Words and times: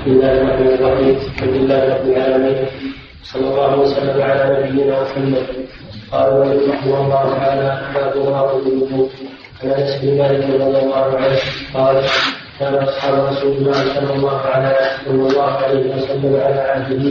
بسم 0.00 0.10
الله 0.10 0.32
الرحمن 0.32 0.66
الرحيم 0.74 1.16
الحمد 1.34 1.54
لله 1.54 1.80
رب 1.94 2.06
العالمين 2.08 2.66
صلى 3.22 3.46
الله 3.48 3.78
وسلم 3.80 4.22
على 4.22 4.44
نبينا 4.64 5.02
محمد 5.02 5.46
قال 6.12 6.28
رحمه 6.70 7.00
الله 7.04 7.24
تعالى 7.38 7.68
باب 7.94 8.16
نواقض 8.16 8.66
الوضوء 8.66 9.08
عن 9.62 9.70
انس 9.70 9.92
بن 10.02 10.18
مالك 10.18 10.44
رضي 10.44 10.56
الله 10.78 11.16
عنه 11.16 11.38
قال 11.74 11.96
كان 12.60 12.74
اصحاب 12.74 13.14
رسول 13.28 13.52
الله 13.52 13.72
صلى 13.72 14.12
الله 14.16 14.38
عليه 14.40 14.76
صلى 15.04 15.22
الله 15.28 15.50
عليه 15.64 15.96
وسلم 15.96 16.32
على 16.44 16.60
عهده 16.60 17.02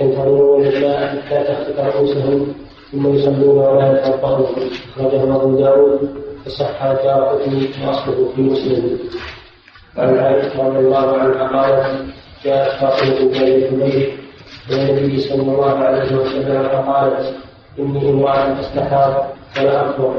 ينتظرون 0.00 0.66
الماء 0.66 1.22
حتى 1.26 1.44
تخفق 1.44 1.96
رؤوسهم 1.96 2.54
ثم 2.92 3.14
يصلون 3.14 3.58
ولا 3.58 3.86
يتوضؤون 3.92 4.70
اخرجه 4.96 5.22
ابو 5.36 5.60
داود 5.60 6.00
وصح 6.46 6.78
دار 7.04 7.20
قطني 7.28 7.68
واصله 7.86 8.32
في 8.36 8.42
مسلم 8.42 8.98
وعن 9.98 10.18
عائشه 10.18 10.66
رضي 10.66 10.78
الله 10.78 11.18
عنها 11.18 11.48
قالت 11.48 12.04
جاءت 12.44 12.70
فاطمه 12.80 13.18
بن 13.18 13.42
الحبيب 13.42 14.08
إلى 14.70 14.90
النبي 14.90 15.20
صلى 15.20 15.42
الله 15.42 15.78
عليه 15.78 16.16
وسلم 16.16 16.62
فقالت 16.68 17.34
إني 17.78 18.10
امرأة 18.10 18.60
استحاض 18.60 19.26
ولا 19.58 19.90
اكبر 19.90 20.14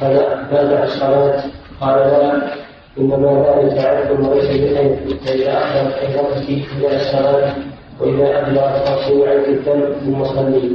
فبدا 0.00 0.84
الصلاة. 0.84 1.42
قال 1.80 1.98
لا. 1.98 2.56
إنما 2.98 3.44
ذلك 3.46 3.78
عبد 3.78 4.20
وليس 4.20 4.44
بخير. 4.44 4.96
فإذا 5.26 5.58
اخذت 5.58 5.94
حيضتك 5.94 6.48
إلى 6.78 6.96
الصلاة 6.96 7.54
وإذا 8.00 8.40
ابلغت 8.40 8.88
فاصل 8.88 9.28
عنك 9.28 9.48
الدم 9.48 9.92
ثم 10.04 10.24
صلي. 10.24 10.70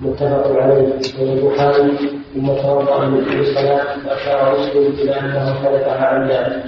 متفق 0.00 0.56
عليه. 0.62 0.92
والبخاري 1.20 1.96
ثم 2.34 2.46
توضأ 2.46 3.06
من 3.06 3.24
كل 3.24 3.46
صلاة 3.46 3.86
وأشار 4.06 4.58
مسلم 4.60 4.94
إلى 5.00 5.20
أنه 5.20 5.54
خلفها 5.54 6.06
عن 6.06 6.28
ذلك. 6.28 6.62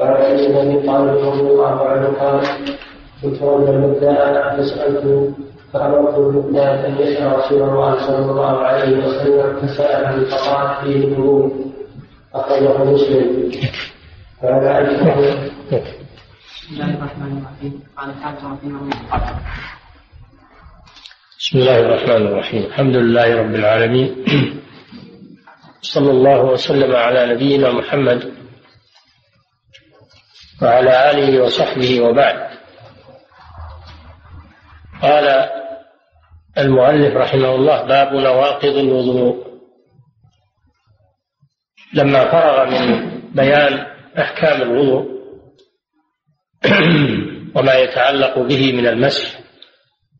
علي 0.00 0.48
بن 0.48 0.86
طالب 0.86 1.18
رضي 1.18 1.40
الله 1.40 1.88
عنه 1.88 2.06
قال 2.06 2.40
كنت 3.22 3.42
رجلا 3.42 3.78
مبدأ 3.78 4.56
فسألت 4.56 5.34
فأمرت 5.72 6.18
المبدأ 6.18 6.86
أن 6.86 6.98
يسأل 6.98 7.38
رسول 7.38 7.62
الله 7.62 8.06
صلى 8.06 8.30
الله 8.30 8.58
عليه 8.58 9.06
وسلم 9.06 9.56
فسأله 9.56 10.24
فقال 10.24 10.84
فيه 10.84 11.04
الوضوء 11.04 11.52
أخرجه 12.34 12.84
مسلم 12.84 13.50
عائشة 14.42 15.04
بسم 16.68 16.74
الله 16.74 16.94
الرحمن 16.94 17.38
الرحيم 17.38 17.82
قال 17.96 18.10
الحافظ 18.10 18.44
رحمه 18.44 18.80
الله 18.80 19.40
بسم 21.38 21.58
الله 21.58 21.80
الرحمن 21.80 22.26
الرحيم. 22.26 22.62
الحمد 22.64 22.96
لله 22.96 23.36
رب 23.40 23.54
العالمين. 23.54 24.24
صلى 25.94 26.10
الله 26.10 26.44
وسلم 26.44 26.96
على 26.96 27.34
نبينا 27.34 27.72
محمد 27.72 28.37
وعلى 30.62 31.10
آله 31.10 31.42
وصحبه 31.42 32.00
وبعد. 32.00 32.48
قال 35.02 35.48
المؤلف 36.58 37.16
رحمه 37.16 37.54
الله 37.54 37.82
باب 37.82 38.12
نواقض 38.14 38.76
الوضوء. 38.76 39.48
لما 41.94 42.30
فرغ 42.30 42.70
من 42.70 43.10
بيان 43.32 43.86
أحكام 44.18 44.62
الوضوء 44.62 45.18
وما 47.56 47.74
يتعلق 47.74 48.38
به 48.38 48.72
من 48.72 48.86
المسح 48.86 49.38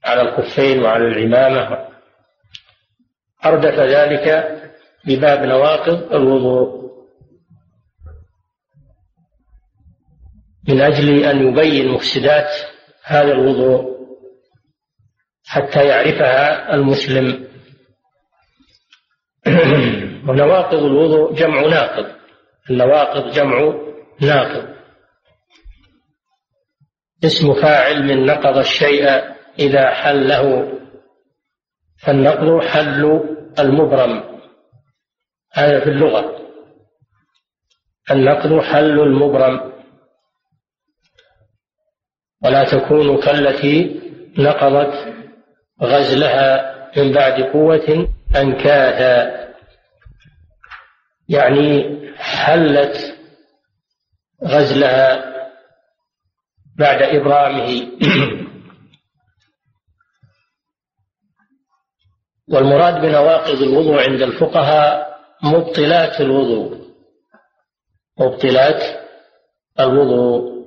على 0.05 0.23
الخفين 0.23 0.83
وعلى 0.83 1.05
العمامة 1.05 1.89
أردف 3.47 3.81
ذلك 3.81 4.59
بباب 5.07 5.45
نواقض 5.45 6.13
الوضوء. 6.13 6.88
من 10.69 10.81
أجل 10.81 11.25
أن 11.25 11.49
يبين 11.49 11.89
مفسدات 11.89 12.51
هذا 13.05 13.33
الوضوء 13.33 13.99
حتى 15.49 15.85
يعرفها 15.85 16.75
المسلم. 16.75 17.49
ونواقض 20.29 20.79
الوضوء 20.79 21.35
جمع 21.35 21.61
ناقض. 21.61 22.07
النواقض 22.71 23.31
جمع 23.31 23.75
ناقض. 24.21 24.69
اسم 27.25 27.55
فاعل 27.55 28.03
من 28.03 28.27
نقض 28.27 28.59
الشيء 28.59 29.05
إذا 29.59 29.91
حله. 29.91 30.73
فالنقض 32.03 32.65
حل 32.65 33.21
المبرم. 33.59 34.41
هذا 35.53 35.81
في 35.81 35.91
اللغة. 35.91 36.39
النقض 38.11 38.61
حل 38.61 39.01
المبرم. 39.01 39.78
ولا 42.45 42.65
تكون 42.65 43.21
كالتي 43.21 44.01
نقضت 44.39 45.15
غزلها 45.83 46.75
من 46.97 47.13
بعد 47.13 47.43
قوة 47.43 48.09
أنكاثا 48.37 49.49
يعني 51.29 51.99
حلت 52.17 53.19
غزلها 54.45 55.25
بعد 56.79 57.03
إبرامه. 57.03 57.89
والمراد 62.53 63.01
بنواقض 63.01 63.63
الوضوء 63.63 64.11
عند 64.11 64.23
الفقهاء 64.23 65.19
مبطلات 65.43 66.21
الوضوء. 66.21 66.79
مبطلات 68.19 68.83
الوضوء. 69.81 70.58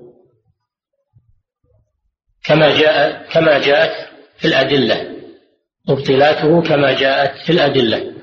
كما 2.44 2.80
جاء 2.80 3.28
كما 3.32 3.60
جاءت 3.60 4.10
في 4.38 4.48
الأدلة. 4.48 5.16
مبطلاته 5.90 6.62
كما 6.62 6.94
جاءت 6.94 7.38
في 7.46 7.52
الأدلة. 7.52 8.14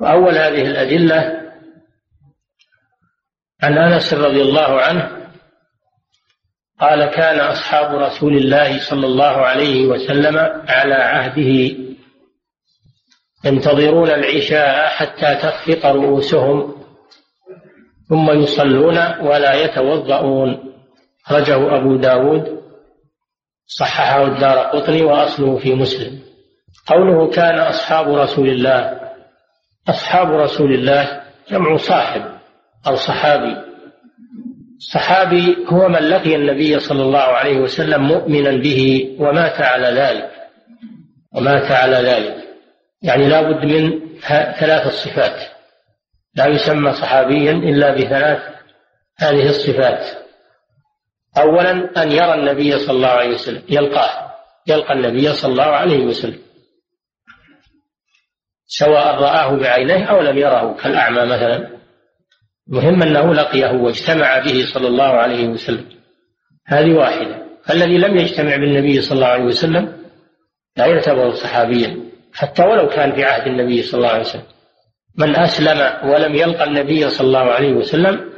وأول 0.00 0.38
هذه 0.38 0.62
الأدلة 0.66 1.42
عن 3.62 3.78
أنس 3.78 4.14
رضي 4.14 4.42
الله 4.42 4.80
عنه 4.80 5.22
قال 6.80 7.04
كان 7.06 7.40
أصحاب 7.40 7.94
رسول 7.94 8.36
الله 8.36 8.80
صلى 8.80 9.06
الله 9.06 9.36
عليه 9.46 9.86
وسلم 9.86 10.38
على 10.68 10.94
عهده 10.94 11.76
ينتظرون 13.44 14.10
العشاء 14.10 14.88
حتى 14.88 15.34
تخفق 15.34 15.86
رؤوسهم 15.86 16.82
ثم 18.08 18.30
يصلون 18.30 18.98
ولا 19.20 19.54
يتوضؤون. 19.54 20.71
أخرجه 21.26 21.76
أبو 21.76 21.96
داود 21.96 22.62
صححه 23.66 24.24
الدار 24.24 24.58
قطني 24.58 25.02
وأصله 25.02 25.56
في 25.56 25.74
مسلم. 25.74 26.20
قوله 26.86 27.30
كان 27.30 27.58
أصحاب 27.58 28.14
رسول 28.14 28.48
الله 28.48 29.00
أصحاب 29.88 30.32
رسول 30.32 30.74
الله 30.74 31.22
جمع 31.50 31.76
صاحب 31.76 32.22
أو 32.86 32.94
صحابي. 32.94 33.56
الصحابي 34.76 35.56
هو 35.68 35.88
من 35.88 35.98
لقي 35.98 36.36
النبي 36.36 36.78
صلى 36.78 37.02
الله 37.02 37.18
عليه 37.18 37.56
وسلم 37.56 38.02
مؤمنا 38.02 38.50
به 38.50 39.16
ومات 39.20 39.60
على 39.60 39.86
ذلك 39.86 40.30
ومات 41.34 41.70
على 41.70 41.96
ذلك. 41.96 42.36
يعني 43.02 43.28
لا 43.28 43.42
بد 43.42 43.64
من 43.64 44.00
ثلاث 44.58 44.86
الصفات. 44.86 45.40
لا 46.34 46.46
يسمى 46.46 46.92
صحابيا 46.92 47.52
إلا 47.52 47.94
بثلاث 47.94 48.42
هذه 49.18 49.48
الصفات. 49.48 50.21
أولا 51.38 52.02
أن 52.02 52.12
يرى 52.12 52.34
النبي 52.34 52.78
صلى 52.78 52.96
الله 52.96 53.08
عليه 53.08 53.34
وسلم 53.34 53.62
يلقاه 53.68 54.32
يلقى 54.66 54.92
النبي 54.92 55.32
صلى 55.32 55.52
الله 55.52 55.64
عليه 55.64 56.04
وسلم. 56.04 56.38
سواء 58.66 59.14
رآه 59.14 59.56
بعينيه 59.56 60.04
أو 60.04 60.20
لم 60.20 60.38
يره 60.38 60.76
كالأعمى 60.82 61.24
مثلا. 61.24 61.68
مهم 62.66 63.02
أنه 63.02 63.34
لقيه 63.34 63.72
واجتمع 63.72 64.38
به 64.38 64.64
صلى 64.74 64.88
الله 64.88 65.04
عليه 65.04 65.48
وسلم. 65.48 65.84
هذه 66.66 66.94
واحدة. 66.94 67.42
الذي 67.70 67.98
لم 67.98 68.16
يجتمع 68.16 68.56
بالنبي 68.56 69.00
صلى 69.00 69.16
الله 69.16 69.26
عليه 69.26 69.44
وسلم 69.44 70.02
لا 70.76 70.86
يعتبر 70.86 71.30
صحابيا 71.30 71.96
حتى 72.34 72.62
ولو 72.62 72.88
كان 72.88 73.12
في 73.12 73.24
عهد 73.24 73.46
النبي 73.46 73.82
صلى 73.82 73.98
الله 73.98 74.10
عليه 74.10 74.20
وسلم. 74.20 74.46
من 75.18 75.36
أسلم 75.36 76.10
ولم 76.10 76.34
يلقى 76.34 76.64
النبي 76.64 77.10
صلى 77.10 77.26
الله 77.26 77.52
عليه 77.52 77.72
وسلم 77.72 78.31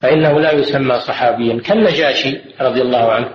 فإنه 0.00 0.40
لا 0.40 0.52
يسمى 0.52 1.00
صحابيا. 1.00 1.60
كالنجاشي 1.60 2.40
رضي 2.60 2.82
الله 2.82 3.12
عنه. 3.12 3.34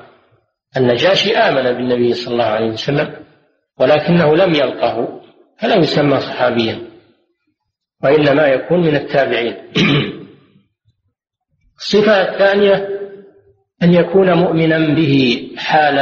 النجاشي 0.78 1.38
آمن 1.38 1.64
بالنبي 1.64 2.14
صلى 2.14 2.34
الله 2.34 2.46
عليه 2.46 2.70
وسلم 2.70 3.16
ولكنه 3.80 4.36
لم 4.36 4.54
يلقه 4.54 5.22
فلا 5.58 5.76
يسمى 5.76 6.20
صحابيا. 6.20 6.82
وإنما 8.04 8.48
يكون 8.48 8.82
من 8.82 8.96
التابعين. 8.96 9.56
الصفة 11.80 12.22
الثانية 12.22 12.90
أن 13.84 13.94
يكون 13.94 14.34
مؤمنا 14.34 14.96
به 14.96 15.48
حال 15.58 16.00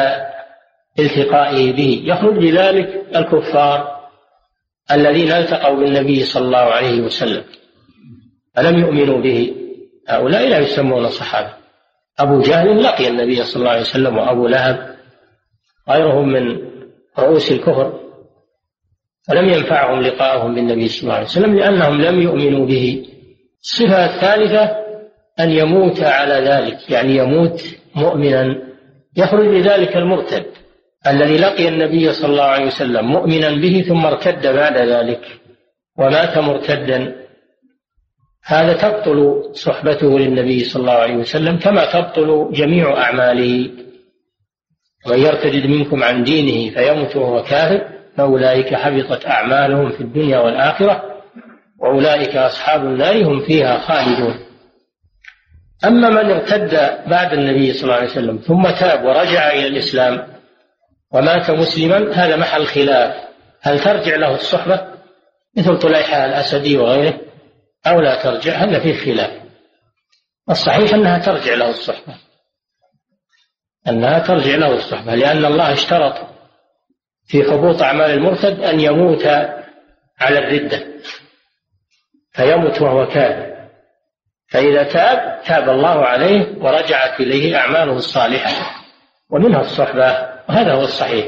التقائه 0.99 1.73
به. 1.73 2.03
يخرج 2.05 2.37
بذلك 2.37 3.03
الكفار 3.15 3.93
الذين 4.91 5.31
التقوا 5.31 5.75
بالنبي 5.75 6.23
صلى 6.23 6.45
الله 6.45 6.57
عليه 6.57 7.01
وسلم 7.01 7.43
فلم 8.55 8.79
يؤمنوا 8.79 9.21
به. 9.21 9.62
هؤلاء 10.09 10.49
لا 10.49 10.59
يسمون 10.59 11.09
صحابة. 11.09 11.53
أبو 12.19 12.41
جهل 12.41 12.83
لقي 12.83 13.07
النبي 13.07 13.43
صلى 13.43 13.59
الله 13.59 13.71
عليه 13.71 13.81
وسلم 13.81 14.17
وأبو 14.17 14.47
لهب 14.47 14.95
غيرهم 15.89 16.29
من 16.29 16.57
رؤوس 17.19 17.51
الكفر 17.51 17.99
فلم 19.27 19.49
ينفعهم 19.49 20.01
لقاءهم 20.01 20.55
بالنبي 20.55 20.87
صلى 20.87 21.03
الله 21.03 21.13
عليه 21.13 21.25
وسلم 21.25 21.55
لأنهم 21.55 22.01
لم 22.01 22.21
يؤمنوا 22.21 22.65
به. 22.65 23.05
الصفة 23.63 24.05
الثالثة 24.05 24.83
أن 25.39 25.49
يموت 25.49 26.03
على 26.03 26.33
ذلك 26.33 26.89
يعني 26.89 27.15
يموت 27.15 27.61
مؤمنا 27.95 28.57
يخرج 29.17 29.47
بذلك 29.47 29.97
المرتد 29.97 30.45
الذي 31.07 31.37
لقي 31.37 31.67
النبي 31.67 32.13
صلى 32.13 32.31
الله 32.31 32.43
عليه 32.43 32.65
وسلم 32.65 33.05
مؤمنا 33.05 33.49
به 33.49 33.85
ثم 33.87 34.05
ارتد 34.05 34.47
بعد 34.47 34.77
ذلك 34.77 35.21
ومات 35.97 36.37
مرتدا 36.37 37.15
هذا 38.45 38.73
تبطل 38.73 39.43
صحبته 39.53 40.19
للنبي 40.19 40.63
صلى 40.63 40.81
الله 40.81 40.93
عليه 40.93 41.15
وسلم 41.15 41.59
كما 41.59 41.85
تبطل 41.85 42.49
جميع 42.53 42.97
أعماله. 42.97 43.69
من 45.07 45.19
يرتد 45.19 45.65
منكم 45.65 46.03
عن 46.03 46.23
دينه 46.23 46.73
فيمت 46.73 47.15
وهو 47.15 47.43
كافر 47.43 47.87
فأولئك 48.17 48.73
حبطت 48.73 49.25
أعمالهم 49.25 49.89
في 49.89 50.01
الدنيا 50.01 50.39
والآخرة 50.39 51.03
وأولئك 51.79 52.35
أصحاب 52.35 52.85
النار 52.85 53.23
هم 53.23 53.39
فيها 53.39 53.79
خالدون. 53.79 54.39
أما 55.85 56.09
من 56.09 56.31
ارتد 56.31 56.99
بعد 57.07 57.33
النبي 57.33 57.73
صلى 57.73 57.83
الله 57.83 57.95
عليه 57.95 58.11
وسلم 58.11 58.37
ثم 58.37 58.63
تاب 58.63 59.05
ورجع 59.05 59.51
إلى 59.51 59.67
الإسلام 59.67 60.27
ومات 61.11 61.51
مسلما 61.51 62.13
هذا 62.13 62.35
محل 62.35 62.65
خلاف. 62.65 63.15
هل 63.61 63.79
ترجع 63.79 64.15
له 64.15 64.35
الصحبة؟ 64.35 64.87
مثل 65.57 65.77
طليحة 65.79 66.25
الأسدي 66.25 66.77
وغيره. 66.77 67.32
أو 67.87 68.01
لا 68.01 68.23
ترجع 68.23 68.53
هذا 68.53 68.79
فيه 68.79 68.93
خلاف. 68.93 69.43
الصحيح 70.49 70.93
أنها 70.93 71.17
ترجع 71.17 71.53
له 71.53 71.69
الصحبة. 71.69 72.15
أنها 73.87 74.19
ترجع 74.19 74.55
له 74.55 74.75
الصحبة 74.75 75.15
لأن 75.15 75.45
الله 75.45 75.73
اشترط 75.73 76.15
في 77.27 77.43
حبوط 77.43 77.81
أعمال 77.81 78.11
المرتد 78.11 78.59
أن 78.59 78.79
يموت 78.79 79.25
على 80.19 80.39
الردة. 80.39 80.87
فيموت 82.31 82.81
وهو 82.81 83.07
كافر 83.07 83.53
فإذا 84.47 84.83
تاب 84.83 85.43
تاب 85.45 85.69
الله 85.69 86.05
عليه 86.05 86.57
ورجعت 86.57 87.19
إليه 87.19 87.57
أعماله 87.57 87.93
الصالحة. 87.93 88.83
ومنها 89.29 89.61
الصحبة 89.61 90.33
وهذا 90.49 90.73
هو 90.73 90.81
الصحيح. 90.81 91.25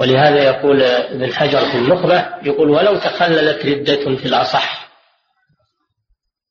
ولهذا 0.00 0.42
يقول 0.44 0.82
ابن 0.82 1.32
حجر 1.32 1.58
في 1.58 1.78
النخبة 1.78 2.28
يقول 2.42 2.70
ولو 2.70 2.96
تخللت 2.96 3.66
ردة 3.66 4.16
في 4.16 4.26
الأصح. 4.26 4.88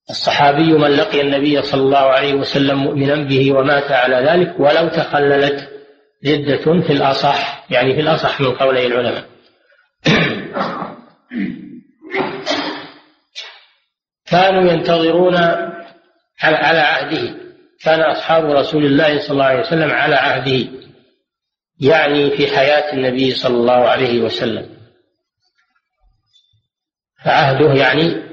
الصحابي 0.09 0.73
من 0.73 0.91
لقي 0.91 1.21
النبي 1.21 1.61
صلى 1.61 1.81
الله 1.81 1.97
عليه 1.97 2.33
وسلم 2.33 2.77
مؤمنا 2.77 3.15
به 3.15 3.51
ومات 3.51 3.91
على 3.91 4.15
ذلك 4.15 4.59
ولو 4.59 4.88
تخللت 4.88 5.69
ردة 6.25 6.81
في 6.88 6.94
الأصح 6.94 7.65
يعني 7.69 7.95
في 7.95 8.01
الأصح 8.01 8.41
من 8.41 8.51
قولي 8.55 8.88
العلماء. 8.88 9.23
كانوا 14.31 14.71
ينتظرون 14.71 15.35
على 16.44 16.79
عهده. 16.79 17.35
كان 17.83 18.01
أصحاب 18.01 18.45
رسول 18.45 18.85
الله 18.85 19.19
صلى 19.19 19.31
الله 19.31 19.45
عليه 19.45 19.59
وسلم 19.59 19.91
على 19.91 20.15
عهده. 20.15 20.87
يعني 21.79 22.38
في 22.38 22.47
حياة 22.47 22.94
النبي 22.94 23.31
صلى 23.31 23.57
الله 23.57 23.89
عليه 23.89 24.21
وسلم. 24.21 24.77
فعهده 27.25 27.74
يعني 27.74 28.24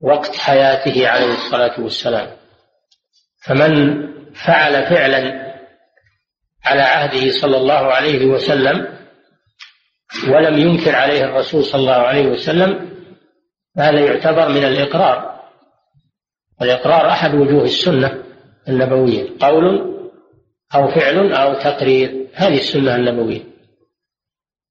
وقت 0.00 0.36
حياته 0.36 1.08
عليه 1.08 1.32
الصلاة 1.32 1.80
والسلام. 1.80 2.36
فمن 3.44 4.02
فعل 4.32 4.86
فعلا 4.86 5.52
على 6.64 6.82
عهده 6.82 7.30
صلى 7.30 7.56
الله 7.56 7.72
عليه 7.94 8.26
وسلم 8.26 8.98
ولم 10.28 10.58
ينكر 10.58 10.96
عليه 10.96 11.24
الرسول 11.24 11.64
صلى 11.64 11.80
الله 11.80 11.92
عليه 11.92 12.26
وسلم 12.26 12.92
هذا 13.78 14.00
يعتبر 14.00 14.48
من 14.48 14.64
الإقرار. 14.64 15.42
والإقرار 16.60 17.08
أحد 17.08 17.34
وجوه 17.34 17.64
السنة 17.64 18.22
النبوية 18.68 19.30
قول 19.40 19.92
أو 20.74 20.88
فعل 20.88 21.32
أو 21.32 21.54
تقرير. 21.54 22.21
هذه 22.34 22.56
السنة 22.56 22.96
النبوية. 22.96 23.52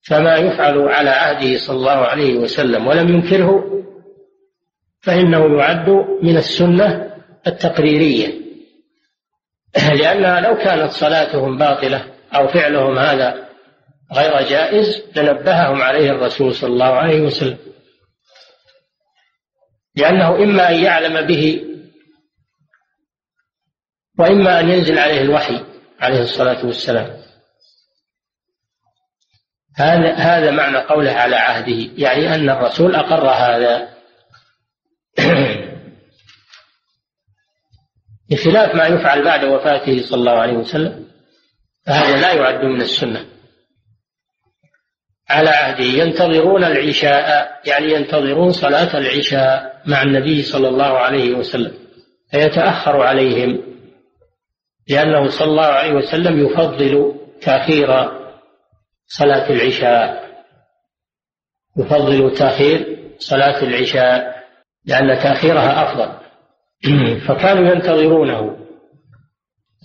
فما 0.08 0.36
يفعل 0.36 0.80
على 0.80 1.10
عهده 1.10 1.58
صلى 1.58 1.76
الله 1.76 1.92
عليه 1.92 2.36
وسلم 2.36 2.88
ولم 2.88 3.10
ينكره 3.10 3.84
فإنه 5.02 5.58
يعد 5.58 5.90
من 6.24 6.38
السنة 6.38 7.16
التقريرية. 7.48 8.42
لأنها 10.00 10.42
لو 10.42 10.58
كانت 10.58 10.92
صلاتهم 10.92 11.58
باطلة 11.58 12.06
أو 12.36 12.48
فعلهم 12.48 12.98
هذا 12.98 13.50
غير 14.14 14.50
جائز 14.50 15.04
لنبههم 15.16 15.82
عليه 15.82 16.12
الرسول 16.12 16.56
صلى 16.56 16.70
الله 16.70 16.94
عليه 16.94 17.22
وسلم. 17.22 17.58
لأنه 19.96 20.36
إما 20.36 20.70
أن 20.70 20.84
يعلم 20.84 21.28
به 21.28 21.66
وإما 24.20 24.60
أن 24.60 24.70
ينزل 24.70 25.00
عليه 25.00 25.22
الوحي 25.22 25.64
عليه 26.00 26.22
الصلاة 26.22 26.66
والسلام. 26.66 27.21
هذا 29.76 30.14
هذا 30.14 30.52
معنى 30.52 30.78
قوله 30.78 31.12
على 31.12 31.36
عهده 31.36 31.92
يعني 31.98 32.36
أن 32.36 32.50
الرسول 32.50 32.96
أقر 32.96 33.30
هذا. 33.30 33.88
بخلاف 38.30 38.76
ما 38.76 38.88
يفعل 38.88 39.24
بعد 39.24 39.44
وفاته 39.44 40.02
صلى 40.02 40.20
الله 40.20 40.32
عليه 40.32 40.54
وسلم 40.54 41.08
فهذا 41.86 42.22
لا 42.22 42.34
يعد 42.34 42.66
من 42.66 42.82
السنة. 42.82 43.26
على 45.30 45.50
عهده 45.50 45.84
ينتظرون 45.84 46.64
العشاء 46.64 47.52
يعني 47.66 47.94
ينتظرون 47.94 48.52
صلاة 48.52 48.98
العشاء 48.98 49.82
مع 49.86 50.02
النبي 50.02 50.44
صلى 50.44 50.68
الله 50.68 50.98
عليه 50.98 51.34
وسلم 51.34 51.74
فيتأخر 52.32 53.02
عليهم 53.02 53.62
لأنه 54.90 55.30
صلى 55.30 55.48
الله 55.48 55.64
عليه 55.64 55.94
وسلم 55.94 56.46
يفضل 56.46 57.16
تأخير 57.42 58.21
صلاة 59.18 59.50
العشاء. 59.50 60.32
يفضل 61.78 62.34
تأخير 62.34 62.98
صلاة 63.20 63.64
العشاء 63.64 64.44
لأن 64.86 65.20
تأخيرها 65.20 65.84
أفضل. 65.84 66.12
فكانوا 67.28 67.72
ينتظرونه 67.72 68.58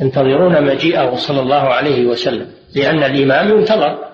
ينتظرون 0.01 0.65
مجيئه 0.65 1.15
صلى 1.15 1.41
الله 1.41 1.75
عليه 1.75 2.07
وسلم 2.07 2.53
لأن 2.75 3.03
الإمام 3.03 3.59
ينتظر. 3.59 4.07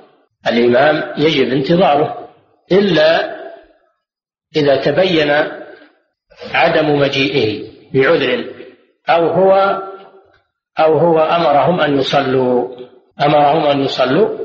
الإمام 0.47 1.15
يجب 1.19 1.53
انتظاره 1.53 2.29
إلا 2.73 3.37
إذا 4.57 4.77
تبين 4.77 5.31
عدم 6.55 6.99
مجيئه 6.99 7.73
بعذر 7.95 8.45
أو 9.09 9.29
هو 9.29 9.83
أو 10.79 10.99
هو 10.99 11.19
أمرهم 11.19 11.81
أن 11.81 11.99
يصلوا 11.99 12.77
أمرهم 13.21 13.67
أن 13.67 13.81
يصلوا 13.81 14.39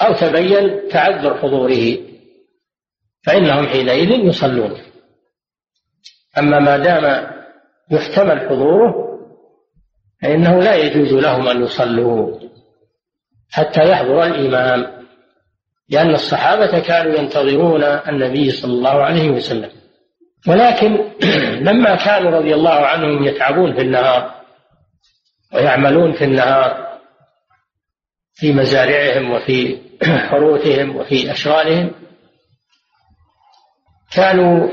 أو 0.00 0.12
تبين 0.12 0.88
تعذر 0.88 1.38
حضوره 1.38 1.98
فإنهم 3.26 3.66
حينئذ 3.66 4.10
يصلون. 4.10 4.78
أما 6.38 6.58
ما 6.58 6.78
دام 6.78 7.32
يحتمل 7.90 8.48
حضوره 8.48 8.94
فإنه 10.22 10.58
لا 10.58 10.74
يجوز 10.74 11.12
لهم 11.12 11.48
أن 11.48 11.62
يصلوا 11.62 12.38
حتى 13.50 13.90
يحضر 13.90 14.24
الإمام 14.24 15.02
لأن 15.88 16.14
الصحابة 16.14 16.78
كانوا 16.80 17.18
ينتظرون 17.18 17.82
النبي 17.82 18.50
صلى 18.50 18.72
الله 18.72 19.02
عليه 19.02 19.30
وسلم. 19.30 19.70
ولكن 20.48 21.10
لما 21.68 21.94
كانوا 21.94 22.30
رضي 22.30 22.54
الله 22.54 22.70
عنهم 22.86 23.24
يتعبون 23.24 23.74
في 23.74 23.80
النهار 23.80 24.34
ويعملون 25.54 26.12
في 26.12 26.24
النهار 26.24 26.91
في 28.34 28.52
مزارعهم 28.52 29.30
وفي 29.30 29.80
حروثهم 30.28 30.96
وفي 30.96 31.32
أشغالهم 31.32 31.90
كانوا 34.12 34.68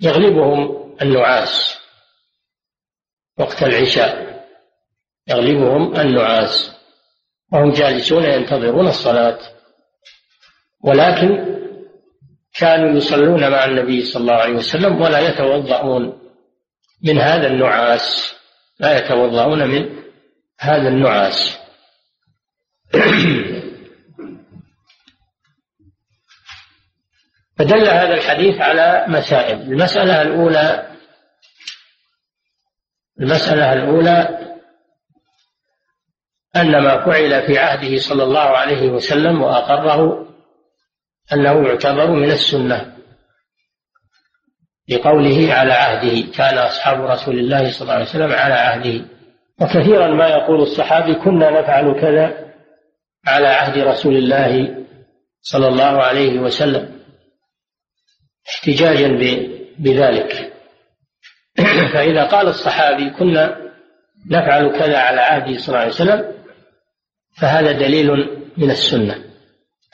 يغلبهم 0.00 0.90
النعاس 1.02 1.78
وقت 3.38 3.62
العشاء 3.62 4.30
يغلبهم 5.28 6.00
النعاس 6.00 6.72
وهم 7.52 7.72
جالسون 7.72 8.24
ينتظرون 8.24 8.88
الصلاة 8.88 9.38
ولكن 10.80 11.50
كانوا 12.54 12.96
يصلون 12.96 13.50
مع 13.50 13.64
النبي 13.64 14.04
صلى 14.04 14.20
الله 14.20 14.34
عليه 14.34 14.54
وسلم 14.54 15.00
ولا 15.00 15.18
يتوضؤون 15.18 16.20
من 17.04 17.18
هذا 17.18 17.46
النعاس 17.46 18.34
لا 18.80 18.98
يتوضؤون 18.98 19.68
من 19.68 20.02
هذا 20.60 20.88
النعاس. 20.88 21.58
فدل 27.58 27.88
هذا 27.88 28.14
الحديث 28.14 28.60
على 28.60 29.04
مسائل. 29.08 29.60
المسألة 29.60 30.22
الأولى 30.22 30.90
المسألة 33.20 33.72
الأولى 33.72 34.38
أن 36.56 36.82
ما 36.82 37.04
فعل 37.04 37.42
في 37.46 37.58
عهده 37.58 37.98
صلى 37.98 38.22
الله 38.22 38.40
عليه 38.40 38.88
وسلم 38.88 39.42
وأقره 39.42 40.26
أنه 41.32 41.68
يعتبر 41.68 42.10
من 42.10 42.30
السنة 42.30 42.96
لقوله 44.88 45.54
على 45.54 45.72
عهده. 45.72 46.32
كان 46.32 46.58
أصحاب 46.58 47.04
رسول 47.04 47.38
الله 47.38 47.72
صلى 47.72 47.82
الله 47.82 47.94
عليه 47.94 48.04
وسلم 48.04 48.32
على 48.32 48.54
عهده. 48.54 49.04
وكثيرا 49.60 50.06
ما 50.06 50.28
يقول 50.28 50.60
الصحابي 50.60 51.14
كنا 51.14 51.50
نفعل 51.60 52.00
كذا 52.00 52.49
على 53.26 53.46
عهد 53.46 53.78
رسول 53.78 54.16
الله 54.16 54.84
صلى 55.40 55.68
الله 55.68 56.02
عليه 56.02 56.38
وسلم 56.38 57.00
احتجاجا 58.48 59.08
بذلك. 59.78 60.52
فإذا 61.94 62.24
قال 62.24 62.48
الصحابي 62.48 63.10
كنا 63.10 63.56
نفعل 64.26 64.78
كذا 64.78 64.98
على 64.98 65.20
عهده 65.20 65.58
صلى 65.58 65.68
الله 65.68 65.78
عليه 65.78 65.90
وسلم 65.90 66.32
فهذا 67.36 67.72
دليل 67.72 68.10
من 68.56 68.70
السنة 68.70 69.24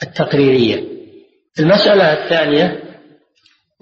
التقريرية. 0.03 0.83
المسألة 1.59 2.13
الثانية 2.13 2.83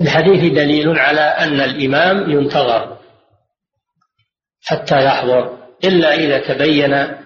الحديث 0.01 0.53
دليل 0.53 0.99
على 0.99 1.21
أن 1.21 1.61
الإمام 1.61 2.31
ينتظر 2.31 2.97
حتى 4.65 5.05
يحضر 5.05 5.57
إلا 5.83 6.13
إذا 6.13 6.39
تبين 6.39 7.24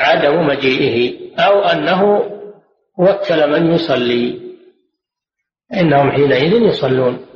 عدم 0.00 0.46
مجيئه 0.46 1.20
أو 1.38 1.60
أنه 1.60 2.02
وكل 2.98 3.50
من 3.50 3.72
يصلي. 3.72 4.40
إنهم 5.74 6.10
حينئذ 6.10 6.62
يصلون. 6.62 7.26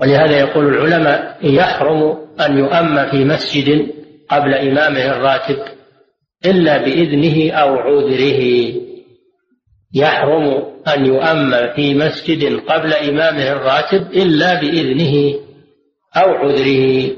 ولهذا 0.00 0.38
يقول 0.38 0.66
العلماء 0.66 1.38
يحرم 1.54 2.28
أن 2.40 2.58
يؤم 2.58 3.10
في 3.10 3.24
مسجد 3.24 3.94
قبل 4.28 4.54
إمامه 4.54 5.04
الراتب 5.04 5.58
إلا 6.46 6.78
بإذنه 6.78 7.52
أو 7.52 7.74
عذره. 7.74 8.72
يحرم 9.94 10.44
أن 10.88 11.06
يؤم 11.06 11.74
في 11.76 11.94
مسجد 11.94 12.60
قبل 12.60 12.92
إمامه 12.94 13.52
الراتب 13.52 14.12
إلا 14.12 14.60
بإذنه. 14.60 15.40
أو 16.16 16.30
عذره. 16.34 17.16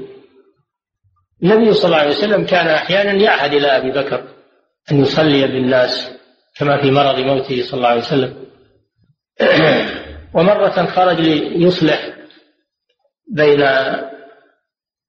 النبي 1.43 1.73
صلى 1.73 1.85
الله 1.85 1.97
عليه 1.97 2.09
وسلم 2.09 2.45
كان 2.45 2.67
أحيانا 2.67 3.11
يعهد 3.11 3.53
إلى 3.53 3.67
أبي 3.67 3.91
بكر 3.91 4.23
أن 4.91 4.99
يصلي 5.01 5.47
بالناس 5.47 6.11
كما 6.55 6.81
في 6.81 6.91
مرض 6.91 7.19
موته 7.19 7.63
صلى 7.63 7.77
الله 7.77 7.87
عليه 7.87 8.01
وسلم. 8.01 8.45
ومرة 10.33 10.85
خرج 10.85 11.19
ليصلح 11.19 12.09
بين 13.31 13.61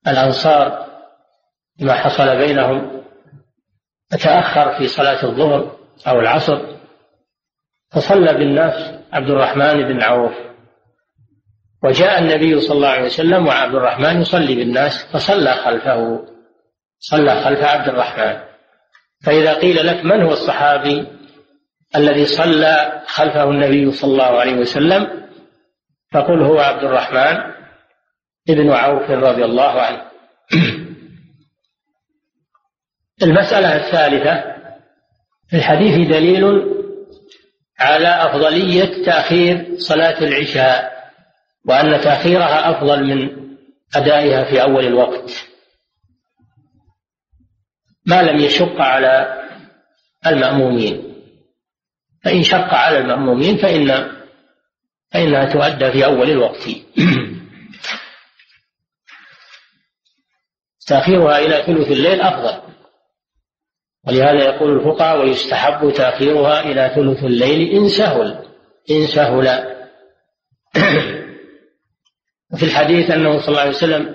الأنصار 0.08 0.86
ما 1.80 1.92
حصل 1.94 2.36
بينهم. 2.36 3.04
فتأخر 4.10 4.78
في 4.78 4.88
صلاة 4.88 5.24
الظهر 5.24 5.78
أو 6.06 6.20
العصر. 6.20 6.76
فصلى 7.90 8.34
بالناس 8.34 8.94
عبد 9.12 9.30
الرحمن 9.30 9.82
بن 9.82 10.02
عوف. 10.02 10.53
وجاء 11.84 12.18
النبي 12.18 12.60
صلى 12.60 12.76
الله 12.76 12.88
عليه 12.88 13.06
وسلم 13.06 13.46
وعبد 13.46 13.74
الرحمن 13.74 14.20
يصلي 14.20 14.54
بالناس 14.54 15.04
فصلى 15.12 15.54
خلفه 15.54 16.26
صلى 16.98 17.42
خلف 17.42 17.64
عبد 17.64 17.88
الرحمن. 17.88 18.40
فإذا 19.24 19.54
قيل 19.54 19.86
لك 19.86 20.04
من 20.04 20.22
هو 20.22 20.32
الصحابي 20.32 21.06
الذي 21.96 22.26
صلى 22.26 23.02
خلفه 23.06 23.44
النبي 23.44 23.90
صلى 23.92 24.12
الله 24.12 24.40
عليه 24.40 24.54
وسلم 24.54 25.28
فقل 26.12 26.42
هو 26.42 26.58
عبد 26.58 26.84
الرحمن 26.84 27.54
ابن 28.48 28.70
عوف 28.70 29.10
رضي 29.10 29.44
الله 29.44 29.82
عنه. 29.82 30.02
المسألة 33.22 33.76
الثالثة 33.76 34.54
في 35.48 35.56
الحديث 35.56 36.08
دليل 36.08 36.74
على 37.80 38.08
أفضلية 38.08 39.04
تأخير 39.04 39.66
صلاة 39.76 40.18
العشاء. 40.18 40.93
وأن 41.64 42.00
تأخيرها 42.00 42.70
أفضل 42.70 43.04
من 43.04 43.44
أدائها 43.96 44.44
في 44.44 44.62
أول 44.62 44.86
الوقت. 44.86 45.46
ما 48.06 48.22
لم 48.22 48.36
يشق 48.36 48.80
على 48.80 49.42
المأمومين. 50.26 51.14
فإن 52.24 52.42
شق 52.42 52.74
على 52.74 52.98
المأمومين 52.98 53.56
فإن 53.56 54.14
فإنها 55.10 55.44
تؤدى 55.44 55.92
في 55.92 56.04
أول 56.04 56.30
الوقت. 56.30 56.68
تأخيرها 60.86 61.38
إلى 61.38 61.62
ثلث 61.66 61.88
الليل 61.90 62.20
أفضل. 62.20 62.62
ولهذا 64.06 64.44
يقول 64.44 64.76
الفقهاء 64.76 65.20
ويستحب 65.20 65.92
تأخيرها 65.92 66.60
إلى 66.60 66.92
ثلث 66.94 67.24
الليل 67.24 67.76
إن 67.76 67.88
سهل 67.88 68.48
إن 68.90 69.06
سهل. 69.06 69.74
وفي 72.54 72.62
الحديث 72.62 73.10
أنه 73.10 73.38
صلى 73.38 73.48
الله 73.48 73.60
عليه 73.60 73.70
وسلم 73.70 74.14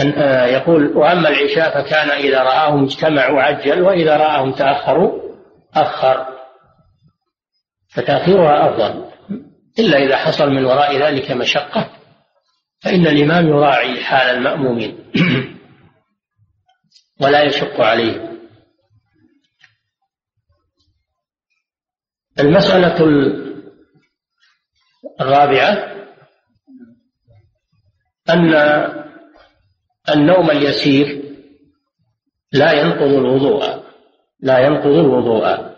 أن 0.00 0.12
آه، 0.12 0.46
يقول 0.46 0.96
وأما 0.96 1.28
العشاء 1.28 1.82
فكان 1.82 2.10
إذا 2.10 2.42
رآهم 2.42 2.84
اجتمعوا 2.84 3.42
عجل 3.42 3.82
وإذا 3.82 4.16
رآهم 4.16 4.52
تأخروا 4.52 5.22
أخر. 5.74 6.26
فتأخيرها 7.88 8.70
أفضل. 8.70 9.04
إلا 9.78 9.98
إذا 9.98 10.16
حصل 10.16 10.50
من 10.50 10.64
وراء 10.64 10.96
ذلك 10.96 11.30
مشقة 11.30 11.90
فإن 12.80 13.06
الإمام 13.06 13.48
يراعي 13.48 14.04
حال 14.04 14.36
المأمومين. 14.36 14.98
ولا 17.22 17.42
يشق 17.42 17.80
عليه. 17.80 18.32
المسألة 22.40 23.04
الرابعة 25.20 25.91
أن 28.32 28.54
النوم 30.14 30.50
اليسير 30.50 31.22
لا 32.52 32.72
ينقض 32.72 33.12
الوضوء 33.12 33.82
لا 34.40 34.58
ينقض 34.58 34.86
الوضوء. 34.86 35.72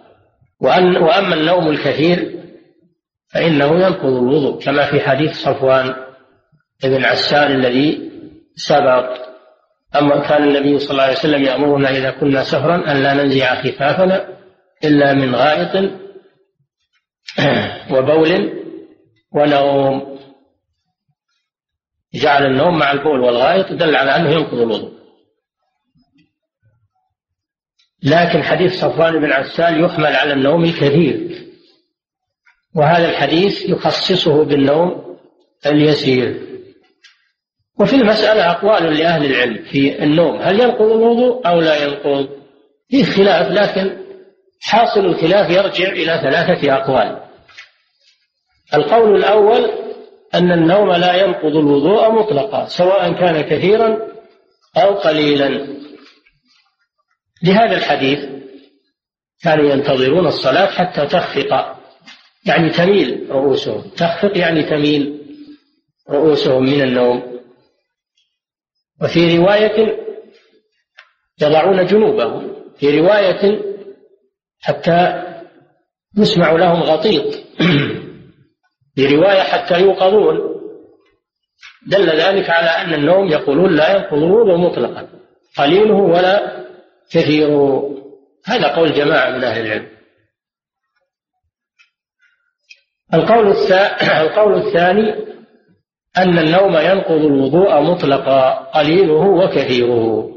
وأن 0.61 0.97
وأما 0.97 1.35
النوم 1.35 1.69
الكثير 1.69 2.35
فإنه 3.29 3.67
ينقض 3.67 4.05
الوضوء 4.05 4.61
كما 4.61 4.91
في 4.91 5.01
حديث 5.01 5.37
صفوان 5.37 5.95
بن 6.85 7.05
عسان 7.05 7.53
الذي 7.53 8.11
سبق. 8.57 9.25
أما 9.97 10.29
كان 10.29 10.43
النبي 10.43 10.79
صلى 10.79 10.91
الله 10.91 11.03
عليه 11.03 11.13
وسلم 11.13 11.43
يأمرنا 11.43 11.91
إذا 11.91 12.11
كنا 12.11 12.45
سفرا 12.45 12.93
أن 12.93 13.03
لا 13.03 13.15
ننزع 13.15 13.63
خفافنا 13.63 14.29
إلا 14.85 15.15
من 15.15 15.35
غائط 15.35 15.91
وبول 17.93 18.53
ونوم. 19.33 20.14
جعل 22.15 22.47
النوم 22.47 22.79
مع 22.79 22.93
البول 22.93 23.21
والغائط 23.21 23.73
دل 23.73 23.97
على 23.97 24.17
أنه 24.17 24.31
ينقض 24.31 24.59
الوضوء. 24.59 24.95
لكن 28.03 28.43
حديث 28.43 28.81
صفوان 28.81 29.21
بن 29.21 29.33
عسال 29.33 29.85
يحمل 29.85 30.17
على 30.17 30.33
النوم 30.33 30.65
الكثير. 30.65 31.45
وهذا 32.77 33.11
الحديث 33.11 33.69
يخصصه 33.69 34.45
بالنوم 34.45 35.19
اليسير. 35.67 36.41
وفي 37.81 37.97
المسألة 37.97 38.51
أقوال 38.51 38.97
لأهل 38.97 39.25
العلم 39.25 39.65
في 39.65 40.03
النوم. 40.03 40.37
هل 40.37 40.61
ينقض 40.61 40.91
الوضوء 40.91 41.49
أو 41.49 41.61
لا 41.61 41.85
ينقض؟ 41.85 42.29
فيه 42.89 43.05
خلاف 43.05 43.53
لكن 43.53 44.05
حاصل 44.63 45.01
الخلاف 45.01 45.51
يرجع 45.51 45.89
إلى 45.89 46.21
ثلاثة 46.23 46.75
أقوال. 46.75 47.21
القول 48.75 49.17
الأول 49.17 49.84
أن 50.35 50.53
النوم 50.53 50.93
لا 50.93 51.15
ينقض 51.15 51.57
الوضوء 51.57 52.13
مطلقا 52.13 52.67
سواء 52.67 53.13
كان 53.13 53.41
كثيرا 53.41 53.99
أو 54.77 54.95
قليلا. 54.95 55.67
لهذا 57.43 57.77
الحديث 57.77 58.19
كانوا 59.43 59.71
ينتظرون 59.71 60.27
الصلاة 60.27 60.67
حتى 60.67 61.07
تخفق 61.07 61.77
يعني 62.47 62.71
تميل 62.71 63.27
رؤوسهم. 63.31 63.91
تخفق 63.97 64.39
يعني 64.39 64.63
تميل 64.63 65.21
رؤوسهم 66.11 66.63
من 66.63 66.83
النوم. 66.83 67.41
وفي 69.03 69.39
رواية 69.39 70.05
يضعون 71.43 71.87
جنوبهم 71.87 72.55
في 72.79 73.01
رواية 73.01 73.63
حتى 74.61 75.25
يسمع 76.19 76.53
لهم 76.53 76.83
غطيط 76.83 77.25
في 78.95 79.07
رواية 79.07 79.41
حتى 79.43 79.81
يوقظون. 79.81 80.55
دل 81.87 82.09
ذلك 82.09 82.51
على 82.51 82.69
أن 82.69 82.95
النوم 82.95 83.29
يقولون 83.29 83.77
لا 83.77 83.97
ينقض 83.97 84.19
الوضوء 84.19 84.57
مطلقا. 84.57 85.09
قليله 85.59 85.95
ولا 85.95 86.65
كثيره. 87.11 87.91
هذا 88.47 88.69
قول 88.69 88.93
جماعة 88.93 89.31
من 89.31 89.45
أهل 89.45 89.67
العلم. 89.67 89.89
القول 93.15 93.51
القول 94.03 94.67
الثاني 94.67 95.15
أن 96.19 96.39
النوم 96.39 96.77
ينقض 96.77 97.25
الوضوء 97.25 97.81
مطلقا 97.81 98.51
قليله 98.51 99.29
وكثيره. 99.29 100.31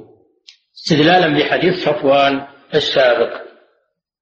استدلالا 0.76 1.28
بحديث 1.28 1.86
صفوان 1.86 2.48
السابق. 2.76 3.42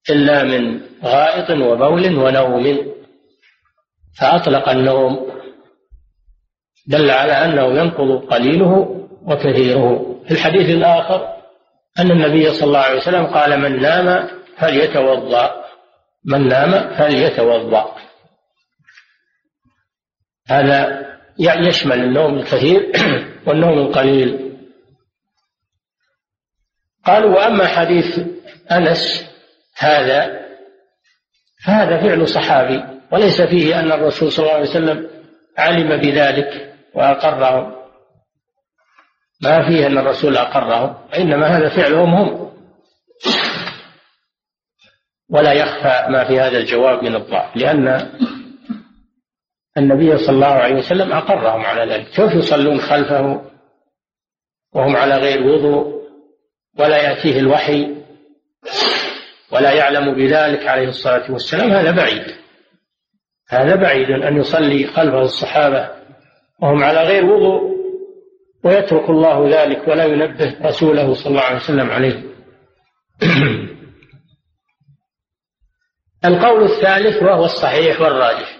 إلا 0.10 0.44
من 0.44 0.82
غائط 1.04 1.50
وبول 1.50 2.18
ونوم. 2.18 2.95
فأطلق 4.20 4.70
النوم. 4.70 5.36
دل 6.88 7.12
على 7.12 7.34
أنه 7.34 7.80
ينقض 7.80 8.26
قليله 8.26 9.06
وكثيره. 9.22 10.16
في 10.26 10.32
الحديث 10.32 10.70
الآخر 10.70 11.36
أن 12.00 12.12
النبي 12.12 12.54
صلى 12.54 12.68
الله 12.68 12.80
عليه 12.80 12.98
وسلم 12.98 13.26
قال 13.26 13.60
من 13.60 13.82
نام 13.82 14.28
فليتوضأ. 14.58 15.66
من 16.26 16.48
نام 16.48 16.96
فليتوضأ. 16.96 17.96
هذا 20.48 21.06
يشمل 21.40 22.00
النوم 22.00 22.38
الكثير 22.38 22.92
والنوم 23.48 23.80
القليل. 23.80 24.58
قالوا 27.06 27.36
وأما 27.36 27.68
حديث 27.68 28.20
أنس 28.72 29.32
هذا 29.78 30.46
فهذا 31.66 32.02
فعل 32.02 32.28
صحابي. 32.28 32.95
وليس 33.12 33.42
فيه 33.42 33.80
أن 33.80 33.92
الرسول 33.92 34.32
صلى 34.32 34.44
الله 34.44 34.56
عليه 34.56 34.70
وسلم 34.70 35.10
علم 35.58 36.02
بذلك 36.02 36.74
وأقرهم 36.94 37.76
ما 39.44 39.68
فيه 39.68 39.88
أن 39.88 39.98
الرسول 39.98 40.38
أقرهم 40.38 40.96
وإنما 41.14 41.48
هذا 41.48 41.70
فعلهم 41.70 42.14
هم. 42.14 42.52
ولا 45.30 45.54
يخفى 45.54 46.12
ما 46.12 46.24
في 46.24 46.40
هذا 46.40 46.58
الجواب 46.58 47.04
من 47.04 47.16
الضعف 47.16 47.56
لأن 47.58 48.12
النبي 49.78 50.18
صلى 50.18 50.36
الله 50.36 50.48
عليه 50.48 50.76
وسلم 50.76 51.14
أقرهم 51.14 51.66
على 51.66 51.94
ذلك. 51.94 52.08
كيف 52.08 52.34
يصلون 52.34 52.82
خلفه 52.82 53.42
وهم 54.74 54.96
على 54.96 55.18
غير 55.18 55.44
وضوء؟ 55.44 55.96
ولا 56.80 56.98
يأتيه 56.98 57.40
الوحي 57.40 57.96
ولا 59.52 59.72
يعلم 59.72 60.14
بذلك 60.14 60.68
عليه 60.68 60.88
الصلاة 60.88 61.32
والسلام 61.32 61.72
هذا 61.72 61.92
بعيد. 61.92 62.45
هذا 63.50 63.76
بعيد 63.76 64.10
أن 64.10 64.38
يصلي 64.38 64.88
خلفه 64.88 65.22
الصحابة 65.22 65.90
وهم 66.62 66.84
على 66.84 67.04
غير 67.04 67.26
وضوء 67.26 67.76
ويترك 68.64 69.10
الله 69.10 69.50
ذلك 69.50 69.88
ولا 69.88 70.06
ينبه 70.06 70.56
رسوله 70.62 71.14
صلى 71.14 71.28
الله 71.28 71.42
عليه 71.42 71.56
وسلم 71.56 71.90
عليه. 71.90 72.24
القول 76.26 76.64
الثالث 76.64 77.24
وهو 77.24 77.46
الصحيح 77.46 78.02
والراجح 78.02 78.58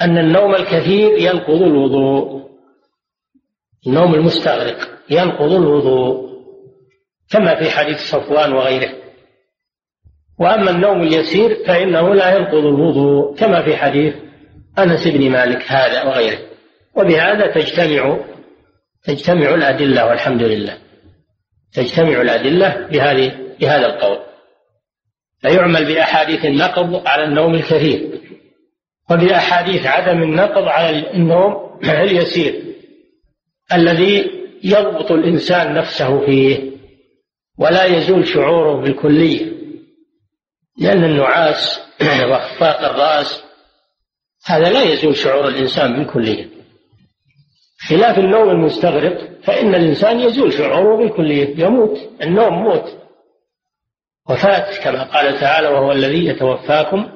أن 0.00 0.18
النوم 0.18 0.54
الكثير 0.54 1.18
ينقض 1.18 1.62
الوضوء. 1.62 2.50
النوم 3.86 4.14
المستغرق 4.14 4.88
ينقض 5.10 5.52
الوضوء 5.52 6.30
كما 7.30 7.54
في 7.54 7.70
حديث 7.70 7.98
صفوان 7.98 8.52
وغيره. 8.52 9.09
وأما 10.40 10.70
النوم 10.70 11.02
اليسير 11.02 11.64
فإنه 11.66 12.14
لا 12.14 12.36
ينقض 12.36 12.54
الوضوء 12.66 13.34
كما 13.34 13.62
في 13.62 13.76
حديث 13.76 14.14
أنس 14.78 15.08
بن 15.08 15.30
مالك 15.30 15.72
هذا 15.72 16.02
وغيره. 16.02 16.38
وبهذا 16.94 17.46
تجتمع 17.46 18.18
تجتمع 19.04 19.54
الأدلة 19.54 20.06
والحمد 20.06 20.42
لله. 20.42 20.78
تجتمع 21.72 22.20
الأدلة 22.20 22.86
بهذه 22.92 23.32
بهذا 23.60 23.86
القول. 23.86 24.18
فيعمل 25.38 25.84
بأحاديث 25.84 26.44
النقض 26.44 27.08
على 27.08 27.24
النوم 27.24 27.54
الكثير. 27.54 28.20
وبأحاديث 29.10 29.86
عدم 29.86 30.22
النقض 30.22 30.68
على 30.68 31.10
النوم 31.14 31.80
اليسير. 31.84 32.62
الذي 33.72 34.30
يضبط 34.64 35.12
الإنسان 35.12 35.74
نفسه 35.74 36.26
فيه 36.26 36.70
ولا 37.58 37.84
يزول 37.84 38.26
شعوره 38.26 38.80
بالكلية. 38.80 39.59
لأن 40.78 41.04
النعاس 41.04 41.80
وإخفاق 42.30 42.80
الرأس 42.80 43.44
هذا 44.46 44.70
لا 44.70 44.82
يزول 44.82 45.16
شعور 45.16 45.48
الإنسان 45.48 45.92
بالكلية. 45.92 46.48
خلاف 47.88 48.18
النوم 48.18 48.50
المستغرق 48.50 49.40
فإن 49.42 49.74
الإنسان 49.74 50.20
يزول 50.20 50.52
شعوره 50.52 50.96
بالكلية 50.96 51.64
يموت 51.64 51.98
النوم 52.22 52.54
موت. 52.54 52.96
وفاة 54.30 54.82
كما 54.84 55.02
قال 55.02 55.40
تعالى 55.40 55.68
وهو 55.68 55.92
الذي 55.92 56.26
يتوفاكم 56.26 57.08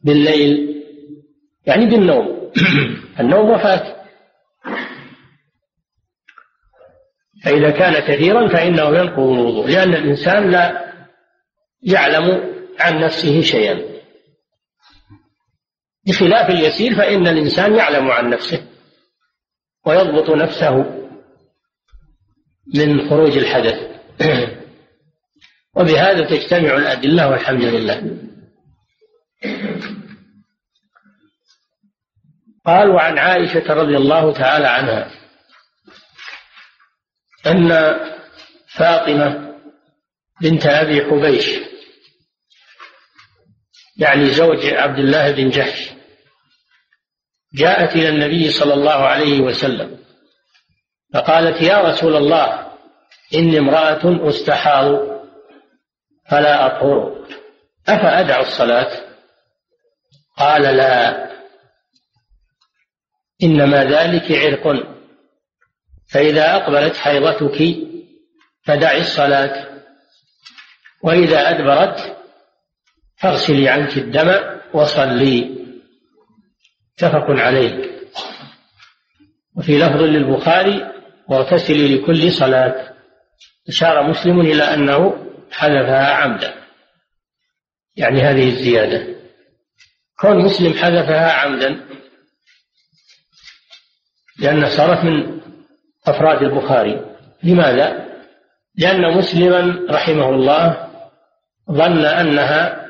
بالليل. 0.00 0.82
يعني 1.66 1.86
بالنوم. 1.86 2.50
النوم 3.20 3.50
وفاة. 3.50 4.04
فإذا 7.44 7.70
كان 7.70 7.92
كثيرا 7.92 8.48
فإنه 8.48 8.98
ينقض 8.98 9.18
الوضوء 9.18 9.68
لأن 9.68 9.94
الإنسان 9.94 10.50
لا 10.50 10.92
يعلم 11.82 12.53
عن 12.80 13.00
نفسه 13.00 13.42
شيئا. 13.42 13.94
بخلاف 16.06 16.50
اليسير 16.50 16.94
فإن 16.94 17.26
الإنسان 17.26 17.74
يعلم 17.74 18.10
عن 18.10 18.30
نفسه 18.30 18.66
ويضبط 19.86 20.30
نفسه 20.30 20.74
من 22.74 23.08
خروج 23.08 23.38
الحدث. 23.38 23.94
وبهذا 25.76 26.24
تجتمع 26.24 26.76
الأدلة 26.76 27.28
والحمد 27.28 27.64
لله. 27.64 28.18
قال 32.66 32.90
وعن 32.90 33.18
عائشة 33.18 33.74
رضي 33.74 33.96
الله 33.96 34.32
تعالى 34.32 34.66
عنها 34.66 35.10
أن 37.46 37.68
فاطمة 38.68 39.54
بنت 40.40 40.66
أبي 40.66 41.04
حبيش 41.04 41.73
يعني 43.96 44.26
زوج 44.30 44.66
عبد 44.66 44.98
الله 44.98 45.30
بن 45.30 45.50
جحش 45.50 45.90
جاءت 47.54 47.96
إلى 47.96 48.08
النبي 48.08 48.50
صلى 48.50 48.74
الله 48.74 48.92
عليه 49.06 49.40
وسلم 49.40 49.98
فقالت 51.14 51.62
يا 51.62 51.80
رسول 51.82 52.16
الله 52.16 52.72
إني 53.34 53.58
امرأة 53.58 54.28
أستحاض 54.28 55.14
فلا 56.30 56.66
أطهر 56.66 57.26
أفأدع 57.88 58.40
الصلاة؟ 58.40 59.04
قال 60.36 60.62
لا 60.62 61.24
إنما 63.42 63.84
ذلك 63.84 64.32
عرق 64.32 64.86
فإذا 66.10 66.56
أقبلت 66.56 66.96
حيضتك 66.96 67.76
فدعي 68.62 69.00
الصلاة 69.00 69.80
وإذا 71.02 71.50
أدبرت 71.50 72.16
فاغسلي 73.24 73.68
عنك 73.68 73.96
الدم 73.96 74.30
وصلي. 74.74 75.50
متفق 76.92 77.30
عليه. 77.30 77.90
وفي 79.56 79.78
لفظ 79.78 80.02
للبخاري 80.02 80.92
واغتسلي 81.28 81.94
لكل 81.94 82.32
صلاة. 82.32 82.94
أشار 83.68 84.02
مسلم 84.10 84.40
إلى 84.40 84.62
أنه 84.62 85.26
حذفها 85.52 86.14
عمدا. 86.14 86.54
يعني 87.96 88.20
هذه 88.20 88.48
الزيادة. 88.48 89.14
كون 90.20 90.44
مسلم 90.44 90.72
حذفها 90.72 91.32
عمدا 91.32 91.80
لأنها 94.38 94.68
صارت 94.68 95.04
من 95.04 95.40
أفراد 96.06 96.42
البخاري. 96.42 97.16
لماذا؟ 97.42 98.04
لأن 98.74 99.18
مسلما 99.18 99.86
رحمه 99.90 100.28
الله 100.28 100.88
ظن 101.70 102.04
أنها 102.04 102.83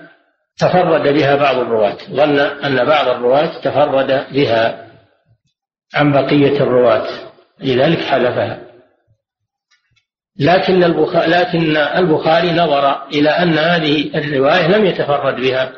تفرد 0.59 1.09
بها 1.15 1.35
بعض 1.35 1.59
الرواة. 1.59 1.97
ظن 2.11 2.39
أن 2.39 2.85
بعض 2.85 3.09
الرواة 3.09 3.61
تفرد 3.61 4.27
بها 4.33 4.91
عن 5.95 6.13
بقية 6.13 6.61
الرواة. 6.61 7.07
لذلك 7.61 8.01
حذفها 8.01 8.61
لكن 10.41 10.85
البخاري 10.85 11.31
لكن 11.31 11.77
البخاري 11.77 12.53
نظر 12.53 13.07
إلى 13.07 13.31
أن 13.31 13.59
هذه 13.59 14.19
الرواية 14.19 14.67
لم 14.67 14.87
يتفرد 14.87 15.41
بها. 15.41 15.73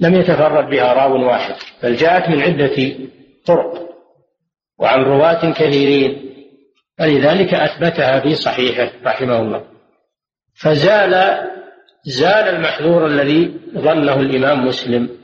لم 0.00 0.14
يتفرد 0.14 0.70
بها 0.70 0.92
راو 0.92 1.26
واحد. 1.26 1.54
بل 1.82 1.96
جاءت 1.96 2.28
من 2.28 2.42
عدة 2.42 2.96
طرق 3.46 3.88
وعن 4.78 5.02
رواة 5.02 5.52
كثيرين. 5.52 6.34
فلذلك 6.98 7.54
أثبتها 7.54 8.20
في 8.20 8.34
صحيحه 8.34 8.90
رحمه 9.04 9.40
الله. 9.40 9.64
فزال 10.54 11.14
زال 12.06 12.48
المحذور 12.48 13.06
الذي 13.06 13.60
ظنه 13.74 14.20
الإمام 14.20 14.66
مسلم 14.66 15.18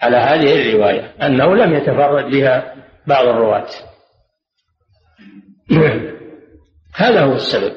على 0.00 0.16
هذه 0.16 0.60
الرواية 0.60 1.14
أنه 1.22 1.56
لم 1.56 1.74
يتفرد 1.74 2.24
بها 2.24 2.74
بعض 3.06 3.26
الرواة. 3.26 3.68
هذا 6.94 7.20
هو 7.24 7.32
السبب. 7.32 7.76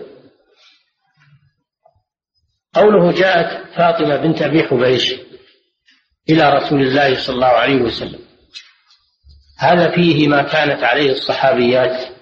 قوله 2.73 3.11
جاءت 3.11 3.75
فاطمة 3.75 4.17
بنت 4.17 4.41
أبي 4.41 4.63
حبيش 4.63 5.15
إلى 6.29 6.49
رسول 6.53 6.81
الله 6.81 7.15
صلى 7.15 7.35
الله 7.35 7.47
عليه 7.47 7.81
وسلم. 7.81 8.19
هذا 9.59 9.91
فيه 9.91 10.27
ما 10.27 10.43
كانت 10.43 10.83
عليه 10.83 11.11
الصحابيات 11.11 12.20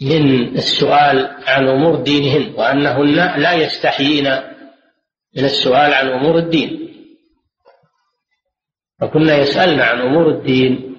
من 0.00 0.56
السؤال 0.56 1.36
عن 1.46 1.68
أمور 1.68 1.96
دينهن 2.02 2.54
وأنهن 2.56 3.40
لا 3.40 3.52
يستحيين 3.52 4.24
من 5.36 5.44
السؤال 5.44 5.94
عن 5.94 6.08
أمور 6.08 6.38
الدين. 6.38 6.90
فكنا 9.00 9.36
يسألن 9.36 9.80
عن 9.80 10.00
أمور 10.00 10.28
الدين 10.28 10.96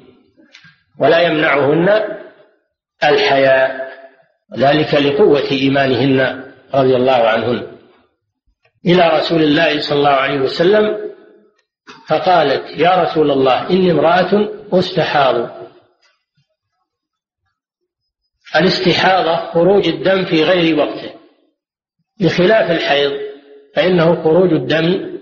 ولا 1.00 1.20
يمنعهن 1.20 2.18
الحياء 3.04 3.92
ذلك 4.58 4.94
لقوة 4.94 5.52
إيمانهن 5.52 6.44
رضي 6.76 6.96
الله 6.96 7.12
عنهن. 7.30 7.68
إلى 8.86 9.10
رسول 9.10 9.44
الله 9.44 9.80
صلى 9.80 9.98
الله 9.98 10.10
عليه 10.10 10.40
وسلم 10.40 11.12
فقالت 12.08 12.78
يا 12.78 13.04
رسول 13.04 13.32
الله 13.32 13.70
إني 13.70 13.92
امرأة 13.92 14.50
أستحاض. 14.74 15.61
الاستحاضة 18.56 19.52
خروج 19.52 19.88
الدم 19.88 20.26
في 20.26 20.44
غير 20.44 20.80
وقته. 20.80 21.12
بخلاف 22.20 22.72
الحيض 22.72 23.12
فإنه 23.76 24.24
خروج 24.24 24.54
الدم 24.54 25.20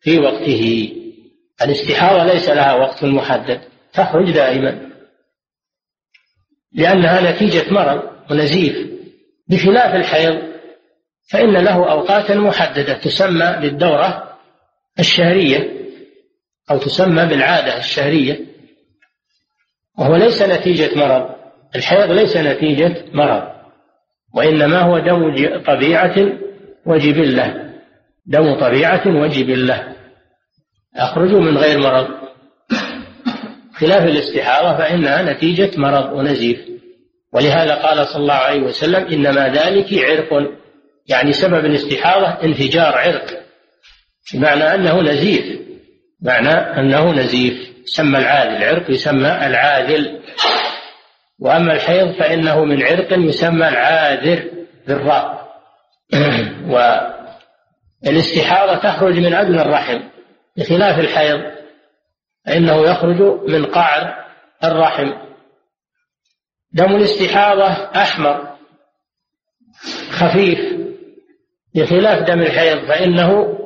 في 0.00 0.18
وقته. 0.18 0.92
الاستحاضة 1.62 2.24
ليس 2.24 2.48
لها 2.48 2.74
وقت 2.74 3.04
محدد 3.04 3.60
تخرج 3.92 4.30
دائما. 4.30 4.90
لأنها 6.72 7.32
نتيجة 7.32 7.70
مرض 7.70 8.02
ونزيف. 8.30 8.90
بخلاف 9.48 9.94
الحيض 9.94 10.42
فإن 11.30 11.56
له 11.56 11.90
أوقاتا 11.90 12.34
محددة 12.34 12.94
تسمى 12.94 13.56
بالدورة 13.60 14.38
الشهرية 14.98 15.80
أو 16.70 16.78
تسمى 16.78 17.26
بالعادة 17.26 17.78
الشهرية. 17.78 18.40
وهو 19.98 20.16
ليس 20.16 20.42
نتيجة 20.42 20.98
مرض. 20.98 21.39
الحيض 21.76 22.10
ليس 22.10 22.36
نتيجة 22.36 23.04
مرض 23.12 23.42
وإنما 24.34 24.80
هو 24.80 24.98
دم 24.98 25.34
طبيعة 25.66 26.14
وجبلة 26.86 27.70
دم 28.26 28.54
طبيعة 28.54 29.22
وجبلة. 29.22 29.96
يخرج 30.98 31.30
من 31.30 31.58
غير 31.58 31.78
مرض. 31.78 32.08
خلاف 33.74 34.04
الاستحاضة 34.04 34.78
فإنها 34.78 35.32
نتيجة 35.32 35.70
مرض 35.76 36.12
ونزيف. 36.12 36.60
ولهذا 37.32 37.74
قال 37.74 38.06
صلى 38.06 38.22
الله 38.22 38.34
عليه 38.34 38.62
وسلم 38.62 39.06
إنما 39.06 39.48
ذلك 39.48 40.04
عرق 40.04 40.50
يعني 41.08 41.32
سبب 41.32 41.64
الاستحاضة 41.64 42.26
انفجار 42.26 42.94
عرق 42.94 43.26
بمعنى 44.34 44.74
أنه 44.74 45.00
نزيف 45.00 45.60
معنى 46.22 46.50
أنه 46.50 47.12
نزيف 47.12 47.70
يسمى 47.82 48.18
العاذل 48.18 48.56
العرق 48.56 48.90
يسمى 48.90 49.46
العاذل. 49.46 50.20
وأما 51.40 51.72
الحيض 51.72 52.12
فإنه 52.18 52.64
من 52.64 52.82
عرق 52.82 53.18
يسمى 53.18 53.68
العاذر 53.68 54.50
بالراء 54.86 55.50
والإستحاضة 58.04 58.74
تخرج 58.74 59.18
من 59.18 59.34
أدنى 59.34 59.62
الرحم. 59.62 60.00
بخلاف 60.56 60.98
الحيض 60.98 61.40
فإنه 62.46 62.82
يخرج 62.82 63.22
من 63.48 63.64
قعر 63.64 64.14
الرحم. 64.64 65.12
دم 66.72 66.96
الاستحاضة 66.96 67.68
أحمر 67.96 68.56
خفيف. 70.10 70.58
بخلاف 71.74 72.22
دم 72.22 72.40
الحيض 72.40 72.78
فإنه 72.88 73.58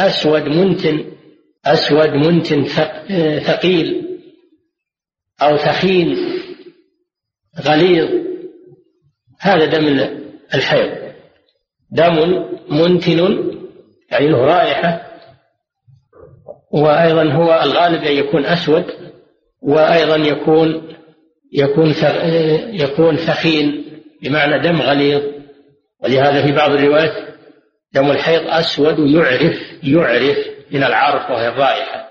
أسود 0.00 0.42
منتن 0.42 1.12
أسود 1.66 2.08
منتن 2.08 2.64
ثقيل 3.38 4.18
أو 5.42 5.56
ثخين. 5.56 6.35
غليظ. 7.60 8.08
هذا 9.40 9.64
دم 9.64 10.08
الحيض. 10.54 11.12
دم 11.90 12.44
منتن 12.70 13.50
يعني 14.10 14.28
له 14.28 14.38
رائحة. 14.38 15.02
وأيضا 16.70 17.32
هو 17.32 17.62
الغالب 17.62 18.02
أن 18.02 18.12
يكون 18.12 18.44
أسود. 18.44 18.84
وأيضا 19.62 20.16
يكون 20.16 20.96
يكون 21.52 21.94
يكون 22.72 23.16
ثخين 23.16 23.84
بمعنى 24.22 24.62
دم 24.62 24.82
غليظ. 24.82 25.22
ولهذا 26.02 26.46
في 26.46 26.52
بعض 26.52 26.70
الروايات 26.70 27.26
دم 27.92 28.10
الحيض 28.10 28.42
أسود 28.46 28.98
يعرف 28.98 29.56
يعرف 29.82 30.38
من 30.70 30.84
العرف 30.84 31.30
وهي 31.30 31.48
الرائحة. 31.48 32.10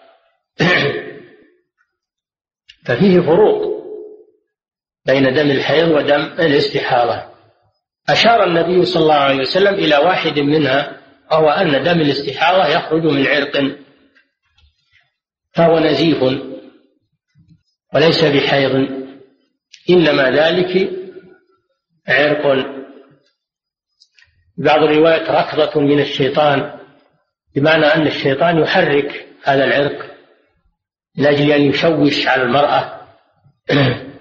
ففيه 2.85 3.19
فروق. 3.19 3.74
بين 5.05 5.33
دم 5.33 5.51
الحيض 5.51 5.91
ودم 5.91 6.21
الاستحاضة. 6.21 7.23
أشار 8.09 8.43
النبي 8.43 8.85
صلى 8.85 9.03
الله 9.03 9.13
عليه 9.13 9.39
وسلم 9.39 9.73
إلى 9.73 9.97
واحد 9.97 10.39
منها 10.39 11.01
وهو 11.31 11.49
أن 11.49 11.83
دم 11.83 12.01
الاستحاضة 12.01 12.67
يخرج 12.67 13.03
من 13.03 13.27
عرق. 13.27 13.77
فهو 15.53 15.79
نزيف 15.79 16.23
وليس 17.93 18.23
بحيض. 18.23 18.75
إنما 19.89 20.31
ذلك 20.31 20.89
عرق. 22.07 22.75
بعض 24.57 24.83
الروايات 24.83 25.29
ركضة 25.29 25.81
من 25.81 25.99
الشيطان 25.99 26.79
بمعنى 27.55 27.85
أن 27.85 28.07
الشيطان 28.07 28.57
يحرك 28.57 29.27
هذا 29.43 29.63
العرق 29.63 30.15
من 31.17 31.25
أجل 31.25 31.51
أن 31.51 31.61
يشوش 31.61 32.27
على 32.27 32.43
المرأة. 32.43 33.01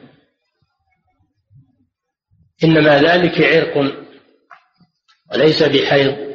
إنما 2.65 2.99
ذلك 2.99 3.41
عرق 3.41 4.05
وليس 5.33 5.63
بحيض. 5.63 6.35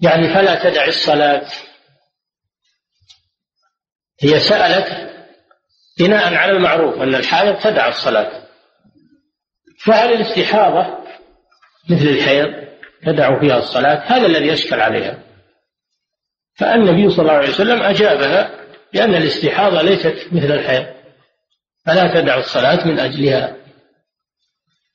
يعني 0.00 0.34
فلا 0.34 0.70
تدع 0.70 0.84
الصلاة. 0.84 1.46
هي 4.20 4.38
سألت 4.40 5.10
بناء 5.98 6.34
على 6.34 6.52
المعروف 6.52 6.94
أن 7.02 7.14
الحائض 7.14 7.58
تدع 7.58 7.88
الصلاة. 7.88 8.46
فهل 9.84 10.12
الاستحاضة 10.12 10.98
مثل 11.90 12.06
الحيض 12.06 12.46
تدع 13.06 13.40
فيها 13.40 13.58
الصلاة؟ 13.58 14.02
هذا 14.06 14.26
الذي 14.26 14.46
يشكل 14.46 14.80
عليها. 14.80 15.22
فالنبي 16.54 17.10
صلى 17.10 17.22
الله 17.22 17.32
عليه 17.32 17.48
وسلم 17.48 17.82
أجابها 17.82 18.50
بأن 18.92 19.14
الاستحاضة 19.14 19.82
ليست 19.82 20.28
مثل 20.32 20.52
الحيض. 20.52 20.99
فلا 21.86 22.14
تدع 22.14 22.38
الصلاة 22.38 22.86
من 22.86 22.98
أجلها. 22.98 23.56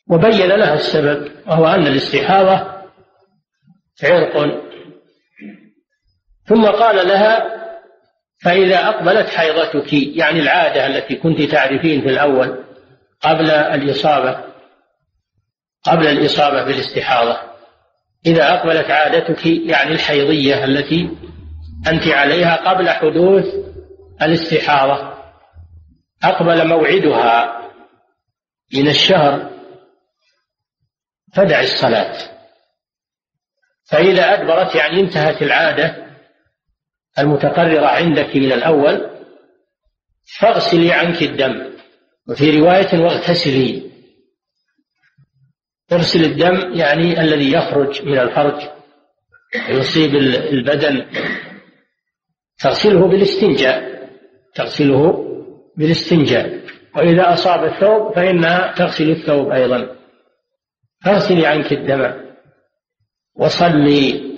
وبين 0.09 0.47
لها 0.47 0.73
السبب 0.73 1.31
وهو 1.47 1.67
أن 1.67 1.87
الاستحاضة 1.87 2.75
عرق. 4.03 4.61
ثم 6.45 6.65
قال 6.65 7.07
لها 7.07 7.55
فإذا 8.43 8.87
أقبلت 8.87 9.29
حيضتك 9.29 9.93
يعني 9.93 10.39
العادة 10.39 10.87
التي 10.87 11.15
كنت 11.15 11.41
تعرفين 11.41 12.01
في 12.01 12.07
الأول 12.07 12.63
قبل 13.21 13.51
الإصابة 13.51 14.43
قبل 15.83 16.07
الإصابة 16.07 16.63
بالاستحاضة. 16.63 17.37
إذا 18.25 18.53
أقبلت 18.53 18.91
عادتك 18.91 19.45
يعني 19.45 19.91
الحيضية 19.91 20.63
التي 20.63 21.09
أنت 21.87 22.07
عليها 22.07 22.55
قبل 22.55 22.89
حدوث 22.89 23.45
الاستحاضة. 24.21 25.14
أقبل 26.23 26.67
موعدها 26.67 27.61
من 28.73 28.87
الشهر 28.87 29.51
فدع 31.33 31.61
الصلاة. 31.61 32.35
فإذا 33.85 34.33
أدبرت 34.33 34.75
يعني 34.75 34.99
انتهت 34.99 35.41
العادة 35.41 36.05
المتقررة 37.19 37.85
عندك 37.85 38.35
من 38.35 38.51
الأول 38.51 39.09
فاغسلي 40.39 40.93
عنك 40.93 41.21
الدم. 41.21 41.75
وفي 42.29 42.59
رواية 42.59 42.99
واغتسلي. 42.99 43.91
اغسل 45.91 46.23
الدم 46.23 46.73
يعني 46.73 47.21
الذي 47.21 47.51
يخرج 47.51 48.01
من 48.01 48.19
الفرج 48.19 48.69
يصيب 49.69 50.15
البدن. 50.15 51.05
تغسله 52.59 53.07
بالاستنجاء. 53.07 54.09
تغسله 54.55 55.25
بالاستنجاء. 55.77 56.65
وإذا 56.95 57.33
أصاب 57.33 57.63
الثوب 57.63 58.15
فإنها 58.15 58.73
تغسل 58.73 59.09
الثوب 59.09 59.51
أيضا. 59.51 59.95
فاغسلي 61.03 61.47
عنك 61.47 61.73
الدم 61.73 62.13
وصلي. 63.35 64.35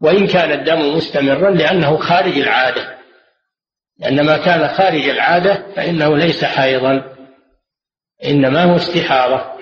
وإن 0.00 0.26
كان 0.26 0.52
الدم 0.52 0.96
مستمرا 0.96 1.50
لأنه 1.50 1.96
خارج 1.96 2.38
العادة. 2.38 2.98
لأن 3.98 4.26
ما 4.26 4.36
كان 4.36 4.68
خارج 4.68 5.08
العادة 5.08 5.74
فإنه 5.76 6.16
ليس 6.16 6.44
حائضا 6.44 7.16
إنما 8.24 8.64
هو 8.64 8.76
استحارة 8.76 9.58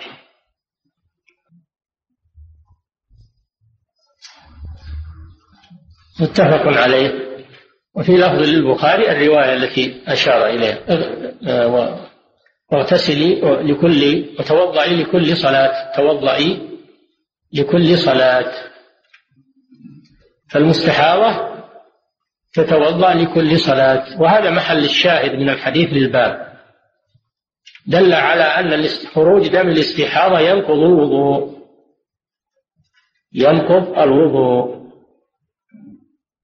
متفق 6.20 6.66
عليه. 6.66 7.25
وفي 7.96 8.12
لفظ 8.12 8.42
للبخاري 8.42 9.10
الرواية 9.10 9.54
التي 9.54 10.02
أشار 10.08 10.46
إليها. 10.46 10.78
واغتسلي 12.72 13.40
لكل 13.40 14.24
وتوضئي 14.38 15.02
لكل 15.02 15.36
صلاة. 15.36 15.96
توضئي 15.96 16.78
لكل 17.52 17.98
صلاة. 17.98 18.52
فالمستحاضة 20.50 21.56
تتوضأ 22.54 23.14
لكل 23.14 23.58
صلاة. 23.58 24.20
وهذا 24.20 24.50
محل 24.50 24.84
الشاهد 24.84 25.30
من 25.30 25.48
الحديث 25.48 25.88
للباب. 25.92 26.46
دل 27.86 28.12
على 28.12 28.42
أن 28.42 28.88
خروج 29.14 29.48
دم 29.48 29.68
الاستحاضة 29.68 30.40
ينقض 30.40 30.78
الوضوء. 30.78 31.56
ينقض 33.32 33.98
الوضوء. 33.98 34.85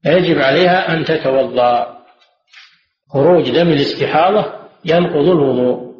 يجب 0.05 0.39
عليها 0.39 0.95
أن 0.95 1.05
تتوضأ. 1.05 2.03
خروج 3.11 3.51
دم 3.51 3.69
الاستحاضة 3.69 4.53
ينقض 4.85 5.29
الوضوء. 5.29 5.93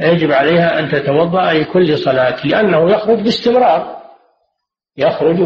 يجب 0.00 0.32
عليها 0.32 0.78
أن 0.78 0.88
تتوضأ 0.88 1.52
لكل 1.52 1.98
صلاة 1.98 2.46
لأنه 2.46 2.90
يخرج 2.90 3.20
باستمرار. 3.20 4.02
يخرج 4.96 5.36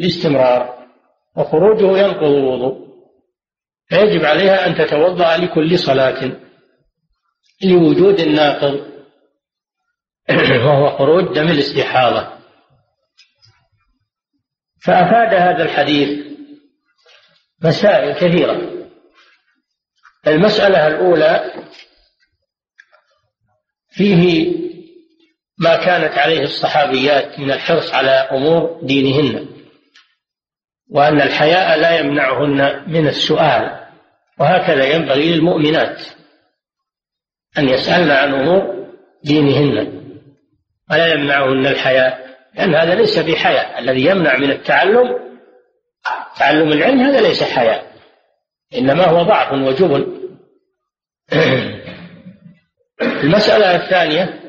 باستمرار. 0.00 0.86
وخروجه 1.36 1.98
ينقض 1.98 2.30
الوضوء. 2.30 2.84
فيجب 3.88 4.24
عليها 4.24 4.66
أن 4.66 4.74
تتوضأ 4.74 5.36
لكل 5.36 5.78
صلاة 5.78 6.32
لوجود 7.64 8.20
الناقض. 8.20 8.94
وهو 10.64 10.98
خروج 10.98 11.34
دم 11.34 11.48
الاستحاضة. 11.48 12.28
فأفاد 14.84 15.34
هذا 15.34 15.62
الحديث 15.62 16.33
مسائل 17.64 18.14
كثيرة. 18.14 18.84
المسألة 20.26 20.86
الأولى 20.86 21.52
فيه 23.90 24.54
ما 25.58 25.76
كانت 25.76 26.18
عليه 26.18 26.40
الصحابيات 26.40 27.38
من 27.38 27.50
الحرص 27.50 27.94
على 27.94 28.10
أمور 28.10 28.80
دينهن 28.82 29.48
وأن 30.90 31.20
الحياء 31.20 31.78
لا 31.78 31.98
يمنعهن 31.98 32.84
من 32.92 33.08
السؤال 33.08 33.86
وهكذا 34.38 34.84
ينبغي 34.84 35.32
للمؤمنات 35.32 36.02
أن 37.58 37.68
يسألن 37.68 38.10
عن 38.10 38.34
أمور 38.34 38.88
دينهن. 39.24 40.04
ولا 40.90 41.06
يمنعهن 41.06 41.66
الحياء 41.66 42.36
لأن 42.54 42.74
هذا 42.74 42.94
ليس 42.94 43.18
بحياء 43.18 43.78
الذي 43.78 44.04
يمنع 44.06 44.36
من 44.36 44.50
التعلم 44.50 45.33
تعلم 46.38 46.72
العلم 46.72 47.00
هذا 47.00 47.20
ليس 47.20 47.42
حياء 47.42 47.94
إنما 48.74 49.04
هو 49.04 49.22
ضعف 49.22 49.52
وجبن 49.52 50.24
المسألة 53.24 53.76
الثانية 53.84 54.44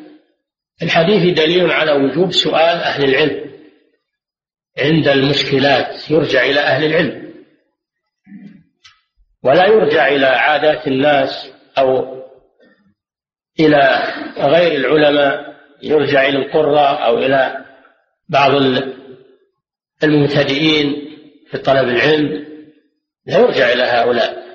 الحديث 0.82 1.38
دليل 1.38 1.72
على 1.72 1.92
وجوب 1.92 2.32
سؤال 2.32 2.78
أهل 2.78 3.04
العلم. 3.04 3.46
عند 4.78 5.08
المشكلات 5.08 6.12
يرجع 6.12 6.46
إلى 6.46 6.60
أهل 6.60 6.86
العلم. 6.86 7.34
ولا 9.44 9.68
يرجع 9.68 10.08
إلى 10.08 10.26
عادات 10.26 10.88
الناس 10.88 11.52
أو 11.78 12.16
إلى 13.60 14.14
غير 14.38 14.72
العلماء 14.72 15.56
يرجع 15.84 16.28
إلى 16.28 16.38
القراء 16.38 17.06
أو 17.06 17.18
إلى 17.18 17.66
بعض 18.30 18.52
المبتدئين. 20.04 21.05
في 21.56 21.62
طلب 21.62 21.90
العلم 21.90 22.46
لا 23.26 23.40
يرجع 23.40 23.74
إلى 23.74 23.84
هؤلاء 23.84 24.46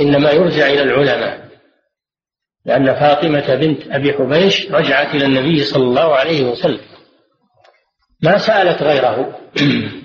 إنما 0.00 0.30
يرجع 0.30 0.66
إلى 0.66 0.82
العلماء 0.82 1.50
لأن 2.64 2.94
فاطمة 2.94 3.54
بنت 3.54 3.88
أبي 3.88 4.12
حبيش 4.12 4.70
رجعت 4.70 5.14
إلى 5.14 5.24
النبي 5.24 5.64
صلى 5.64 5.82
الله 5.82 6.14
عليه 6.14 6.44
وسلم. 6.44 6.80
ما 8.22 8.38
سألت 8.38 8.82
غيره. 8.82 9.40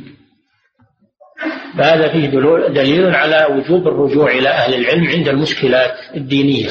فهذا 1.77 2.11
فيه 2.11 2.27
دليل 2.67 3.15
على 3.15 3.45
وجوب 3.45 3.87
الرجوع 3.87 4.31
إلى 4.31 4.49
أهل 4.49 4.73
العلم 4.73 5.07
عند 5.07 5.27
المشكلات 5.27 6.15
الدينية. 6.15 6.69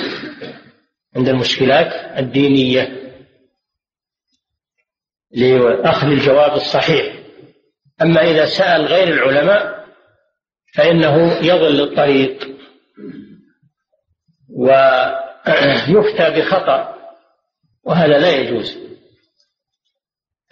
عند 1.16 1.28
المشكلات 1.28 2.18
الدينية. 2.18 2.88
لأخذ 5.30 6.06
الجواب 6.06 6.52
الصحيح. 6.52 7.23
أما 8.02 8.20
إذا 8.22 8.46
سأل 8.46 8.86
غير 8.86 9.08
العلماء 9.08 9.84
فإنه 10.74 11.32
يضل 11.46 11.80
الطريق 11.80 12.56
ويفتى 14.56 16.30
بخطأ 16.30 16.94
وهذا 17.84 18.18
لا 18.18 18.30
يجوز. 18.30 18.78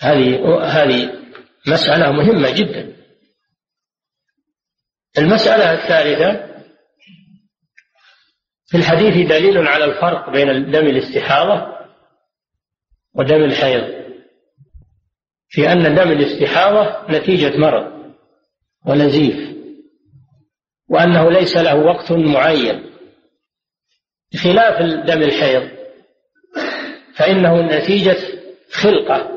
هذه 0.01 0.59
هذه 0.65 1.23
مسألة 1.67 2.13
مهمة 2.13 2.51
جدا. 2.51 2.97
المسألة 5.19 5.73
الثالثة 5.73 6.53
في 8.67 8.77
الحديث 8.77 9.29
دليل 9.29 9.69
على 9.69 9.85
الفرق 9.85 10.31
بين 10.31 10.71
دم 10.71 10.87
الاستحاضة 10.87 11.77
ودم 13.15 13.45
الحيض. 13.45 14.02
في 15.53 15.73
أن 15.73 15.95
دم 15.95 16.13
الاستحاضة 16.13 17.07
نتيجة 17.11 17.57
مرض 17.57 17.93
ونزيف 18.87 19.57
وأنه 20.91 21.31
ليس 21.31 21.57
له 21.57 21.75
وقت 21.75 22.13
معين. 22.13 22.93
بخلاف 24.33 24.83
دم 24.83 25.23
الحيض 25.23 25.71
فإنه 27.15 27.61
نتيجة 27.61 28.17
خلقة 28.73 29.31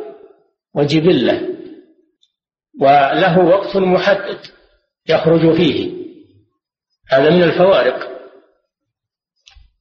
وجبلة 0.75 1.49
وله 2.81 3.39
وقت 3.39 3.77
محدد 3.77 4.39
يخرج 5.09 5.53
فيه. 5.53 5.91
هذا 7.09 7.29
من 7.29 7.43
الفوارق 7.43 8.09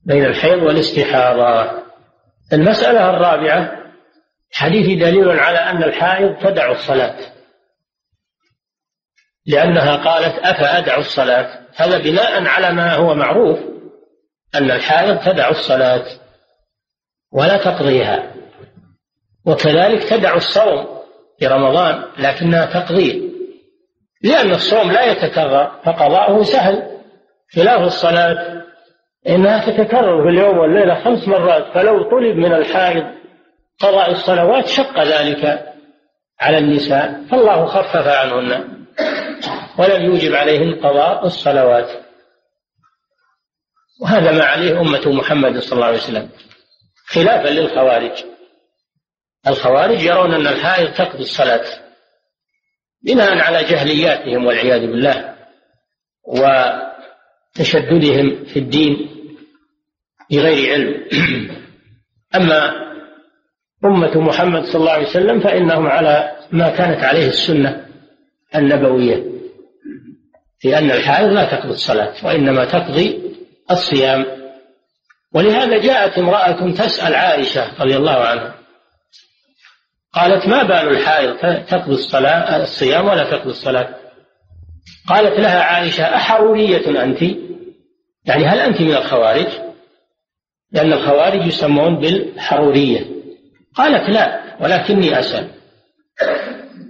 بين 0.07 0.25
الحيض 0.25 0.63
والاستحاضة. 0.63 1.83
المسألة 2.53 3.11
الرابعة 3.11 3.84
حديث 4.55 4.99
دليل 4.99 5.31
على 5.41 5.59
أن 5.59 5.83
الحائض 5.83 6.37
تدع 6.37 6.71
الصلاة. 6.71 7.17
لأنها 9.47 9.97
قالت 9.97 10.39
أفأدع 10.39 10.99
الصلاة؟ 10.99 11.61
هذا 11.77 11.99
بناء 11.99 12.47
على 12.47 12.73
ما 12.73 12.95
هو 12.95 13.15
معروف 13.15 13.59
أن 14.55 14.71
الحائض 14.71 15.19
تدع 15.19 15.49
الصلاة 15.49 16.05
ولا 17.33 17.57
تقضيها. 17.57 18.35
وكذلك 19.47 20.05
تدع 20.05 20.35
الصوم 20.35 20.87
في 21.39 21.47
رمضان 21.47 22.05
لكنها 22.19 22.67
تقضيه 22.67 23.35
لأن 24.23 24.51
الصوم 24.51 24.93
لا 24.93 25.05
يتكرر 25.05 25.81
فقضاؤه 25.85 26.43
سهل. 26.43 27.01
خلاف 27.55 27.81
الصلاة 27.81 28.65
إنها 29.29 29.71
تتكرر 29.71 30.23
في 30.23 30.29
اليوم 30.29 30.59
والليلة 30.59 31.05
خمس 31.05 31.29
مرات 31.29 31.75
فلو 31.75 32.03
طلب 32.03 32.37
من 32.37 32.53
الحائض 32.53 33.24
قضاء 33.81 34.11
الصلوات 34.11 34.69
شق 34.69 35.03
ذلك 35.03 35.75
على 36.41 36.59
النساء 36.59 37.25
فالله 37.31 37.67
خفف 37.67 38.07
عنهن 38.07 38.75
ولم 39.79 40.05
يوجب 40.05 40.35
عليهن 40.35 40.75
قضاء 40.75 41.27
الصلوات. 41.27 42.05
وهذا 44.01 44.33
ما 44.33 44.45
عليه 44.45 44.81
أمة 44.81 45.13
محمد 45.13 45.59
صلى 45.59 45.73
الله 45.73 45.87
عليه 45.87 45.99
وسلم 45.99 46.31
خلافا 47.07 47.49
للخوارج. 47.49 48.25
الخوارج 49.47 50.03
يرون 50.03 50.35
أن 50.35 50.47
الحائض 50.47 50.93
تقضي 50.93 51.23
الصلاة 51.23 51.65
بناء 53.03 53.39
على 53.39 53.65
جهلياتهم 53.65 54.47
والعياذ 54.47 54.81
بالله 54.81 55.35
وتشددهم 57.57 58.45
في 58.45 58.59
الدين 58.59 59.11
بغير 60.31 60.73
علم. 60.73 61.05
أما 62.35 62.84
أمة 63.85 64.21
محمد 64.21 64.65
صلى 64.65 64.81
الله 64.81 64.93
عليه 64.93 65.07
وسلم 65.09 65.41
فإنهم 65.41 65.87
على 65.87 66.37
ما 66.53 66.71
كانت 66.71 67.05
عليه 67.05 67.27
السنة 67.27 67.87
النبوية 68.57 69.25
في 70.59 70.79
أن 70.79 70.91
الحائض 70.91 71.33
لا 71.33 71.45
تقضي 71.45 71.73
الصلاة 71.73 72.15
وإنما 72.27 72.65
تقضي 72.65 73.23
الصيام. 73.71 74.27
ولهذا 75.35 75.79
جاءت 75.79 76.19
امرأة 76.19 76.71
تسأل 76.71 77.15
عائشة 77.15 77.83
رضي 77.83 77.97
الله 77.97 78.13
عنها 78.13 78.55
قالت 80.13 80.47
ما 80.47 80.63
بال 80.63 80.89
الحائض 80.89 81.37
تقضي 81.67 81.93
الصلاة 81.93 82.63
الصيام 82.63 83.09
ولا 83.09 83.31
تقضي 83.31 83.51
الصلاة؟ 83.51 83.95
قالت 85.09 85.41
لها 85.41 85.61
عائشة 85.63 86.05
أحرورية 86.05 87.03
أنت؟ 87.03 87.23
يعني 88.25 88.45
هل 88.47 88.59
أنت 88.59 88.81
من 88.81 88.95
الخوارج؟ 88.95 89.49
لأن 90.73 90.93
الخوارج 90.93 91.47
يسمون 91.47 92.01
بالحرورية. 92.01 93.14
قالت 93.75 94.11
لا 94.11 94.57
ولكني 94.61 95.21
أسأل. 95.21 95.51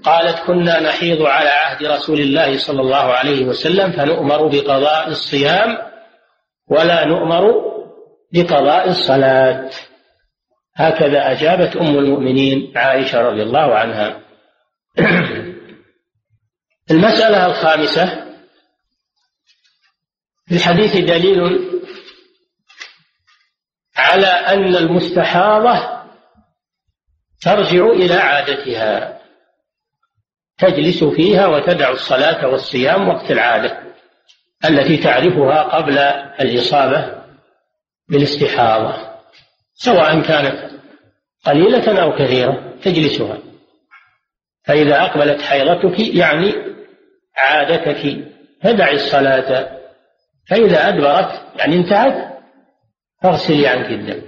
قالت 0.05 0.39
كنا 0.47 0.81
نحيض 0.81 1.23
على 1.23 1.49
عهد 1.49 1.85
رسول 1.85 2.21
الله 2.21 2.59
صلى 2.59 2.81
الله 2.81 3.13
عليه 3.13 3.45
وسلم 3.45 3.93
فنؤمر 3.93 4.47
بقضاء 4.47 5.09
الصيام 5.09 5.79
ولا 6.71 7.05
نؤمر 7.05 7.43
بقضاء 8.33 8.89
الصلاة. 8.89 9.71
هكذا 10.77 11.33
أجابت 11.33 11.77
أم 11.77 11.99
المؤمنين 11.99 12.73
عائشة 12.77 13.21
رضي 13.21 13.43
الله 13.43 13.75
عنها. 13.75 14.21
المسألة 16.91 17.47
الخامسة 17.47 18.25
في 20.47 20.55
الحديث 20.55 20.97
دليل 20.97 21.71
على 23.97 24.27
أن 24.27 24.77
المستحاضة 24.77 25.94
ترجع 27.41 27.87
إلى 27.87 28.15
عادتها. 28.15 29.21
تجلس 30.59 31.05
فيها 31.05 31.47
وتدع 31.47 31.91
الصلاة 31.91 32.49
والصيام 32.49 33.09
وقت 33.09 33.31
العادة 33.31 33.79
التي 34.65 34.97
تعرفها 34.97 35.63
قبل 35.63 35.99
الإصابة 36.41 37.23
بالاستحاضة 38.09 39.15
سواء 39.75 40.21
كانت 40.21 40.71
قليلة 41.45 42.03
أو 42.03 42.17
كثيرة 42.17 42.75
تجلسها. 42.83 43.39
فإذا 44.65 45.03
أقبلت 45.03 45.43
حيضتك 45.43 46.01
يعني 46.01 46.55
عادتك 47.37 48.25
فدعي 48.63 48.95
الصلاة. 48.95 49.79
فإذا 50.49 50.89
أدبرت 50.89 51.43
يعني 51.57 51.77
انتهت 51.77 52.35
فاغسلي 53.23 53.67
عنك 53.67 53.91
الدم. 53.91 54.23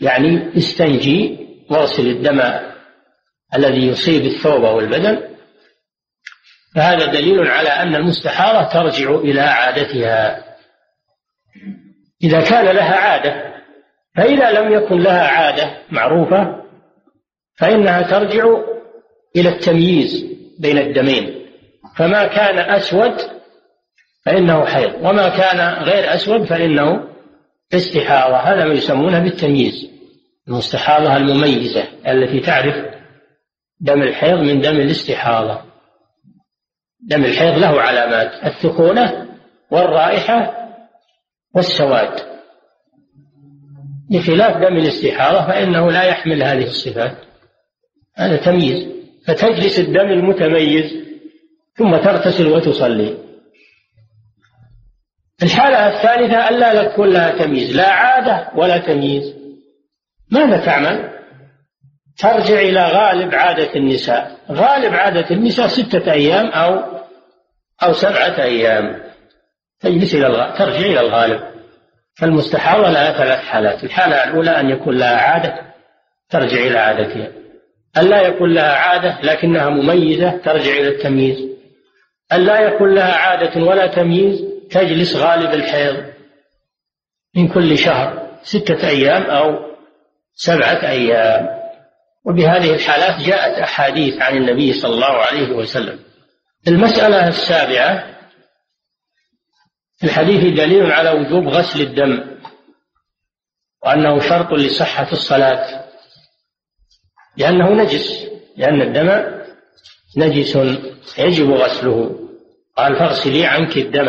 يعني 0.00 0.56
استنجي 0.56 1.39
واغسل 1.70 2.06
الدم 2.06 2.40
الذي 3.54 3.86
يصيب 3.86 4.24
الثوب 4.24 4.62
والبدن. 4.62 5.30
فهذا 6.74 7.06
دليل 7.06 7.48
على 7.48 7.68
أن 7.68 7.94
المستحاضة 7.94 8.62
ترجع 8.62 9.10
إلى 9.10 9.40
عادتها. 9.40 10.44
إذا 12.22 12.40
كان 12.40 12.64
لها 12.64 12.96
عادة 12.96 13.50
فإذا 14.16 14.50
لم 14.50 14.72
يكن 14.72 14.98
لها 14.98 15.28
عادة 15.28 15.78
معروفة 15.90 16.62
فإنها 17.58 18.02
ترجع 18.02 18.44
إلى 19.36 19.48
التمييز 19.48 20.24
بين 20.60 20.78
الدمين. 20.78 21.46
فما 21.96 22.26
كان 22.26 22.58
أسود 22.58 23.14
فإنه 24.26 24.64
حيض 24.64 24.94
وما 24.94 25.28
كان 25.28 25.82
غير 25.82 26.14
أسود 26.14 26.44
فإنه 26.44 27.08
استحاضة. 27.74 28.36
هذا 28.36 28.64
ما 28.64 28.74
يسمونه 28.74 29.18
بالتمييز. 29.18 29.90
المستحاضة 30.50 31.16
المميزة 31.16 31.88
التي 32.08 32.40
تعرف 32.40 32.74
دم 33.80 34.02
الحيض 34.02 34.38
من 34.38 34.60
دم 34.60 34.76
الاستحاضة. 34.76 35.60
دم 37.00 37.24
الحيض 37.24 37.58
له 37.58 37.80
علامات 37.80 38.44
الثخونة 38.44 39.28
والرائحة 39.70 40.68
والسواد. 41.54 42.20
بخلاف 44.10 44.56
دم 44.56 44.76
الاستحاضة 44.76 45.46
فإنه 45.46 45.90
لا 45.90 46.02
يحمل 46.02 46.42
هذه 46.42 46.64
الصفات. 46.64 47.16
هذا 48.16 48.36
تمييز. 48.36 48.88
فتجلس 49.26 49.78
الدم 49.78 50.08
المتميز 50.08 50.84
ثم 51.76 51.96
تغتسل 51.96 52.46
وتصلي. 52.46 53.18
الحالة 55.42 55.88
الثالثة 55.88 56.48
ألا 56.48 56.72
يكون 56.72 57.08
لها 57.08 57.44
تمييز 57.44 57.76
لا 57.76 57.90
عادة 57.90 58.48
ولا 58.56 58.78
تمييز. 58.78 59.39
ماذا 60.30 60.64
تعمل؟ 60.64 61.10
ترجع 62.18 62.60
إلى 62.60 62.86
غالب 62.86 63.34
عادة 63.34 63.74
النساء. 63.76 64.36
غالب 64.50 64.94
عادة 64.94 65.30
النساء 65.30 65.66
ستة 65.66 66.12
أيام 66.12 66.46
أو 66.46 66.82
أو 67.82 67.92
سبعة 67.92 68.42
أيام. 68.42 69.02
تجلس 69.80 70.14
إلى 70.14 70.26
الغالب 70.26 70.54
ترجع 70.54 70.78
إلى 70.78 71.00
الغالب. 71.00 71.40
فالمستحاضة 72.14 72.90
لها 72.90 73.12
ثلاث 73.12 73.44
حالات. 73.44 73.84
الحالة 73.84 74.24
الأولى 74.24 74.50
أن 74.50 74.70
يكون 74.70 74.98
لها 74.98 75.16
عادة 75.16 75.54
ترجع 76.30 76.56
إلى 76.56 76.78
عادتها. 76.78 77.28
أن 77.98 78.04
لا 78.04 78.20
يكون 78.20 78.54
لها 78.54 78.74
عادة 78.74 79.20
لكنها 79.22 79.68
مميزة 79.68 80.30
ترجع 80.30 80.72
إلى 80.72 80.88
التمييز. 80.88 81.50
أن 82.32 82.40
لا 82.40 82.60
يكون 82.60 82.94
لها 82.94 83.14
عادة 83.14 83.62
ولا 83.64 83.86
تمييز 83.86 84.44
تجلس 84.70 85.16
غالب 85.16 85.54
الحيض 85.54 86.04
من 87.36 87.48
كل 87.48 87.78
شهر. 87.78 88.30
ستة 88.42 88.88
أيام 88.88 89.22
أو 89.22 89.69
سبعة 90.42 90.90
أيام. 90.90 91.60
وبهذه 92.24 92.74
الحالات 92.74 93.20
جاءت 93.20 93.58
أحاديث 93.58 94.22
عن 94.22 94.36
النبي 94.36 94.72
صلى 94.72 94.94
الله 94.94 95.06
عليه 95.06 95.52
وسلم. 95.52 95.98
المسألة 96.68 97.28
السابعة 97.28 98.04
في 99.98 100.06
الحديث 100.06 100.40
دليل 100.40 100.92
على 100.92 101.10
وجوب 101.10 101.48
غسل 101.48 101.80
الدم 101.80 102.38
وأنه 103.84 104.20
شرط 104.20 104.52
لصحة 104.52 105.12
الصلاة. 105.12 105.84
لأنه 107.36 107.70
نجس 107.82 108.26
لأن 108.56 108.82
الدم 108.82 109.40
نجس 110.16 110.56
يجب 111.18 111.50
غسله. 111.50 112.16
قال 112.76 112.98
فاغسلي 112.98 113.46
عنك 113.46 113.76
الدم. 113.76 114.06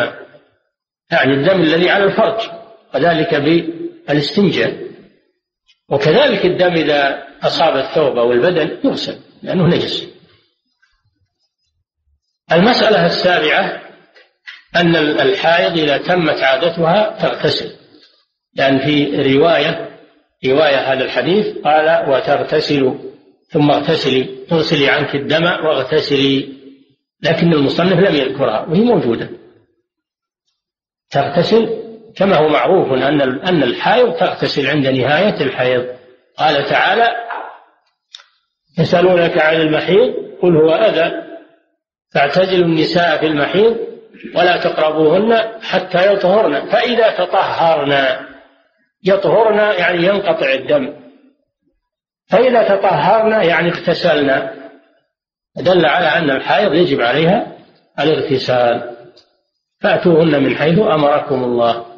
يعني 1.10 1.34
الدم 1.34 1.60
الذي 1.60 1.90
على 1.90 2.04
الفرج 2.04 2.40
وذلك 2.94 3.34
بالإستنجاء. 3.34 4.91
وكذلك 5.88 6.46
الدم 6.46 6.72
إذا 6.72 7.22
أصاب 7.42 7.76
الثوب 7.76 8.18
أو 8.18 8.32
البدن 8.32 8.78
يغسل 8.84 9.18
لأنه 9.42 9.66
نجس. 9.66 10.08
المسألة 12.52 13.06
السابعة 13.06 13.82
أن 14.76 14.96
الحائض 14.96 15.78
إذا 15.78 15.98
تمت 15.98 16.38
عادتها 16.38 17.18
تغتسل. 17.20 17.76
لأن 18.54 18.78
في 18.78 19.04
رواية 19.34 19.98
رواية 20.46 20.92
هذا 20.92 21.04
الحديث 21.04 21.58
قال 21.64 22.10
وتغتسل 22.10 22.98
ثم 23.48 23.70
اغتسلي 23.70 24.46
اغسلي 24.52 24.88
عنك 24.88 25.14
الدم 25.14 25.44
واغتسلي. 25.44 26.62
لكن 27.22 27.52
المصنف 27.52 27.98
لم 27.98 28.14
يذكرها 28.14 28.66
وهي 28.68 28.80
موجودة. 28.80 29.30
تغتسل 31.10 31.81
كما 32.16 32.36
هو 32.36 32.48
معروف 32.48 32.92
أن 32.92 33.20
أن 33.20 33.62
الحائض 33.62 34.12
تغتسل 34.12 34.66
عند 34.66 34.86
نهاية 34.86 35.40
الحيض. 35.40 35.86
قال 36.38 36.66
تعالى 36.66 37.08
يسألونك 38.78 39.38
عن 39.38 39.54
المحيض 39.54 40.14
قل 40.42 40.56
هو 40.56 40.74
أذى. 40.74 41.12
فاعتزلوا 42.14 42.66
النساء 42.66 43.18
في 43.18 43.26
المحيض 43.26 43.76
ولا 44.34 44.56
تقربوهن 44.56 45.60
حتى 45.62 46.12
يطهرن. 46.12 46.66
فإذا 46.66 47.10
تطهرن 47.10 48.16
يطهرن 49.04 49.58
يعني 49.58 50.06
ينقطع 50.06 50.52
الدم. 50.52 50.94
فإذا 52.30 52.76
تطهرن 52.76 53.44
يعني 53.44 53.68
اغتسلن. 53.68 54.50
دل 55.56 55.86
على 55.86 56.06
أن 56.06 56.30
الحائض 56.30 56.74
يجب 56.74 57.00
عليها 57.00 57.52
الاغتسال. 58.00 58.96
فأتوهن 59.80 60.42
من 60.42 60.56
حيث 60.56 60.78
أمركم 60.78 61.44
الله. 61.44 61.91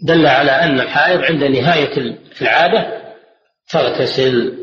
دل 0.00 0.26
على 0.26 0.50
أن 0.50 0.80
الحائض 0.80 1.22
عند 1.22 1.44
نهاية 1.44 2.18
العادة 2.42 3.02
تغتسل 3.68 4.58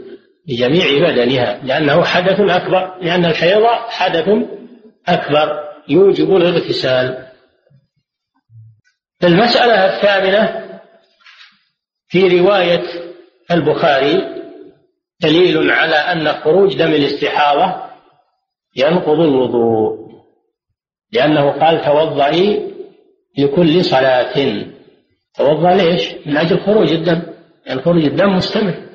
بجميع 0.48 1.10
بدنها 1.10 1.60
لأنه 1.64 2.04
حدث 2.04 2.40
أكبر 2.40 2.98
لأن 3.02 3.26
الحيض 3.26 3.66
حدث 3.88 4.30
أكبر 5.08 5.64
يوجب 5.90 6.36
الاغتسال. 6.36 7.28
المسألة 9.24 9.96
الثامنة 9.96 10.64
في 12.08 12.40
رواية 12.40 12.84
البخاري 13.52 14.44
دليل 15.22 15.72
على 15.72 15.96
أن 15.96 16.34
خروج 16.34 16.78
دم 16.78 16.94
الاستحاضة 16.94 17.84
ينقض 18.76 19.20
الوضوء 19.20 20.04
لأنه 21.12 21.52
قال 21.52 21.82
توضئي 21.82 22.74
لكل 23.38 23.86
صلاة. 23.86 24.73
توضأ 25.36 25.76
ليش؟ 25.76 26.14
من 26.26 26.38
أجل 26.38 26.60
خروج 26.60 26.92
الدم. 26.92 27.22
يعني 27.66 27.82
خروج 27.82 28.06
الدم 28.06 28.36
مستمر. 28.36 28.90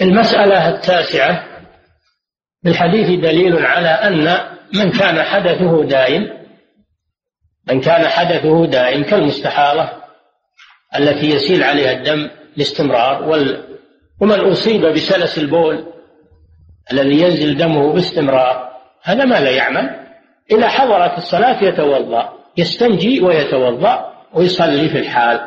المسألة 0.00 0.68
التاسعة. 0.68 1.56
في 2.62 2.68
الحديث 2.68 3.20
دليل 3.20 3.66
على 3.66 3.88
أن 3.88 4.48
من 4.74 4.90
كان 4.90 5.22
حدثه 5.22 5.84
دائم 5.84 6.46
من 7.68 7.80
كان 7.80 8.08
حدثه 8.08 8.66
دائم 8.66 9.02
كالمستحاضة 9.04 9.88
التي 10.96 11.30
يسيل 11.30 11.62
عليها 11.62 11.92
الدم 11.92 12.30
باستمرار 12.56 13.22
ومن 14.20 14.40
أصيب 14.40 14.86
بسلس 14.86 15.38
البول 15.38 15.92
الذي 16.92 17.20
ينزل 17.20 17.56
دمه 17.56 17.92
باستمرار 17.92 18.70
هذا 19.02 19.24
ما 19.24 19.40
لا 19.40 19.50
يعمل. 19.50 20.06
إذا 20.50 20.68
حضرت 20.68 21.18
الصلاة 21.18 21.64
يتوضأ. 21.64 22.32
يستنجي 22.56 23.20
ويتوضأ 23.20 24.12
ويصلي 24.34 24.88
في 24.88 24.98
الحال. 24.98 25.40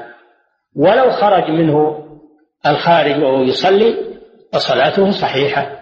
ولو 0.76 1.12
خرج 1.12 1.50
منه 1.50 2.06
الخارج 2.68 3.24
وهو 3.24 3.44
يصلي 3.44 3.98
فصلاته 4.54 5.12
صحيحة. 5.12 5.80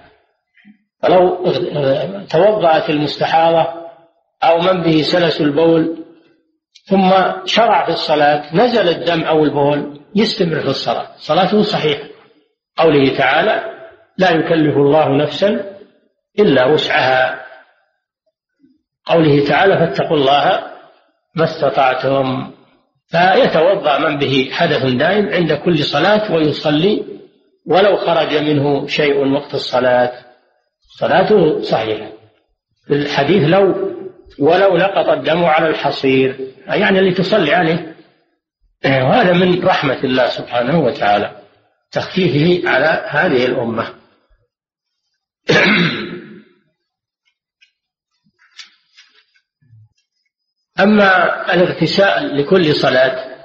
فلو 1.01 1.45
توضأت 2.30 2.89
المستحاضة 2.89 3.67
أو 4.43 4.57
من 4.61 4.84
به 4.84 5.01
سلس 5.01 5.41
البول 5.41 6.03
ثم 6.86 7.09
شرع 7.45 7.86
في 7.86 7.91
الصلاة 7.91 8.55
نزل 8.55 8.89
الدم 8.89 9.23
أو 9.23 9.43
البول 9.43 10.01
يستمر 10.15 10.59
في 10.59 10.67
الصلاة. 10.67 11.07
صلاته 11.17 11.61
صحيحة. 11.61 12.07
قوله 12.78 13.17
تعالى 13.17 13.63
لا 14.17 14.32
يكلف 14.32 14.78
الله 14.78 15.17
نفسا 15.17 15.78
إلا 16.39 16.65
وسعها. 16.65 17.45
قوله 19.05 19.47
تعالى 19.47 19.78
فاتقوا 19.78 20.17
الله 20.17 20.76
ما 21.38 21.43
استطعتم 21.43 22.51
فيتوضأ 23.07 23.97
من 23.97 24.17
به 24.17 24.49
حدث 24.51 24.85
دائم 24.85 25.29
عند 25.29 25.53
كل 25.53 25.83
صلاة 25.83 26.33
ويصلي 26.33 27.03
ولو 27.65 27.95
خرج 27.95 28.35
منه 28.35 28.88
شيء 28.88 29.33
وقت 29.33 29.53
الصلاة. 29.53 30.13
صلاته 30.99 31.61
صحيحة. 31.61 32.11
في 32.88 32.93
الحديث 32.93 33.43
لو 33.43 33.93
ولو 34.39 34.77
لقط 34.77 35.09
الدم 35.09 35.45
على 35.45 35.69
الحصير 35.69 36.39
يعني 36.67 36.99
اللي 36.99 37.13
تصلي 37.13 37.53
عليه. 37.53 37.95
وهذا 38.85 39.33
من 39.33 39.63
رحمة 39.63 40.03
الله 40.03 40.29
سبحانه 40.29 40.79
وتعالى 40.79 41.31
تخفيفه 41.91 42.69
على 42.69 43.05
هذه 43.07 43.45
الأمة. 43.45 43.88
أما 50.80 51.53
الاغتسال 51.53 52.38
لكل 52.38 52.75
صلاة 52.75 53.38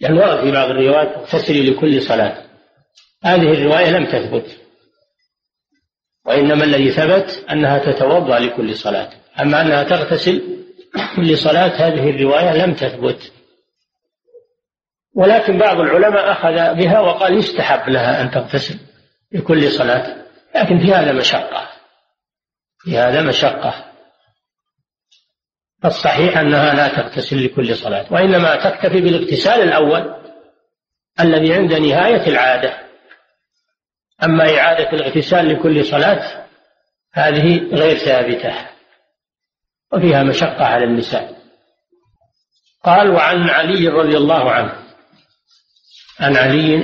لأنه 0.00 0.20
ورد 0.20 0.40
في 0.40 0.52
بعض 0.52 0.70
الروايات 0.70 1.16
اغتسلي 1.16 1.70
لكل 1.70 2.02
صلاة. 2.02 2.42
هذه 3.24 3.52
الرواية 3.52 3.90
لم 3.90 4.06
تثبت 4.06 4.60
وإنما 6.26 6.64
الذي 6.64 6.90
ثبت 6.90 7.44
أنها 7.50 7.78
تتوضأ 7.78 8.38
لكل 8.38 8.76
صلاة. 8.76 9.10
أما 9.40 9.60
أنها 9.60 9.82
تغتسل 9.82 10.42
كل 11.16 11.38
صلاة 11.38 11.88
هذه 11.88 12.10
الرواية 12.10 12.64
لم 12.64 12.74
تثبت. 12.74 13.32
ولكن 15.14 15.58
بعض 15.58 15.80
العلماء 15.80 16.32
أخذ 16.32 16.74
بها 16.74 17.00
وقال 17.00 17.38
يستحب 17.38 17.88
لها 17.88 18.20
أن 18.22 18.30
تغتسل 18.30 18.78
لكل 19.32 19.70
صلاة 19.70 20.16
لكن 20.54 20.78
في 20.78 20.94
هذا 20.94 21.12
مشقة 21.12 21.68
في 22.78 22.98
هذا 22.98 23.22
مشقة. 23.22 23.85
الصحيح 25.84 26.38
أنها 26.38 26.74
لا 26.74 26.88
تغتسل 26.88 27.44
لكل 27.44 27.76
صلاة 27.76 28.06
وإنما 28.10 28.56
تكتفي 28.56 29.00
بالاغتسال 29.00 29.62
الأول 29.62 30.14
الذي 31.20 31.54
عند 31.54 31.72
نهاية 31.72 32.26
العادة. 32.28 32.78
أما 34.24 34.58
إعادة 34.58 34.92
الاغتسال 34.92 35.48
لكل 35.48 35.84
صلاة 35.84 36.46
هذه 37.12 37.68
غير 37.72 37.96
ثابتة 37.96 38.54
وفيها 39.92 40.22
مشقة 40.22 40.64
على 40.64 40.84
النساء. 40.84 41.36
قال 42.84 43.10
وعن 43.10 43.50
علي 43.50 43.88
رضي 43.88 44.16
الله 44.16 44.50
عنه 44.50 44.72
عن 46.20 46.36
علي 46.36 46.76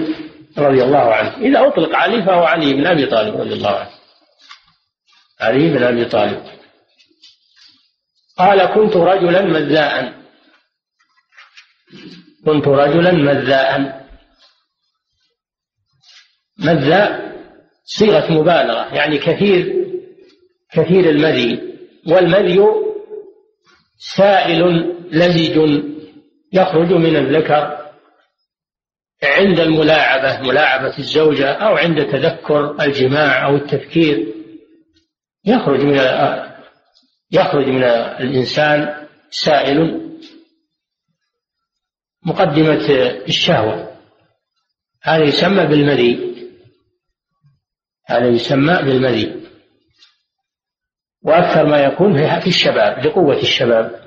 رضي 0.59 0.83
الله 0.83 1.15
عنه. 1.15 1.37
إذا 1.37 1.67
أطلق 1.67 1.97
علي 1.97 2.23
فهو 2.23 2.45
علي 2.45 2.73
بن 2.75 2.87
أبي 2.87 3.07
طالب 3.07 3.41
رضي 3.41 3.53
الله 3.53 3.79
عنه. 3.79 3.91
علي 5.41 5.71
بن 5.71 5.83
أبي 5.83 6.05
طالب. 6.05 6.62
قال 8.39 8.65
كنت 8.75 8.97
رجلا 8.97 9.43
مذاء. 9.43 10.15
كنت 12.47 12.69
رجلا 12.69 13.13
مذاء. 13.13 14.03
مذاء 16.59 17.33
صيغة 17.85 18.33
مبالغة 18.33 18.95
يعني 18.95 19.19
كثير 19.19 19.87
كثير 20.73 21.11
المذي. 21.11 21.73
والمذي 22.07 22.61
سائل 24.17 24.93
لزج 25.11 25.83
يخرج 26.53 26.93
من 26.93 27.17
الذكر 27.17 27.83
عند 29.23 29.61
الملاعبة 29.61 30.49
ملاعبة 30.49 30.99
الزوجة 30.99 31.53
أو 31.53 31.77
عند 31.77 32.07
تذكر 32.07 32.83
الجماع 32.83 33.47
أو 33.47 33.57
التفكير 33.57 34.35
يخرج 35.45 35.81
من 35.81 35.99
يخرج 37.33 37.67
من 37.69 37.85
الإنسان 37.85 39.07
سائل 39.31 40.03
مقدمة 42.27 42.91
الشهوة. 43.29 43.93
هذا 45.03 45.25
يسمى 45.25 45.67
بالمذي. 45.67 46.33
هذا 48.07 48.27
يسمى 48.27 48.75
بالمذي. 48.83 49.43
وأكثر 51.23 51.67
ما 51.67 51.79
يكون 51.79 52.41
في 52.41 52.47
الشباب 52.47 53.07
لقوة 53.07 53.37
الشباب. 53.37 54.03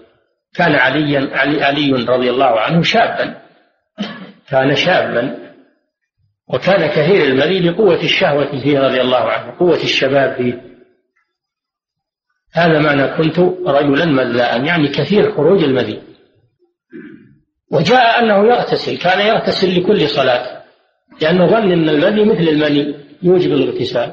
كان 0.54 0.76
عليا 0.76 1.38
علي, 1.38 1.64
علي 1.64 1.92
رضي 1.92 2.30
الله 2.30 2.60
عنه 2.60 2.82
شابا. 2.82 3.42
كان 4.50 4.76
شابا. 4.76 5.46
وكان 6.48 6.88
كثير 6.88 7.24
المذي 7.24 7.60
لقوة 7.60 8.04
الشهوة 8.04 8.62
فيه 8.62 8.80
رضي 8.80 9.02
الله 9.02 9.32
عنه 9.32 9.58
قوة 9.60 9.84
الشباب 9.84 10.36
فيه. 10.36 10.75
هذا 12.56 12.80
معنى 12.80 13.08
كنت 13.08 13.40
رجلا 13.68 14.06
مذاء 14.06 14.64
يعني 14.64 14.88
كثير 14.88 15.36
خروج 15.36 15.64
المذي. 15.64 16.02
وجاء 17.72 18.20
أنه 18.20 18.48
يغتسل 18.48 18.98
كان 18.98 19.28
يغتسل 19.28 19.80
لكل 19.80 20.10
صلاة 20.10 20.64
لأنه 21.22 21.48
ظن 21.48 21.72
أن 21.72 21.90
المذي 21.90 22.26
مثل 22.26 22.50
المني 22.50 22.96
يوجب 23.24 23.54
الاغتسال. 23.54 24.12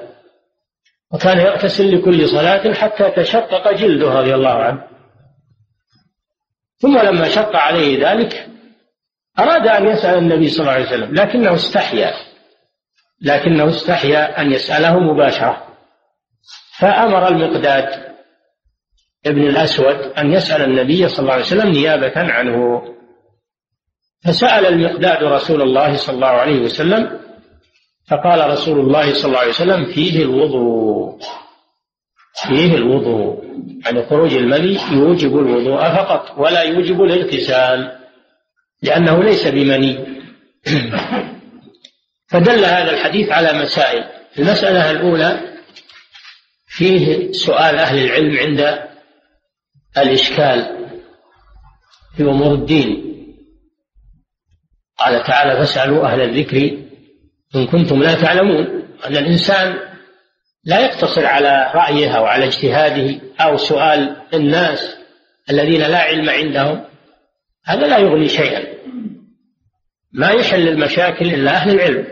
وكان 1.12 1.38
يغتسل 1.38 1.98
لكل 1.98 2.28
صلاة 2.28 2.74
حتى 2.74 3.10
تشقق 3.10 3.72
جلده 3.72 4.20
رضي 4.20 4.34
الله 4.34 4.50
عنه. 4.50 4.84
ثم 6.78 6.98
لما 6.98 7.28
شق 7.28 7.56
عليه 7.56 8.10
ذلك 8.10 8.48
أراد 9.38 9.66
أن 9.66 9.86
يسأل 9.86 10.18
النبي 10.18 10.48
صلى 10.48 10.60
الله 10.60 10.72
عليه 10.72 10.86
وسلم 10.86 11.14
لكنه 11.14 11.54
استحيا 11.54 12.12
لكنه 13.22 13.68
استحيا 13.68 14.40
أن 14.40 14.52
يسأله 14.52 14.98
مباشرة. 14.98 15.66
فأمر 16.78 17.28
المقداد 17.28 18.11
ابن 19.26 19.48
الأسود 19.48 19.96
أن 20.18 20.32
يسأل 20.32 20.62
النبي 20.62 21.08
صلى 21.08 21.18
الله 21.18 21.32
عليه 21.32 21.44
وسلم 21.44 21.70
نيابة 21.70 22.12
عنه. 22.16 22.82
فسأل 24.24 24.66
المقداد 24.66 25.24
رسول 25.24 25.62
الله 25.62 25.96
صلى 25.96 26.14
الله 26.14 26.26
عليه 26.26 26.60
وسلم 26.60 27.20
فقال 28.08 28.50
رسول 28.50 28.80
الله 28.80 29.12
صلى 29.12 29.24
الله 29.24 29.38
عليه 29.38 29.50
وسلم 29.50 29.84
فيه 29.84 30.22
الوضوء. 30.22 31.18
فيه 32.48 32.74
الوضوء. 32.74 33.42
يعني 33.84 34.06
خروج 34.06 34.34
المني 34.34 34.78
يوجب 34.92 35.38
الوضوء 35.38 35.80
فقط 35.80 36.38
ولا 36.38 36.62
يوجب 36.62 37.02
الاغتسال 37.02 37.98
لأنه 38.82 39.22
ليس 39.22 39.46
بمني. 39.48 40.22
فدل 42.30 42.64
هذا 42.64 42.90
الحديث 42.90 43.28
على 43.28 43.52
مسائل. 43.52 44.04
المسألة 44.38 44.90
الأولى 44.90 45.40
فيه 46.66 47.32
سؤال 47.32 47.78
أهل 47.78 48.04
العلم 48.04 48.36
عند 48.38 48.91
الإشكال 49.98 50.88
في 52.16 52.22
أمور 52.22 52.54
الدين. 52.54 53.12
قال 54.98 55.22
تعالى 55.22 55.56
فاسألوا 55.56 56.06
أهل 56.06 56.20
الذكر 56.20 56.78
إن 57.56 57.66
كنتم 57.66 58.02
لا 58.02 58.14
تعلمون. 58.14 58.66
أن 59.06 59.16
الإنسان 59.16 59.78
لا 60.64 60.80
يقتصر 60.80 61.26
على 61.26 61.72
رأيه 61.74 62.16
أو 62.16 62.24
على 62.24 62.44
اجتهاده 62.44 63.20
أو 63.40 63.56
سؤال 63.56 64.16
الناس 64.34 64.96
الذين 65.50 65.80
لا 65.80 65.98
علم 65.98 66.30
عندهم. 66.30 66.84
هذا 67.64 67.86
لا 67.86 67.98
يغني 67.98 68.28
شيئا. 68.28 68.72
ما 70.12 70.30
يحل 70.30 70.68
المشاكل 70.68 71.34
إلا 71.34 71.50
أهل 71.50 71.70
العلم. 71.70 72.06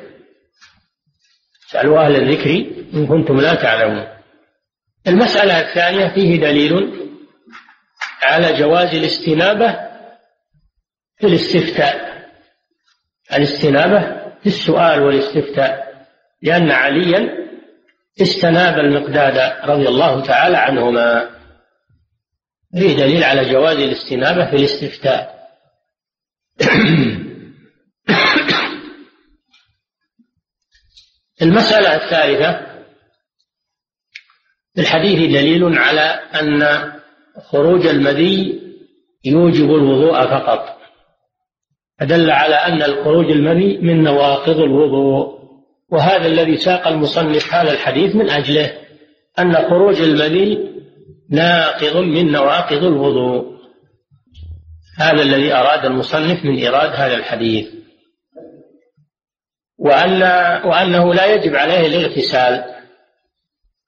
اسألوا 1.70 2.06
أهل 2.06 2.16
الذكر 2.16 2.50
إن 2.94 3.06
كنتم 3.06 3.40
لا 3.40 3.54
تعلمون. 3.54 4.06
المسألة 5.06 5.60
الثانية 5.60 6.08
فيه 6.08 6.40
دليل 6.40 7.00
على 8.22 8.58
جواز 8.58 8.94
الاستنابة 8.94 9.72
في 11.18 11.26
الاستفتاء. 11.26 12.10
الاستنابة 13.32 14.00
في 14.40 14.46
السؤال 14.46 15.02
والاستفتاء 15.02 16.06
لأن 16.42 16.70
عليا 16.70 17.40
استناب 18.22 18.78
المقداد 18.78 19.68
رضي 19.70 19.88
الله 19.88 20.22
تعالى 20.22 20.56
عنهما. 20.56 21.30
فيه 22.74 22.96
دليل 22.96 23.24
على 23.24 23.50
جواز 23.52 23.76
الاستنابة 23.76 24.50
في 24.50 24.56
الاستفتاء. 24.56 25.40
المسألة 31.42 31.94
الثالثة 31.94 32.70
في 34.74 34.80
الحديث 34.80 35.18
دليل 35.18 35.78
على 35.78 36.00
أن 36.34 36.62
خروج 37.38 37.86
المذي 37.86 38.60
يوجب 39.24 39.74
الوضوء 39.74 40.12
فقط. 40.12 40.76
فدل 42.00 42.30
على 42.30 42.54
أن 42.54 42.82
الخروج 42.82 43.30
المذي 43.30 43.78
من 43.78 44.02
نواقض 44.02 44.60
الوضوء. 44.60 45.40
وهذا 45.92 46.26
الذي 46.26 46.56
ساق 46.56 46.88
المصنف 46.88 47.54
هذا 47.54 47.72
الحديث 47.72 48.16
من 48.16 48.30
أجله 48.30 48.72
أن 49.38 49.54
خروج 49.54 50.00
المني 50.00 50.70
ناقض 51.30 51.96
من 51.96 52.32
نواقض 52.32 52.84
الوضوء. 52.84 53.60
هذا 54.98 55.22
الذي 55.22 55.54
أراد 55.54 55.84
المصنف 55.84 56.44
من 56.44 56.56
إيراد 56.56 56.90
هذا 56.90 57.14
الحديث. 57.14 57.68
وأن 59.78 60.22
وأنه 60.64 61.14
لا 61.14 61.34
يجب 61.34 61.54
عليه 61.54 61.86
الاغتسال. 61.86 62.64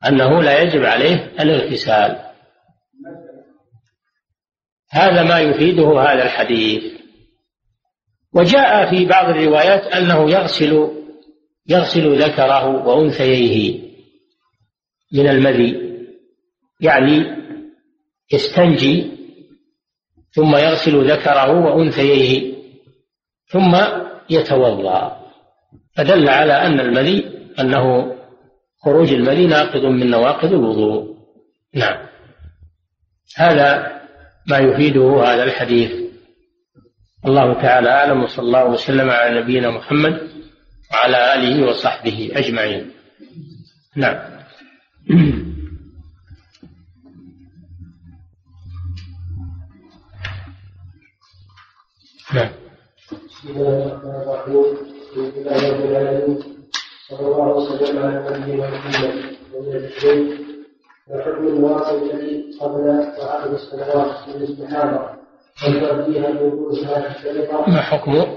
أنه 0.09 0.43
لا 0.43 0.63
يجب 0.63 0.85
عليه 0.85 1.33
الاغتسال. 1.41 2.32
هذا 4.93 5.23
ما 5.23 5.41
يفيده 5.41 6.01
هذا 6.01 6.25
الحديث. 6.25 6.83
وجاء 8.35 8.91
في 8.91 9.07
بعض 9.07 9.29
الروايات 9.29 9.87
أنه 9.87 10.31
يغسل 10.31 10.89
يغسل 11.69 12.23
ذكره 12.23 12.87
وأنثييه 12.87 13.81
من 15.13 15.29
المذي 15.29 15.93
يعني 16.81 17.37
يستنجي 18.33 19.11
ثم 20.31 20.57
يغسل 20.57 21.11
ذكره 21.11 21.61
وأنثييه 21.61 22.55
ثم 23.47 23.77
يتوضأ. 24.31 25.23
فدل 25.97 26.29
على 26.29 26.53
أن 26.53 26.81
المذي 26.81 27.33
أنه 27.61 28.17
خروج 28.85 29.13
المذي 29.13 29.47
ناقض 29.47 29.85
من 29.85 30.11
نواقض 30.11 30.53
الوضوء. 30.53 31.17
نعم. 31.75 32.07
هذا 33.37 34.02
ما 34.47 34.59
يفيده 34.59 35.23
هذا 35.25 35.45
الحديث. 35.45 35.93
الله 37.27 37.53
تعالى 37.63 37.89
أعلم 37.91 38.23
وصلى 38.23 38.45
الله 38.45 38.65
وسلم 38.67 39.11
على 39.11 39.41
نبينا 39.41 39.71
محمد 39.71 40.29
وعلى 40.93 41.35
آله 41.35 41.67
وصحبه 41.69 42.31
أجمعين. 42.35 42.91
نعم. 43.97 44.17
نعم. 52.35 52.51
بسم 53.29 53.49
الله 53.49 53.87
الرحمن 53.87 54.11
الرحيم. 54.23 54.65
الحمد 55.13 55.35
لله 55.37 55.59
رب 55.71 55.85
العالمين 55.91 56.39
صلى 57.09 57.27
الله 57.27 57.49
وسلم 57.57 57.99
على 57.99 58.39
نبينا 58.39 58.71
محمد 58.71 59.15
ومن 59.55 59.77
الدين 59.77 60.42
وحكم 61.13 61.47
الواقع 61.47 61.91
الذي 61.91 62.59
قبل 62.61 62.89
وعقد 63.19 63.51
الصلوات 63.53 64.29
من 64.29 64.35
الاستحاضه 64.35 65.11
وتؤديها 65.69 66.31
بوقوع 66.31 66.73
صلاه 66.73 67.07
الفريضه 67.07 67.71
ما 67.71 67.81
حكمه؟ 67.83 68.37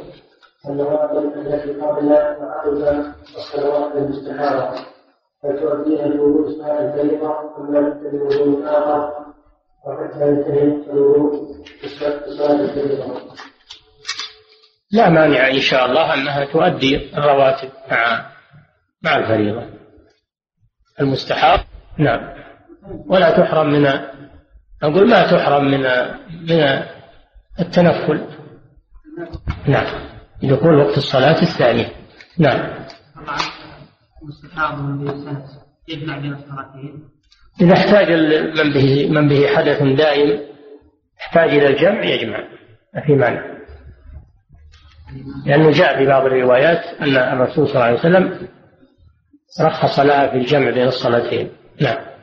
النوافل 0.69 1.17
التي 1.17 1.73
قبل 1.81 2.11
وعقد 2.11 3.13
الصلوات 3.37 3.95
من 3.95 4.03
الاستحاضه 4.03 4.79
فتؤديها 5.43 6.05
صلاه 6.57 6.79
الفريضه 6.81 7.35
ثم 7.57 7.75
يبتدئ 7.75 8.23
وضوء 8.23 8.65
آخر 8.65 9.11
وحتى 9.87 10.27
ينتهي 10.27 10.63
الوضوء 10.63 11.55
بصلاه 11.83 12.51
الفريضه 12.61 13.21
لا 14.91 15.09
مانع 15.09 15.47
إن 15.47 15.59
شاء 15.59 15.85
الله 15.85 16.13
أنها 16.13 16.45
تؤدي 16.45 17.17
الرواتب 17.17 17.69
مع 17.91 18.25
مع 19.03 19.17
الفريضة. 19.17 19.63
المستحاض؟ 21.01 21.59
نعم. 21.97 22.45
ولا 23.07 23.37
تحرم 23.37 23.69
من 23.69 23.85
أقول 24.83 25.09
ما 25.09 25.31
تحرم 25.31 25.65
من 25.65 25.81
من 26.49 26.83
التنفل. 27.59 28.21
نعم. 29.67 29.85
دخول 30.43 30.75
وقت 30.75 30.97
الصلاة 30.97 31.41
الثانية. 31.41 31.89
نعم. 32.37 32.85
يجمع 35.87 36.17
بين 36.17 36.33
الصلاتين 36.33 37.09
إذا 37.61 37.73
احتاج 37.73 38.11
من 38.59 38.73
به 38.73 39.09
من 39.09 39.27
به 39.27 39.47
حدث 39.47 39.83
دائم 39.83 40.39
يحتاج 41.19 41.49
إلى 41.49 41.67
الجمع 41.67 42.03
يجمع. 42.03 42.39
ما 42.93 43.01
في 43.01 43.13
مانع. 43.15 43.55
لأنه 45.45 45.71
جاء 45.71 45.97
في 45.97 46.05
بعض 46.05 46.25
الروايات 46.25 47.01
أن 47.01 47.15
الرسول 47.15 47.67
صلى 47.67 47.75
الله 47.75 47.85
عليه 47.85 47.99
وسلم 47.99 48.47
رخص 49.61 49.99
لها 49.99 50.27
في 50.27 50.37
الجمع 50.37 50.69
بين 50.69 50.87
الصلاتين. 50.87 51.49
نعم. 51.81 52.14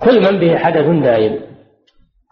كل 0.00 0.20
من 0.20 0.40
به 0.40 0.56
حدث 0.56 1.02
دائم. 1.04 1.40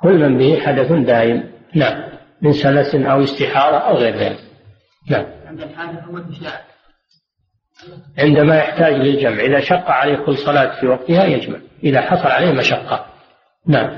كل 0.02 0.18
من 0.18 0.38
به 0.38 0.60
حدث 0.60 0.92
دائم. 0.92 1.44
نعم. 1.74 2.04
من 2.42 2.52
سلس 2.52 2.94
أو 2.94 3.22
استحارة 3.22 3.76
أو 3.76 3.96
غير 3.96 4.16
ذلك. 4.16 4.38
نعم. 5.10 5.26
عند 5.46 5.60
الحادث 5.60 6.04
هو 6.04 6.20
عندما 8.18 8.56
يحتاج 8.56 8.94
للجمع 8.94 9.40
إذا 9.40 9.60
شق 9.60 9.90
عليه 9.90 10.16
كل 10.16 10.36
صلاة 10.36 10.80
في 10.80 10.86
وقتها 10.86 11.24
يجمع. 11.24 11.58
إذا 11.84 12.00
حصل 12.00 12.28
عليه 12.28 12.52
مشقة 12.52 13.06
نعم. 13.66 13.90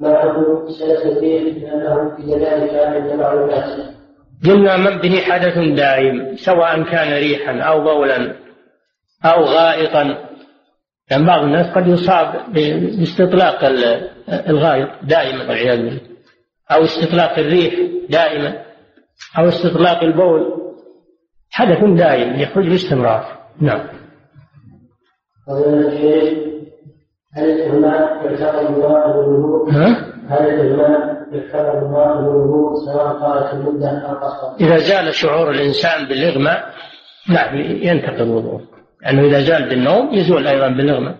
ما 0.00 0.18
حكم 0.18 0.68
سلس 0.68 1.06
الدين 1.06 1.44
لأنه 1.44 2.16
في 2.16 2.22
ذلك 2.22 2.74
عند 2.74 3.20
بعض 3.20 3.36
الناس؟ 3.36 3.94
قلنا 4.46 4.76
من 4.76 4.98
به 4.98 5.20
حدث 5.20 5.58
دائم 5.58 6.36
سواء 6.36 6.82
كان 6.82 7.12
ريحا 7.12 7.60
أو 7.60 7.84
بولا. 7.84 8.43
أو 9.24 9.44
غائطا. 9.44 10.02
لأن 11.10 11.26
بعض 11.26 11.42
الناس 11.42 11.66
قد 11.76 11.86
يصاب 11.86 12.52
باستطلاق 12.52 13.64
ال- 13.64 14.10
الغائط 14.48 14.88
دائما. 15.02 15.38
والعياذ 15.48 15.76
بالله. 15.76 16.00
أو 16.72 16.84
استطلاق 16.84 17.38
الريح 17.38 17.74
دائما. 18.10 18.62
أو 19.38 19.48
استطلاق 19.48 20.02
البول. 20.02 20.54
حدث 21.50 21.84
دائم 21.84 22.40
يخرج 22.40 22.68
باستمرار. 22.68 23.38
نعم. 23.60 23.88
هل 27.36 27.44
الإهمال 27.50 27.94
يعتبر؟ 28.24 28.68
هل 30.28 30.46
الإهمال 30.46 31.26
يعتبر 31.32 31.80
سواء 32.86 33.20
طالت 33.20 33.54
المدة 33.54 33.88
أو 33.88 34.14
قصرت؟ 34.14 34.62
إذا 34.62 34.76
زال 34.76 35.14
شعور 35.14 35.50
الإنسان 35.50 36.08
بالإغماء 36.08 36.74
نعم 37.28 37.56
ينتقض 37.60 38.28
وضوءه 38.28 38.73
لأنه 39.04 39.26
إذا 39.26 39.40
زال 39.40 39.68
بالنوم 39.68 40.14
يزول 40.14 40.46
أيضا 40.46 40.68
بالإغماء 40.68 41.16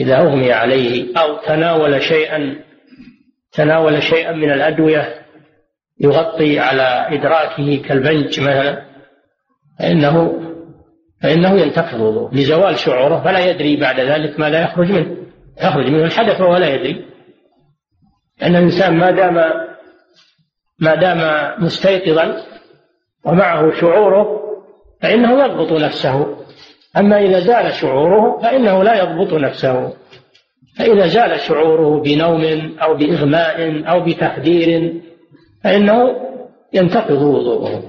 إذا 0.00 0.16
أغمي 0.16 0.52
عليه 0.52 1.18
أو 1.18 1.36
تناول 1.36 2.02
شيئا 2.02 2.56
تناول 3.52 4.02
شيئا 4.02 4.32
من 4.32 4.52
الأدوية 4.52 5.26
يغطي 6.00 6.58
على 6.58 7.18
إدراكه 7.18 7.82
كالبنج 7.82 8.40
مثلا 8.40 8.82
فإنه 9.78 10.42
فإنه 11.22 11.60
ينتقض 11.60 12.34
لزوال 12.34 12.78
شعوره 12.78 13.24
فلا 13.24 13.50
يدري 13.50 13.76
بعد 13.76 14.00
ذلك 14.00 14.40
ماذا 14.40 14.62
يخرج 14.62 14.92
منه. 14.92 15.16
يخرج 15.62 15.86
منه 15.86 16.04
الحدث 16.04 16.40
وهو 16.40 16.56
لا 16.56 16.74
يدري. 16.74 17.04
لأن 18.40 18.56
الإنسان 18.56 18.98
ما 18.98 19.10
دام 19.10 19.34
ما 20.78 20.94
دام 20.94 21.52
مستيقظا 21.64 22.36
ومعه 23.24 23.80
شعوره 23.80 24.40
فإنه 25.02 25.44
يضبط 25.44 25.72
نفسه. 25.72 26.45
أما 26.98 27.18
إذا 27.20 27.40
زال 27.40 27.72
شعوره 27.72 28.38
فإنه 28.42 28.82
لا 28.82 29.02
يضبط 29.02 29.34
نفسه. 29.34 29.92
فإذا 30.78 31.06
زال 31.06 31.40
شعوره 31.40 32.00
بنوم 32.02 32.42
أو 32.82 32.94
بإغماء 32.94 33.88
أو 33.90 34.04
بتخدير 34.04 34.94
فإنه 35.64 36.16
ينتقض 36.72 37.22
وضوءه. 37.22 37.82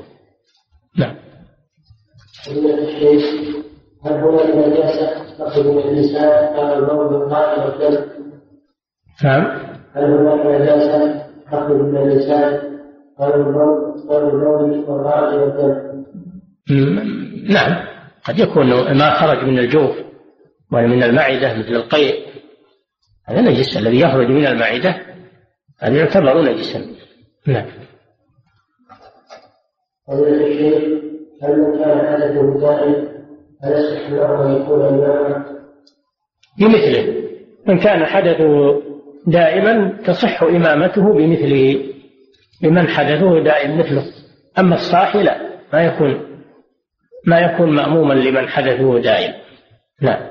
نعم. 0.97 1.15
هل 4.05 4.13
هناك 4.13 4.55
نجاسة 4.55 5.35
تخرج 5.39 5.65
من 5.67 5.79
أو 6.55 6.73
البول 6.73 7.15
القائم 7.23 7.63
والدم؟ 7.63 8.01
نعم. 9.23 9.59
هل 9.95 10.03
هناك 10.03 10.61
نجاسة 10.61 11.23
تخرج 11.51 11.81
من 11.81 11.97
اللسان 11.97 12.59
أو 13.19 13.33
البول 13.35 13.93
أو 14.09 14.29
البول 14.29 14.83
والغائط 14.87 15.33
والدم؟ 15.33 16.03
م- 16.69 17.53
نعم. 17.53 17.86
قد 18.27 18.39
يكون 18.39 18.97
ما 18.97 19.19
خرج 19.19 19.43
من 19.43 19.59
الجوف 19.59 19.95
ولا 20.71 20.87
من 20.87 21.03
المعدة 21.03 21.53
مثل 21.53 21.75
القيء. 21.75 22.27
هذا 23.25 23.41
نجس 23.41 23.77
الذي 23.77 23.99
يخرج 23.99 24.27
من 24.27 24.47
المعدة 24.47 25.01
هذا 25.79 25.97
يعتبر 25.97 26.41
نجسا. 26.41 26.85
نعم. 27.47 27.65
هل 31.43 31.79
كان 31.79 32.07
حدثه 32.07 32.59
دائم 32.59 33.07
فيصح 33.61 34.09
له 34.09 34.45
أن 34.45 34.61
يكون؟ 34.61 35.07
بمثله. 36.59 37.23
من 37.67 37.79
كان 37.79 38.05
حدثه 38.05 38.81
دائما 39.27 39.97
تصح 40.05 40.43
إمامته 40.43 41.13
بمثله. 41.13 41.93
لمن 42.61 42.87
حدثه 42.87 43.43
دائم 43.43 43.79
مثله. 43.79 44.03
أما 44.59 44.75
الصاحي 44.75 45.23
لا 45.23 45.37
ما 45.73 45.85
يكون. 45.85 46.26
ما 47.27 47.39
يكون 47.39 47.75
مأموما 47.75 48.13
لمن 48.13 48.49
حدثه 48.49 48.99
دائم. 48.99 49.33
الشيء 50.01 50.27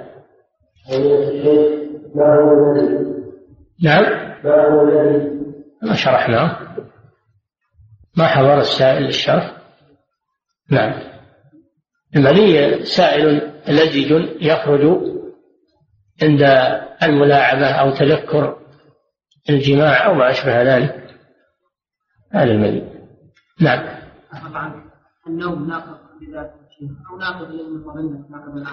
ما 2.15 2.35
هو 2.35 2.75
نعم. 3.83 4.05
ما 4.45 4.69
هو 4.69 4.85
ما 5.83 5.95
شرحناه. 5.95 6.59
ما 8.17 8.27
حضر 8.27 8.59
السائل 8.59 9.07
الشرح؟ 9.07 9.57
نعم. 10.71 11.03
المني 12.17 12.85
سائل 12.85 13.53
لزج 13.69 14.11
يخرج 14.41 15.01
عند 16.23 16.43
الملاعبة 17.03 17.67
أو 17.67 17.91
تذكر 17.91 18.59
الجماع 19.51 20.07
أو 20.07 20.15
ما 20.15 20.31
أشبه 20.31 20.63
ذلك. 20.63 21.17
هذا 22.33 22.51
المني 22.51 22.83
نعم. 23.61 23.97
النوم 25.27 25.69
ناقض 25.69 25.99
بذاته 26.21 26.66
أو 27.11 27.19
ناقض 27.19 27.53
ناقض 28.31 28.67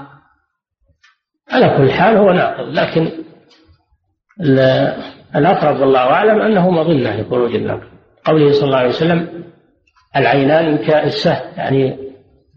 على 1.52 1.78
كل 1.78 1.92
حال 1.92 2.18
هو 2.18 2.32
ناقض 2.32 2.68
لكن 2.68 3.12
الأقرب 5.36 5.80
والله 5.80 6.00
أعلم 6.00 6.42
أنه 6.42 6.70
مظنة 6.70 7.22
لخروج 7.22 7.56
النقل 7.56 7.88
قوله 8.26 8.52
صلى 8.52 8.64
الله 8.64 8.78
عليه 8.78 8.90
وسلم 8.90 9.44
العينان 10.16 10.78
كالسهم 10.78 11.58
يعني 11.58 12.14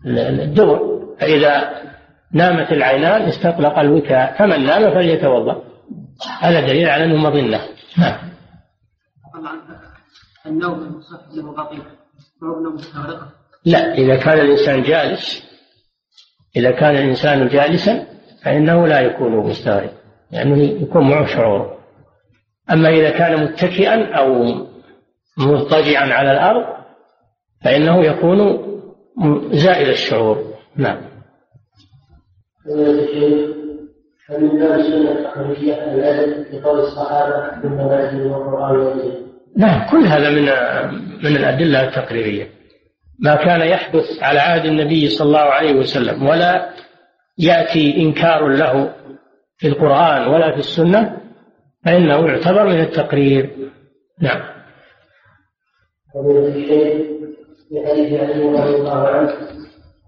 الدبر. 0.06 0.96
فإذا 1.20 1.82
نامت 2.32 2.72
العينان 2.72 3.22
استطلق 3.22 3.78
الوكاء 3.78 4.38
فمن 4.38 4.64
نام 4.64 4.94
فليتوضأ. 4.94 5.62
هذا 6.40 6.60
دليل 6.60 6.88
على 6.88 7.04
أنه 7.04 7.16
مظنة. 7.16 7.60
نعم. 7.98 8.18
طبعا 9.34 9.60
النوم 10.46 10.82
المصح 10.82 11.20
له 12.42 12.72
مستغرق. 12.74 13.28
لا 13.64 13.94
إذا 13.94 14.16
كان 14.16 14.40
الإنسان 14.40 14.82
جالس 14.82 15.46
إذا 16.56 16.70
كان 16.70 16.96
الإنسان 16.96 17.48
جالسا 17.48 18.06
فإنه 18.42 18.86
لا 18.86 19.00
يكون 19.00 19.36
مستغرق 19.36 19.92
لأنه 20.32 20.62
يعني 20.62 20.82
يكون 20.82 21.10
معه 21.10 21.26
شعور. 21.26 21.76
أما 22.72 22.88
إذا 22.88 23.10
كان 23.10 23.44
متكئا 23.44 24.14
أو 24.14 24.54
مضطجعا 25.38 26.12
على 26.12 26.32
الأرض 26.32 26.64
فإنه 27.64 28.04
يكون 28.04 28.66
زائل 29.52 29.90
الشعور. 29.90 30.54
نعم. 30.76 31.00
الصحابة 36.78 37.68
من 37.68 37.80
والقرآن 38.32 39.12
نعم 39.56 39.90
كل 39.90 40.06
هذا 40.06 40.30
من 40.30 40.42
من 41.24 41.36
الأدلة 41.36 41.88
التقريرية. 41.88 42.55
ما 43.18 43.36
كان 43.36 43.60
يحدث 43.60 44.22
على 44.22 44.38
عهد 44.38 44.64
النبي 44.64 45.08
صلى 45.08 45.26
الله 45.26 45.38
عليه 45.38 45.74
وسلم 45.74 46.26
ولا 46.26 46.70
يأتي 47.38 47.96
إنكار 47.96 48.48
له 48.48 48.94
في 49.58 49.68
القرآن 49.68 50.28
ولا 50.28 50.52
في 50.52 50.58
السنة 50.58 51.20
فإنه 51.84 52.26
يعتبر 52.26 52.66
من 52.66 52.80
التقرير. 52.80 53.70
نعم. 54.20 54.40
ومن 56.14 56.36
الشيء 56.36 57.16
علي 57.74 58.16
رضي 58.16 58.76
الله 58.76 59.08
عنه 59.08 59.32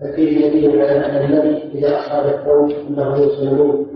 ففيه 0.00 0.48
دليل 0.48 0.80
على 0.80 1.06
أن 1.06 1.24
النبي 1.24 1.78
إذا 1.78 1.98
أصاب 1.98 2.26
الثوب 2.26 2.70
أنه 2.70 3.16
يصلون 3.16 3.88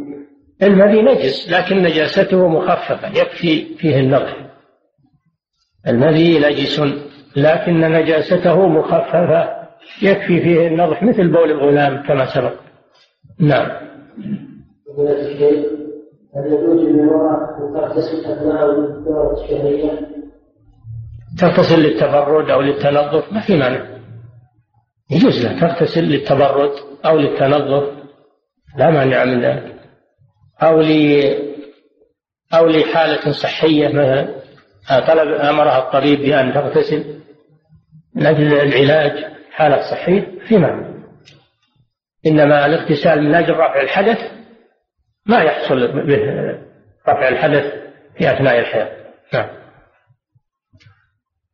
المذي 0.63 1.03
نجس 1.03 1.51
لكن 1.51 1.83
نجاسته 1.83 2.49
مخففة 2.49 3.09
يكفي 3.09 3.75
فيه 3.77 4.01
النضح 4.01 4.37
المذي 5.89 6.39
نجس 6.39 6.81
لكن 7.37 7.80
نجاسته 7.80 8.66
مخففة 8.66 9.62
يكفي 10.03 10.41
فيه 10.41 10.66
النضح 10.66 11.03
مثل 11.03 11.33
بول 11.33 11.51
الغلام 11.51 12.03
كما 12.03 12.35
سبق. 12.35 12.55
نعم. 13.41 13.68
هل 16.37 16.53
يجوز 16.53 16.80
للمرأة 16.80 17.59
أن 17.59 17.74
تغتسل 17.74 18.24
أثناء 18.24 18.70
الدورة 18.70 19.43
الشهرية؟ 19.43 19.91
تغتسل 21.41 21.83
للتبرد 21.83 22.51
أو 22.51 22.61
للتنظف 22.61 23.33
ما 23.33 23.41
في 23.41 23.57
مانع. 23.57 23.99
يجوز 25.11 25.45
لها 25.45 25.61
تغتسل 25.61 26.05
للتبرد 26.05 26.72
أو 27.07 27.18
للتنظف 27.18 27.85
لا 28.76 28.91
مانع 28.91 29.24
من 29.24 29.45
ذلك. 29.45 29.74
أو 30.62 30.80
ل 30.80 30.93
أو 32.55 32.66
لحالة 32.66 33.33
صحية 33.33 33.89
مثلا 33.89 34.43
طلب 35.07 35.33
أمرها 35.33 35.78
الطبيب 35.78 36.18
بأن 36.20 36.53
تغتسل. 36.53 37.22
من 38.15 38.27
أجل 38.27 38.55
العلاج 38.55 39.25
حالة 39.51 39.91
صحية 39.91 40.39
في 40.49 40.59
معنى. 40.59 40.93
إنما 42.27 42.67
الاغتسال 42.67 43.23
من 43.23 43.35
أجل 43.35 43.53
رفع 43.53 43.81
الحدث 43.81 44.19
ما 45.27 45.43
يحصل 45.43 46.07
به 46.07 46.19
رفع 47.09 47.29
الحدث 47.29 47.65
في 48.19 48.33
أثناء 48.33 48.59
الحياة. 48.59 48.97
نعم. 49.35 49.49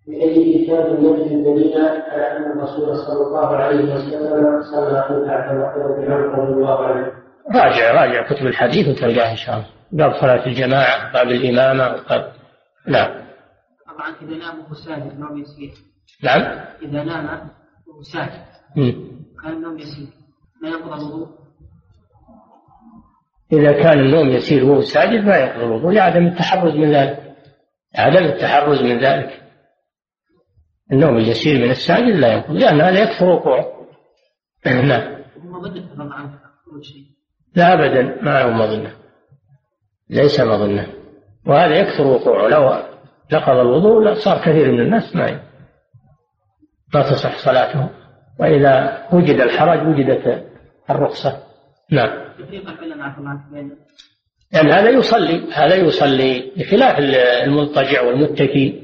بأي 0.06 0.64
كتاب 0.64 0.98
يجري 0.98 1.34
الدليل 1.34 1.72
على 2.10 2.36
أن 2.36 2.52
الرسول 2.52 2.96
صلى 2.96 3.26
الله 3.26 3.56
عليه 3.56 3.94
وسلم 3.94 4.62
صلى 4.62 5.02
خلفه 5.02 5.32
عمر 5.32 6.38
رضي 6.38 6.52
الله 6.52 6.86
عنه 6.86 7.12
راجع 7.54 7.90
راجع 7.92 8.26
كتب 8.26 8.46
الحديث 8.46 8.88
وتلقاه 8.88 9.30
إن 9.30 9.36
شاء 9.36 9.54
الله. 9.54 9.66
باب 9.92 10.20
صلاة 10.20 10.46
الجماعة 10.46 11.12
باب 11.12 11.28
الإمامة 11.28 12.08
باب 12.08 12.32
نعم. 12.86 13.10
طبعا 13.86 14.14
إذا 14.22 14.36
نام 14.36 14.74
ساجد 14.86 15.18
نوم 15.18 15.38
يسير. 15.38 15.87
نعم. 16.22 16.40
إذا 16.82 17.04
نام 17.04 17.50
وهو 17.86 18.02
ساجد. 18.02 18.44
كان 19.42 19.52
النوم 19.52 19.78
يسير. 19.78 20.08
ما 20.62 20.68
ينقض 20.68 20.92
الوضوء؟ 20.92 21.28
إذا 23.52 23.72
كان 23.72 23.98
النوم 23.98 24.28
يسير 24.28 24.64
وهو 24.64 24.80
ساجد 24.80 25.24
ما 25.24 25.36
ينقض 25.36 25.60
الوضوء 25.60 25.92
لعدم 25.92 26.26
التحرز 26.26 26.74
من 26.74 26.92
ذلك. 26.94 27.36
عدم 27.94 28.24
التحرز 28.24 28.82
من 28.82 29.04
ذلك. 29.04 29.42
النوم 30.92 31.16
اليسير 31.16 31.64
من 31.64 31.70
الساجد 31.70 32.16
لا 32.16 32.32
ينقض 32.32 32.50
لأن 32.50 32.80
هذا 32.80 33.00
يكثر 33.00 33.24
وقوعه. 33.24 33.66
نعم. 34.66 35.18
لا 37.56 37.74
أبدا 37.74 38.22
ما 38.22 38.42
هو 38.42 38.50
مظنة. 38.50 38.92
ليس 40.10 40.40
مظنة. 40.40 40.86
وهذا 41.46 41.76
يكثر 41.76 42.06
وقوعه. 42.06 42.48
لو 42.48 42.82
نقض 43.32 43.56
الوضوء 43.56 44.14
صار 44.14 44.38
كثير 44.38 44.72
من 44.72 44.80
الناس 44.80 45.16
ما 45.16 45.47
ما 46.94 47.02
تصح 47.02 47.38
صلاته. 47.38 47.88
وإذا 48.40 49.06
وجد 49.12 49.40
الحرج 49.40 49.86
وجدت 49.86 50.44
الرخصة. 50.90 51.42
نعم. 51.90 52.10
يعني 54.52 54.72
هذا 54.72 54.90
يصلي 54.90 55.52
هذا 55.52 55.74
يصلي 55.74 56.52
بخلاف 56.56 56.98
المضطجع 57.46 58.02
والمتكي 58.02 58.82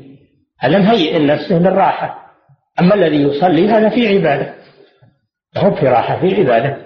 هذا 0.58 0.78
مهيئ 0.78 1.26
نفسه 1.26 1.58
للراحة. 1.58 2.34
أما 2.80 2.94
الذي 2.94 3.22
يصلي 3.22 3.68
هذا 3.68 3.88
في 3.88 4.08
عبادة. 4.08 4.54
هو 5.56 5.74
في 5.74 5.86
راحة 5.86 6.20
في 6.20 6.40
عبادة. 6.40 6.76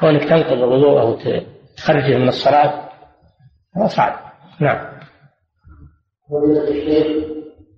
كونك 0.00 0.24
تنقض 0.24 0.52
الوضوء 0.52 1.00
أو 1.00 1.18
تخرجه 1.76 2.18
من 2.18 2.28
الصلاة 2.28 2.88
هذا 3.76 3.86
صعب. 3.86 4.32
نعم. 4.60 4.92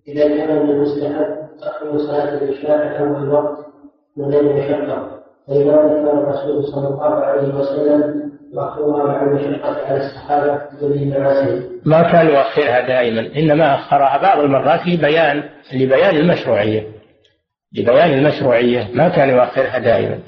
إذا 0.09 0.29
كان 0.29 0.51
المستحب 0.51 1.37
تأخير 1.61 1.99
صلاة 1.99 2.35
العشاء 2.35 3.01
أول 3.01 3.23
الوقت 3.23 3.67
من 4.17 4.25
غير 4.25 4.43
مشقة. 4.43 5.21
فلماذا 5.49 5.89
كان 5.89 6.19
الرسول 6.19 6.65
صلى 6.65 6.89
الله 6.89 7.15
عليه 7.15 7.55
وسلم 7.55 8.25
مع 8.55 9.23
المشقة 9.23 9.87
على 9.87 9.97
الصحابة 9.97 10.61
بدليل 10.73 11.21
ما 11.85 12.03
كان 12.13 12.27
يؤخرها 12.27 12.81
دائما 12.87 13.21
إنما 13.37 13.75
أخرها 13.75 14.19
بعض 14.23 14.39
المرات 14.39 14.87
لبيان 14.87 15.43
لبيان 15.73 16.17
المشروعية. 16.17 16.87
لبيان 17.77 18.13
المشروعية 18.13 18.89
ما 18.95 19.09
كان 19.09 19.29
يؤخرها 19.29 19.79
دائما. 19.79 20.19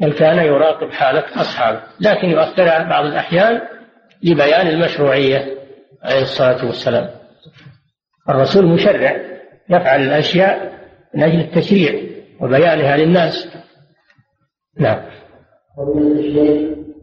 بل 0.00 0.12
كان 0.12 0.38
يراقب 0.38 0.90
حالة 0.90 1.24
أصحابه. 1.40 1.80
لكن 2.00 2.28
يؤخرها 2.28 2.88
بعض 2.88 3.04
الأحيان 3.04 3.60
لبيان 4.22 4.66
المشروعية 4.66 5.44
عليه 6.02 6.22
الصلاة 6.22 6.66
والسلام. 6.66 7.08
الرسول 8.28 8.66
مشرع 8.66 9.16
يفعل 9.68 10.02
الأشياء 10.02 10.78
من 11.14 11.22
أجل 11.22 11.40
التشريع 11.40 12.02
وبيانها 12.40 12.96
للناس. 12.96 13.48
نعم. 14.78 15.02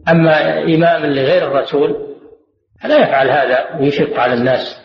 أما 0.08 0.62
إمام 0.62 1.06
لغير 1.06 1.48
الرسول 1.48 2.16
فلا 2.80 2.96
يفعل 2.96 3.30
هذا 3.30 3.76
ويشق 3.80 4.20
على 4.20 4.34
الناس 4.34 4.80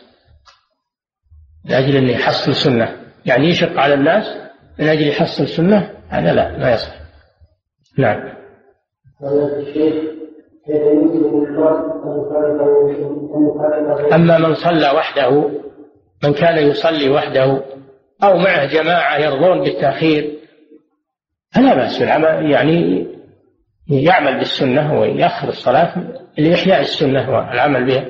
من 1.66 1.72
أجل 1.74 1.96
أن 1.96 2.10
يحصل 2.10 2.56
سنة. 2.56 2.96
يعني 3.26 3.48
يشق 3.48 3.80
على 3.80 3.94
الناس 3.94 4.38
من 4.80 4.88
أجل 4.88 5.08
يحصل 5.08 5.48
سنة؟ 5.48 5.94
هذا 6.10 6.34
لا 6.34 6.58
ما 6.58 6.72
يصح. 6.72 6.96
نعم. 7.98 8.40
أما 14.14 14.38
من 14.38 14.54
صلى 14.54 14.92
وحده 14.96 15.50
من 16.24 16.34
كان 16.34 16.58
يصلي 16.58 17.10
وحده 17.10 17.64
أو 18.24 18.38
معه 18.38 18.66
جماعة 18.66 19.18
يرضون 19.18 19.64
بالتأخير 19.64 20.40
فلا 21.56 21.76
بأس 21.76 22.00
بالعمل 22.00 22.52
يعني 22.52 23.08
يعمل 23.90 24.38
بالسنة 24.38 25.00
ويأخر 25.00 25.48
الصلاة 25.48 25.94
لإحياء 26.38 26.82
السنة 26.82 27.30
والعمل 27.30 27.86
بها. 27.86 28.06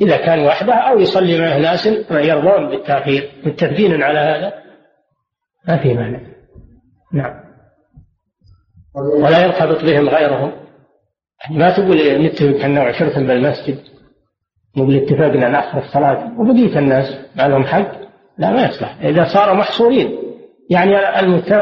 إذا 0.00 0.16
كان 0.16 0.46
وحده 0.46 0.74
أو 0.74 0.98
يصلي 0.98 1.40
معه 1.40 1.58
ناس 1.58 1.86
يرضون 2.10 2.70
بالتأخير 2.70 3.30
متفقين 3.44 4.02
على 4.02 4.18
هذا؟ 4.18 4.52
ما 5.68 5.82
في 5.82 5.94
مانع. 5.94 6.20
نعم. 7.12 7.34
ولا 9.22 9.44
يرتبط 9.44 9.84
بهم 9.84 10.08
غيرهم. 10.08 10.52
ما 11.50 11.70
تقول 11.70 12.26
نتفق 12.26 12.60
إحنا 12.60 12.82
وعشرة 12.82 13.14
بالمسجد 13.14 13.78
نقول 14.78 14.96
اتفقنا 14.96 15.48
ناخر 15.48 15.78
الصلاة 15.78 16.40
وبقية 16.40 16.78
الناس 16.78 17.18
ما 17.36 17.48
لهم 17.48 17.64
حق 17.64 17.92
لا 18.38 18.50
ما 18.50 18.66
يصلح. 18.66 18.96
إذا 19.02 19.24
صاروا 19.34 19.54
محصورين 19.54 20.18
يعني. 20.70 21.20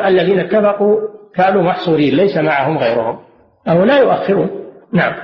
الذين 0.09 0.41
اتفقوا 0.41 1.01
كانوا 1.35 1.63
محصورين 1.63 2.15
ليس 2.15 2.37
معهم 2.37 2.79
غيرهم. 2.79 3.19
أو 3.69 3.85
لا 3.85 3.99
يؤخرون. 3.99 4.51
نعم. 4.93 5.15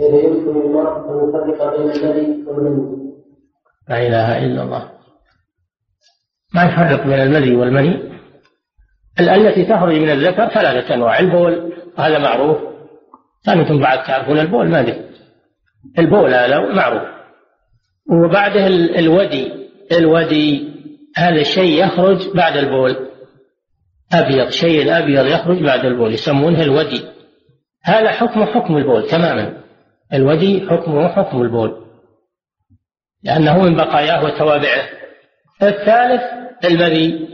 يمكن 0.00 0.60
المرء 0.60 0.92
أن 1.10 1.28
يفرق 1.28 2.12
بين 2.12 2.46
والمني؟ 2.48 3.12
لا 3.88 4.06
إله 4.06 4.46
إلا 4.46 4.62
الله. 4.62 4.90
ما 6.54 6.64
يفرق 6.64 7.06
بين 7.06 7.20
الملي 7.20 7.56
والمني؟ 7.56 8.14
التي 9.20 9.64
تخرج 9.64 9.94
من 9.94 10.10
الذكر 10.10 10.48
ثلاثة 10.48 10.94
أنواع. 10.94 11.18
البول 11.18 11.72
هذا 11.98 12.18
معروف. 12.18 12.73
أنتم 13.48 13.78
بعد 13.78 14.02
تعرفون 14.02 14.38
البول 14.38 14.68
ما 14.68 14.80
أدري. 14.80 15.04
البول 15.98 16.34
هذا 16.34 16.58
معروف. 16.58 17.02
وبعده 18.10 18.66
الودي 18.98 19.52
الودي 19.92 20.74
هذا 21.16 21.40
الشيء 21.40 21.84
يخرج 21.84 22.34
بعد 22.34 22.56
البول. 22.56 22.96
أبيض 24.12 24.48
شيء 24.48 24.82
الأبيض 24.82 25.26
يخرج 25.26 25.62
بعد 25.62 25.84
البول 25.84 26.14
يسمونه 26.14 26.62
الودي. 26.62 27.02
هذا 27.84 28.10
حكم 28.10 28.44
حكم 28.44 28.76
البول 28.76 29.06
تماما. 29.06 29.62
الودي 30.12 30.66
حكمه 30.70 31.08
حكم 31.08 31.42
البول. 31.42 31.84
لأنه 33.22 33.62
من 33.62 33.76
بقاياه 33.76 34.24
وتوابعه. 34.24 34.88
الثالث 35.62 36.22
المذي 36.64 37.28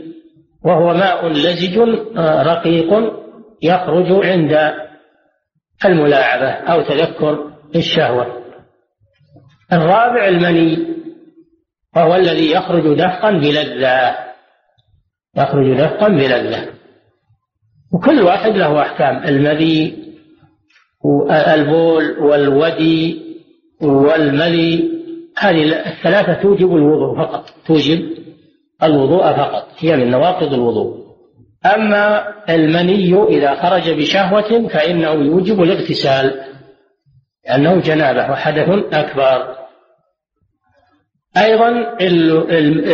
وهو 0.65 0.93
ماء 0.93 1.27
لزج 1.27 1.77
آه، 2.17 2.43
رقيق 2.43 3.13
يخرج 3.61 4.25
عند 4.25 4.73
الملاعبة 5.85 6.49
أو 6.49 6.81
تذكر 6.81 7.51
الشهوة. 7.75 8.41
الرابع 9.73 10.27
المني 10.27 10.77
وهو 11.95 12.15
الذي 12.15 12.51
يخرج 12.51 12.97
دفقا 12.97 13.31
بلذة. 13.31 14.15
يخرج 15.37 15.77
دفقا 15.77 16.07
بلذة. 16.07 16.67
وكل 17.93 18.21
واحد 18.21 18.51
له 18.51 18.81
أحكام 18.81 19.23
المذي 19.23 19.97
والبول 21.03 22.19
والودي 22.19 23.21
والملي 23.81 24.91
هذه 25.37 25.87
الثلاثة 25.87 26.41
توجب 26.41 26.75
الوضوء 26.75 27.17
فقط 27.17 27.49
توجب 27.67 28.17
الوضوء 28.83 29.21
فقط 29.21 29.67
هي 29.79 29.95
من 29.95 30.11
نواقض 30.11 30.53
الوضوء. 30.53 31.00
أما 31.65 32.33
المني 32.49 33.23
إذا 33.23 33.55
خرج 33.55 33.89
بشهوة 33.89 34.67
فإنه 34.67 35.11
يوجب 35.11 35.63
الاغتسال 35.63 36.41
لأنه 37.45 37.81
جنابة 37.81 38.31
وحدث 38.31 38.69
أكبر. 38.93 39.55
أيضا 41.37 41.97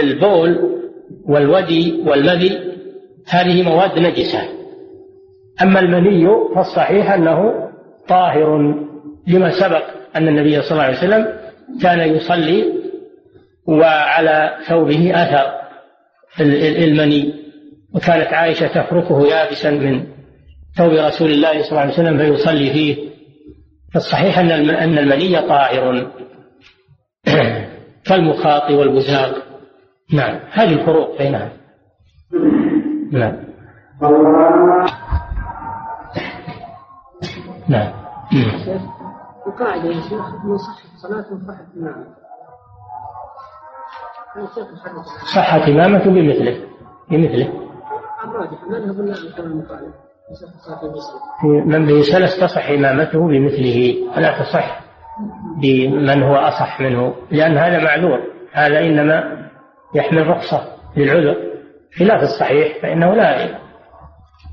البول 0.01 0.79
والودي 1.25 2.03
والمذي 2.05 2.73
هذه 3.27 3.63
مواد 3.63 3.99
نجسة. 3.99 4.49
أما 5.61 5.79
المني 5.79 6.27
فالصحيح 6.55 7.11
أنه 7.11 7.69
طاهر 8.07 8.57
لما 9.27 9.49
سبق 9.49 9.83
أن 10.15 10.27
النبي 10.27 10.61
صلى 10.61 10.71
الله 10.71 10.83
عليه 10.83 10.97
وسلم 10.97 11.39
كان 11.81 11.99
يصلي 11.99 12.73
وعلى 13.67 14.57
ثوبه 14.67 15.11
أثر 15.15 15.53
المني. 16.79 17.46
وكانت 17.95 18.33
عائشة 18.33 18.67
تفركه 18.67 19.27
يابسا 19.27 19.71
من 19.71 20.05
ثوب 20.75 20.91
رسول 20.91 21.31
الله 21.31 21.61
صلى 21.61 21.69
الله 21.69 21.81
عليه 21.81 21.93
وسلم 21.93 22.17
فيصلي 22.17 22.69
فيه. 22.69 23.09
فالصحيح 23.93 24.39
أن 24.39 24.51
أن 24.69 24.97
المني 24.97 25.41
طاهر. 25.41 26.11
كالمخاط 28.07 28.71
والبزاق. 28.71 29.35
نعم. 30.13 30.39
هذه 30.51 30.73
الفروق 30.73 31.17
بينها. 31.17 31.51
نعم. 33.11 33.35
نعم. 37.67 37.93
القاعدة 39.47 39.89
يا 39.89 40.01
شيخ 40.01 40.45
من 40.45 40.57
صحة 40.57 40.97
صلاة 40.97 41.25
صحة 41.47 41.65
إمامة 41.77 42.05
صحة 45.35 45.67
إمامة 45.67 46.03
بمثله. 46.03 46.67
بمثله. 47.11 47.66
الراجح 48.29 48.57
من 51.65 51.85
به 51.85 52.01
سلس 52.01 52.39
تصح 52.39 52.69
إمامته 52.69 53.27
بمثله 53.27 53.95
فلا 54.15 54.39
تصح 54.39 54.79
بمن 55.61 56.23
هو 56.23 56.35
أصح 56.35 56.81
منه 56.81 57.15
لأن 57.31 57.57
هذا 57.57 57.83
معذور 57.83 58.19
هذا 58.53 58.79
إنما 58.79 59.47
يحمل 59.95 60.27
رخصة 60.27 60.67
للعذر 60.97 61.35
خلاف 61.99 62.23
الصحيح 62.23 62.81
فإنه 62.81 63.13
لا 63.13 63.57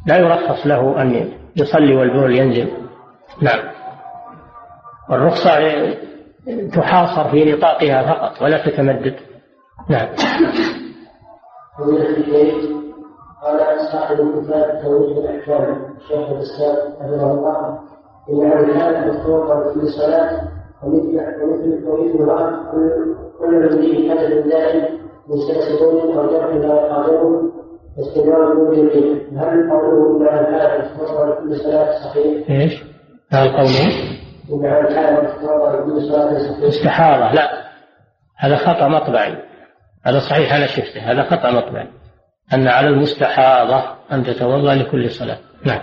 لا 0.06 0.18
يرخص 0.18 0.66
له 0.66 1.02
أن 1.02 1.32
يصلي 1.56 1.96
والبول 1.96 2.38
ينزل. 2.38 2.68
نعم. 3.42 3.60
والرخصة 5.10 5.50
تحاصر 6.72 7.30
في 7.30 7.52
نطاقها 7.52 8.02
فقط 8.02 8.42
ولا 8.42 8.66
تتمدد. 8.66 9.16
نعم. 9.88 10.08
قال 13.44 13.80
صاحب 13.92 14.20
الكتاب 14.20 14.82
توجيه 14.82 15.18
الإحكام 15.18 15.94
شيخ 16.08 16.28
الاسلام 16.30 16.76
رحمه 17.00 17.32
الله 17.32 17.78
إن 18.30 18.72
كان 18.72 19.08
مفتوحا 19.08 19.72
في 19.72 19.80
الصلاة 19.80 20.40
ومثل 20.82 21.42
ومثل 21.42 21.88
ومثل 21.88 22.24
الأرض 22.24 22.70
كل 22.72 23.14
كل 23.38 23.54
الذي 23.54 24.08
كتب 24.08 24.48
دائم 24.48 24.98
من 25.28 25.36
سلسلون 25.36 26.18
أو 26.18 26.26
جرح 26.26 26.46
لا 26.46 26.74
يقادره 26.74 27.42
واستمرار 27.98 28.54
بوجه 28.54 29.14
هل 29.36 29.70
قوله 29.70 30.30
إن 30.30 30.44
كان 30.44 30.80
مفتوحا 30.80 31.32
في 31.32 31.42
كل 31.42 31.56
صلاه 31.56 31.92
صحيح؟ 32.04 32.50
إيش؟ 32.50 32.84
هل 33.32 33.48
قوله؟ 33.48 33.86
إن 34.52 34.88
كان 34.88 35.24
مفتوحا 35.24 35.76
في 35.76 35.84
كل 35.84 36.02
صلاه 36.02 36.38
صحيح؟ 36.38 36.64
استحاضة 36.64 37.32
لا 37.32 37.50
هذا 38.36 38.56
خطأ 38.56 38.88
مطبعي 38.88 39.36
هذا 40.02 40.18
صحيح 40.18 40.54
أنا 40.54 40.66
شفته 40.66 41.00
هذا 41.00 41.22
خطأ 41.22 41.50
مطبعي 41.50 42.03
أن 42.52 42.68
على 42.68 42.88
المستحاضة 42.88 43.84
أن 44.12 44.24
تتوضأ 44.24 44.74
لكل 44.74 45.10
صلاة. 45.10 45.38
نعم. 45.64 45.80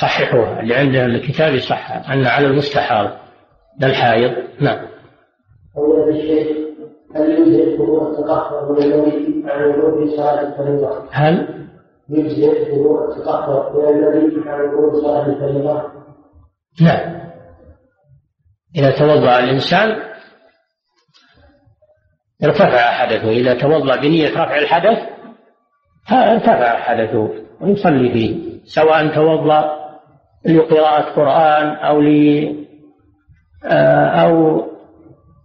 صححوها. 0.00 0.60
اللي 0.60 0.74
عنده 0.74 1.04
الكتاب 1.04 1.54
يصحها 1.54 2.14
أن 2.14 2.26
على 2.26 2.46
المستحاضة. 2.46 3.22
للحائض 3.80 4.32
نعم. 4.60 4.86
أولا 5.76 6.10
الشيخ 6.10 6.56
هل 7.16 7.30
يجزئ 7.30 7.80
وضوء 7.80 8.10
التقهر 8.10 8.72
من 8.72 8.82
الذي 8.82 9.44
عن 9.46 9.64
وضوء 9.64 10.16
صلاة 10.16 10.40
الفريضة؟ 10.40 11.08
هل؟ 11.10 11.66
يجزئ 12.08 12.72
وضوء 12.72 13.08
التقهر 13.08 13.72
من 13.72 13.88
الذي 13.88 14.48
عن 14.48 14.60
وضوء 14.60 15.02
صلاة 15.02 15.26
الفريضة؟ 15.26 15.82
نعم. 16.80 17.22
إذا 18.76 18.90
توضأ 18.98 19.38
الإنسان 19.38 20.02
ارتفع 22.44 22.90
حدثه. 22.92 23.30
إذا 23.30 23.54
توضأ 23.54 23.96
بنية 23.96 24.30
رفع 24.30 24.58
الحدث 24.58 25.11
ارتفع 26.10 26.78
حدثه 26.78 27.30
ويصلي 27.60 28.12
فيه 28.12 28.36
سواء 28.64 29.14
توضأ 29.14 29.82
لقراءة 30.46 31.02
قرآن 31.02 31.66
أو 31.66 32.00
ل 32.00 32.08
آه، 33.64 34.06
أو 34.06 34.62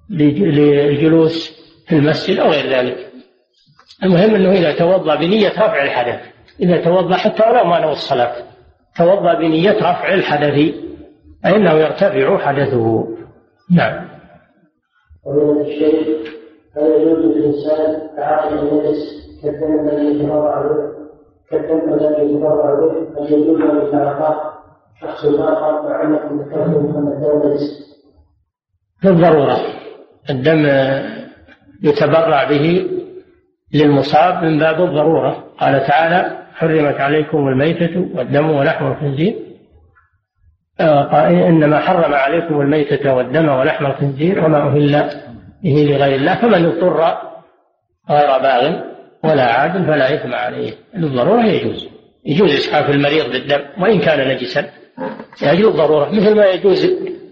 للجلوس 0.09 1.57
في 1.87 1.95
المسجد 1.95 2.39
أو 2.39 2.49
غير 2.49 2.69
ذلك. 2.69 3.11
المهم 4.03 4.35
أنه 4.35 4.51
إذا 4.51 4.71
توضأ 4.71 5.15
بنية 5.15 5.49
رفع 5.49 5.83
الحدث. 5.83 6.19
إذا 6.59 6.83
توضأ 6.83 7.15
حتى 7.15 7.43
ولو 7.49 7.63
ما 7.63 7.79
نوى 7.79 7.91
الصلاة. 7.91 8.33
توضأ 8.97 9.33
بنية 9.33 9.77
رفع 9.77 10.13
الحدث 10.13 10.73
فإنه 11.43 11.73
يرتفع 11.73 12.37
حدثه. 12.37 13.07
نعم. 13.71 14.07
ومن 15.25 15.61
الشيء 15.61 16.17
هل 16.77 16.91
يجوز 16.91 17.25
للإنسان 17.25 18.09
تعاطي 18.17 18.55
النجس 18.55 19.26
كالدم 19.43 19.89
الذي 19.89 20.19
يتبرع 20.19 20.61
به 20.61 20.91
كالدم 21.49 21.93
الذي 21.93 22.33
يتبرع 22.33 22.73
به 22.73 23.25
يجوز 23.35 23.61
أن 23.61 23.87
يتعاطاه 23.87 24.53
شخص 25.01 25.25
آخر 25.25 25.89
مع 25.89 26.03
ذكرتم 26.03 26.97
أن 26.97 27.07
الدم 27.07 27.49
نجس 27.49 27.87
بالضرورة 29.03 29.57
الدم 30.29 30.65
يتبرع 31.83 32.43
به 32.43 32.87
للمصاب 33.73 34.43
من 34.43 34.59
باب 34.59 34.83
الضرورة. 34.83 35.43
قال 35.59 35.87
تعالى 35.87 36.37
حرمت 36.53 36.99
عليكم 36.99 37.47
الميتة 37.47 38.07
والدم 38.15 38.49
ولحم 38.49 38.87
الخنزير. 38.87 39.35
آه، 40.79 41.27
إنما 41.27 41.79
حرم 41.79 42.13
عليكم 42.13 42.61
الميتة 42.61 43.13
والدم 43.13 43.49
ولحم 43.49 43.85
الخنزير 43.85 44.45
وما 44.45 44.57
أهل 44.57 45.09
به 45.63 45.87
لغير 45.89 46.15
الله 46.15 46.35
فمن 46.35 46.65
اضطر 46.65 47.17
غير 48.09 48.41
باغ. 48.41 48.96
ولا 49.27 49.43
عاد 49.43 49.71
فلا 49.71 50.13
إثم 50.13 50.33
عليه. 50.33 50.73
للضرورة 50.95 51.45
يجوز. 51.45 51.87
يجوز 52.25 52.53
إسعاف 52.53 52.89
المريض 52.89 53.31
بالدم 53.31 53.81
وإن 53.81 53.99
كان 53.99 54.27
نجسا. 54.27 54.69
لأجل 55.41 55.67
الضرورة 55.67 56.09
مثل 56.09 56.35
ما 56.35 56.45
يجوز 56.45 56.87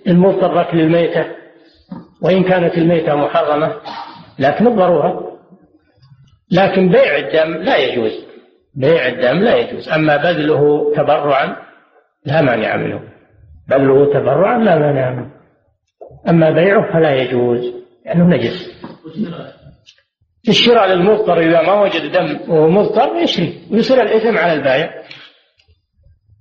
المضطر 0.07 0.61
أكل 0.61 0.79
الميتة 0.79 1.25
وإن 2.21 2.43
كانت 2.43 2.77
الميتة 2.77 3.15
محرمة 3.15 3.75
لكن 4.39 4.67
الضرورة. 4.67 5.37
لكن 6.51 6.89
بيع 6.89 7.17
الدم 7.17 7.63
لا 7.63 7.77
يجوز. 7.77 8.25
بيع 8.75 9.07
الدم 9.07 9.43
لا 9.43 9.55
يجوز. 9.55 9.89
أما 9.89 10.17
بذله 10.17 10.93
تبرعا 10.95 11.55
لا 12.25 12.41
مانع 12.41 12.75
منه. 12.77 12.99
بذله 13.69 14.13
تبرعا 14.13 14.57
لا 14.57 14.79
مانع 14.79 15.11
منه. 15.11 15.31
أما 16.29 16.51
بيعه 16.51 16.93
فلا 16.93 17.15
يجوز 17.15 17.73
لأنه 18.05 18.23
نجس. 18.23 18.85
الشراء 20.49 20.87
للمضطر 20.87 21.39
إذا 21.39 21.61
ما 21.61 21.81
وجد 21.81 22.11
دم 22.11 22.51
وهو 22.51 22.69
مضطر 22.69 23.15
يشري 23.15 23.67
ويصير 23.71 24.01
الإثم 24.01 24.37
على 24.37 24.53
البائع. 24.53 25.03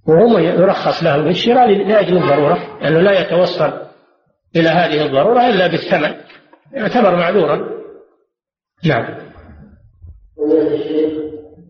وهو 0.09 0.39
يرخص 0.39 1.03
له 1.03 1.17
بالشراء 1.17 1.71
لأجل 1.71 2.17
الضرورة 2.17 2.79
لأنه 2.81 3.01
لا 3.01 3.21
يتوصل 3.21 3.73
إلى 4.57 4.69
هذه 4.69 5.07
الضرورة 5.07 5.49
إلا 5.49 5.67
بالثمن. 5.67 6.15
يعتبر 6.73 7.17
معذورا. 7.17 7.69
نعم. 8.85 9.25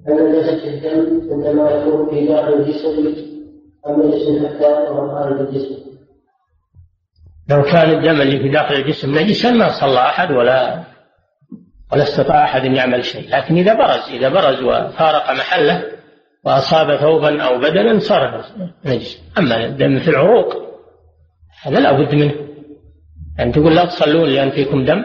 نجاسة 0.09 0.65
الدم 0.75 1.33
عندما 1.33 1.71
يكون 1.71 2.11
في 2.11 2.27
داخل 2.27 2.53
الجسم؟ 2.53 3.15
أم 3.87 4.03
نجس 4.03 4.47
حتى 4.47 4.85
يكون 4.85 5.09
خارج 5.09 5.41
الجسم؟ 5.41 5.85
لو 7.51 7.63
كان 7.63 7.91
الدم 7.91 8.21
اللي 8.21 8.39
في 8.39 8.49
داخل 8.49 8.75
الجسم 8.75 9.19
نجسا 9.19 9.51
ما 9.51 9.81
صلى 9.81 9.99
أحد 9.99 10.31
ولا 10.31 10.85
ولا 11.93 12.03
استطاع 12.03 12.45
أحد 12.45 12.65
أن 12.65 12.75
يعمل 12.75 13.05
شيء. 13.05 13.37
لكن 13.37 13.57
إذا 13.57 13.75
برز 13.75 14.09
إذا 14.11 14.29
برز 14.29 14.63
وفارق 14.63 15.31
محله 15.31 15.83
وأصاب 16.45 16.97
ثوبا 16.97 17.43
أو 17.43 17.59
بدنا 17.59 17.99
صار 17.99 18.45
نجس. 18.85 19.23
أما 19.39 19.65
الدم 19.65 19.99
في 19.99 20.09
العروق 20.09 20.55
هذا 21.63 21.81
لا 21.81 21.93
بد 21.93 22.15
منه. 22.15 22.35
يعني 23.39 23.53
تقول 23.53 23.75
لا 23.75 23.85
تصلون 23.85 24.29
لأن 24.29 24.51
فيكم 24.51 24.85
دم؟ 24.85 25.05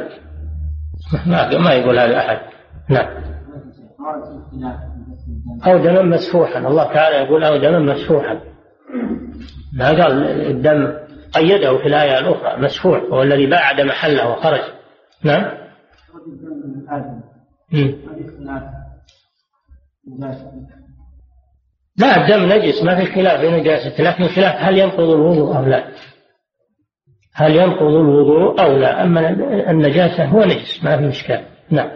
ما 1.25 1.57
ما 1.57 1.73
يقول 1.73 1.99
هذا 1.99 2.17
أحد. 2.17 2.39
نعم. 2.89 3.07
أو 5.67 5.77
دما 5.77 6.01
مسفوحا. 6.01 6.59
الله 6.59 6.93
تعالى 6.93 7.15
يقول 7.15 7.43
أو 7.43 7.57
دما 7.57 7.79
مسفوحا. 7.79 8.39
ما 9.73 9.87
قال 9.87 10.23
الدم 10.47 10.93
قيده 11.35 11.77
في 11.77 11.87
الآية 11.87 12.19
الأخرى 12.19 12.61
مسفوح 12.61 12.99
هو 13.11 13.23
الذي 13.23 13.49
بعد 13.49 13.81
محله 13.81 14.29
وخرج. 14.29 14.61
نعم. 15.23 15.68
لا 21.97 22.17
الدم 22.17 22.53
نجس 22.53 22.83
ما 22.83 22.95
في 22.95 23.05
خلاف 23.05 23.41
في 23.41 23.51
نجاسته 23.51 24.03
لكن 24.03 24.23
الخلاف 24.23 24.55
هل 24.55 24.77
ينقض 24.77 25.09
الوضوء 25.09 25.57
أو 25.57 25.65
لا؟ 25.65 25.91
هل 27.33 27.55
ينقض 27.55 27.93
الوضوء 27.95 28.61
أو 28.61 28.77
لا؟ 28.77 29.03
أما 29.03 29.29
النجاسة 29.71 30.25
هو 30.25 30.43
نجس 30.43 30.83
ما 30.83 30.97
في 30.97 31.09
إشكال. 31.09 31.45
نعم. 31.71 31.91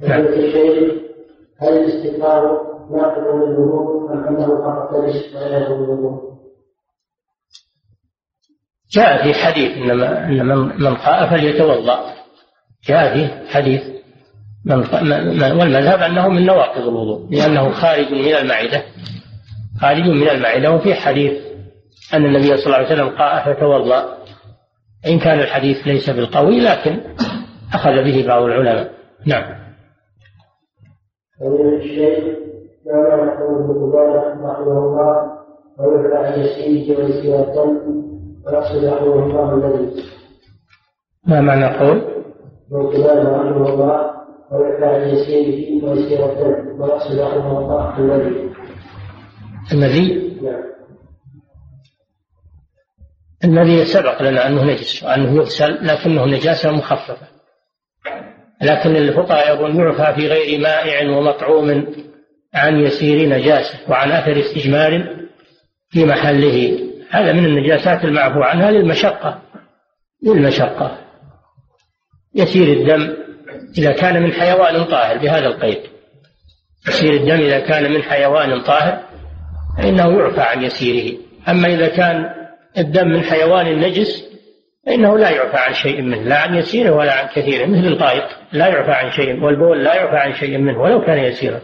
نعم. 0.00 0.20
هل 1.60 1.68
الاستغفار 1.68 2.74
ناقض 2.90 3.18
للوضوء 3.18 4.12
أم 4.12 4.26
أنه 4.26 4.46
فقط 4.46 5.04
نجس 5.04 5.34
ولا 5.34 5.66
الوضوء؟ 5.66 6.34
جاء 8.92 9.22
في 9.22 9.34
حديث 9.34 9.76
إن 9.76 10.56
من 10.56 10.94
قاء 10.94 11.30
فليتوضأ. 11.30 12.13
جاء 12.88 13.14
في 13.14 13.48
حديث 13.48 13.82
من 14.64 14.76
والمذهب 15.42 15.98
أنه 15.98 16.28
من 16.28 16.46
نواقض 16.46 16.88
الوضوء 16.88 17.30
لأنه 17.30 17.70
خارج 17.70 18.12
من 18.12 18.34
المعدة 18.34 18.82
خارج 19.80 20.08
من 20.08 20.28
المعدة 20.28 20.70
وفي 20.70 20.94
حديث 20.94 21.32
أن 22.14 22.24
النبي 22.24 22.56
صلى 22.56 22.66
الله 22.66 22.76
عليه 22.76 22.86
وسلم 22.86 23.08
قاء 23.08 23.54
فتوضا 23.54 24.18
إن 25.06 25.18
كان 25.18 25.40
الحديث 25.40 25.86
ليس 25.86 26.10
بالقوي 26.10 26.60
لكن 26.60 27.00
أخذ 27.74 28.04
به 28.04 28.24
بعض 28.26 28.42
العلماء. 28.42 28.90
نعم. 29.26 29.64
الشيخ 31.76 32.24
ما 32.86 33.16
معنى 33.16 33.30
قول 33.30 33.54
ابن 33.64 33.92
رحمه 34.16 34.58
الله 34.58 35.34
عن 36.14 36.40
الدم 37.42 38.04
ويقصد 38.46 38.84
رحمه 38.84 39.24
الله 39.24 39.54
الذي 39.54 40.02
ما 41.26 41.40
معنى 41.40 41.78
قول؟ 41.78 42.13
ابن 42.72 43.26
رحمه 43.26 43.68
الله 43.68 44.10
عن 44.82 45.08
يسيره 45.08 45.84
ويسير 45.84 46.32
الدم 46.32 46.80
ويقصد 46.80 47.18
رحمه 47.18 47.58
الله 47.58 47.98
الذي 49.72 50.34
الذي 53.44 53.74
نعم 53.74 53.84
سبق 53.84 54.22
لنا 54.22 54.46
أنه 54.46 54.64
نجس 54.64 55.02
وأنه 55.02 55.36
يغسل 55.36 55.86
لكنه 55.86 56.26
نجاسة 56.26 56.70
مخففة. 56.70 57.26
لكن 58.62 58.96
الفقهاء 58.96 59.56
يقول 59.56 59.76
يعفى 59.76 60.20
في 60.20 60.28
غير 60.28 60.60
مائع 60.60 61.16
ومطعوم 61.16 61.86
عن 62.54 62.80
يسير 62.80 63.28
نجاسة 63.28 63.90
وعن 63.90 64.12
أثر 64.12 64.40
استجمار 64.40 65.16
في 65.88 66.04
محله. 66.04 66.78
هذا 67.10 67.32
من 67.32 67.44
النجاسات 67.44 68.04
المعفو 68.04 68.42
عنها 68.42 68.70
للمشقة 68.70 69.42
للمشقة. 70.22 71.03
يسير 72.34 72.76
الدم 72.76 73.16
إذا 73.78 73.92
كان 73.92 74.22
من 74.22 74.32
حيوان 74.32 74.84
طاهر 74.84 75.18
بهذا 75.18 75.46
القيد. 75.46 75.78
يسير 76.88 77.12
الدم 77.12 77.40
إذا 77.44 77.60
كان 77.60 77.92
من 77.92 78.02
حيوان 78.02 78.60
طاهر 78.62 79.00
فإنه 79.78 80.18
يعفى 80.18 80.40
عن 80.40 80.62
يسيره. 80.62 81.18
أما 81.48 81.68
إذا 81.68 81.88
كان 81.88 82.30
الدم 82.78 83.08
من 83.08 83.22
حيوان 83.22 83.78
نجس 83.78 84.34
فإنه 84.86 85.18
لا 85.18 85.30
يعفى 85.30 85.56
عن 85.56 85.74
شيء 85.74 86.02
منه 86.02 86.22
لا 86.22 86.38
عن 86.38 86.54
يسيره 86.54 86.90
ولا 86.90 87.12
عن 87.12 87.28
كثيره 87.28 87.66
مثل 87.66 87.86
الغائط 87.86 88.24
لا 88.52 88.66
يعفى 88.66 88.90
عن 88.90 89.10
شيء 89.10 89.44
والبول 89.44 89.84
لا 89.84 89.94
يعفى 89.94 90.16
عن 90.16 90.34
شيء 90.34 90.58
منه 90.58 90.80
ولو 90.80 91.00
كان 91.00 91.18
يسيرا. 91.18 91.60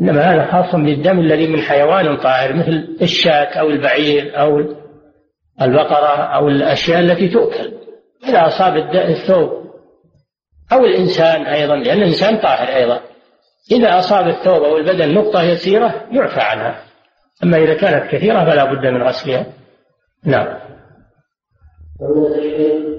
إنما 0.00 0.20
هذا 0.20 0.52
خاص 0.52 0.74
بالدم 0.74 1.18
الذي 1.18 1.46
من 1.46 1.60
حيوان 1.60 2.16
طاهر 2.16 2.52
مثل 2.52 2.96
الشاة 3.02 3.58
أو 3.60 3.70
البعير 3.70 4.40
أو 4.40 4.58
البقرة 5.62 6.16
أو 6.16 6.48
الأشياء 6.48 7.00
التي 7.00 7.28
تؤكل. 7.28 7.72
إذا 8.28 8.46
أصاب 8.46 8.76
الثوب. 8.94 9.70
أو 10.72 10.84
الإنسان 10.84 11.42
أيضا 11.46 11.76
لأن 11.76 11.98
الإنسان 11.98 12.40
طاهر 12.40 12.76
أيضا. 12.76 13.00
إذا 13.72 13.98
أصاب 13.98 14.28
الثوب 14.28 14.62
أو 14.62 14.76
البدن 14.76 15.14
نقطة 15.14 15.42
يسيرة 15.42 16.08
يعفى 16.12 16.40
عنها. 16.40 16.82
أما 17.44 17.56
إذا 17.56 17.74
كانت 17.74 18.10
كثيرة 18.10 18.44
فلا 18.44 18.64
بد 18.64 18.86
من 18.86 19.02
غسلها. 19.02 19.46
نعم. 20.24 20.58
ومن 22.00 22.26
الشيء 22.26 22.90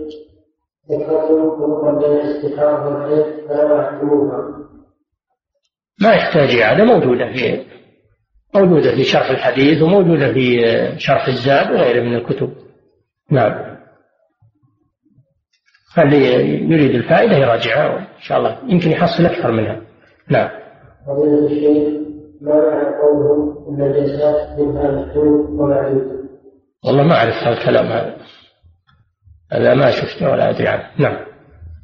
ذكرتم 0.91 1.57
فرقا 1.59 1.91
بين 1.99 2.17
الاستحاضة 2.17 2.85
والحيض 2.85 3.47
فلا 3.47 3.81
يحكموها 3.81 4.61
ما 6.01 6.13
يحتاج 6.13 6.55
إعادة 6.55 6.83
موجودة 6.83 7.33
في 7.33 7.65
موجودة 8.55 8.95
في 8.95 9.03
شرح 9.03 9.29
الحديث 9.29 9.81
وموجودة 9.81 10.33
في 10.33 10.61
شرح 10.97 11.27
الزاد 11.27 11.71
وغيره 11.71 12.01
من 12.01 12.15
الكتب. 12.15 12.53
نعم. 13.31 13.80
اللي 15.97 16.17
يريد 16.73 16.95
الفائدة 16.95 17.37
يراجعها 17.37 17.97
إن 17.97 18.21
شاء 18.21 18.37
الله 18.37 18.57
يمكن 18.67 18.91
يحصل 18.91 19.25
أكثر 19.25 19.51
منها. 19.51 19.81
نعم. 20.29 20.49
فضيلة 21.07 21.45
الشيخ 21.45 22.01
ما 22.41 22.55
معنى 22.55 22.95
قوله 22.95 23.57
إن 23.69 23.81
الجزاء 23.81 24.59
منها 24.59 24.91
محدود 24.91 25.49
ومعدود 25.49 26.21
والله 26.85 27.03
ما 27.03 27.15
أعرف 27.15 27.33
هذا 27.33 27.57
الكلام 27.57 27.85
هذا. 27.85 28.15
هذا 29.51 29.73
ما 29.73 29.91
شفته 29.91 30.31
ولا 30.31 30.49
أدري 30.49 30.67
عنه. 30.67 30.83
نعم. 30.97 31.17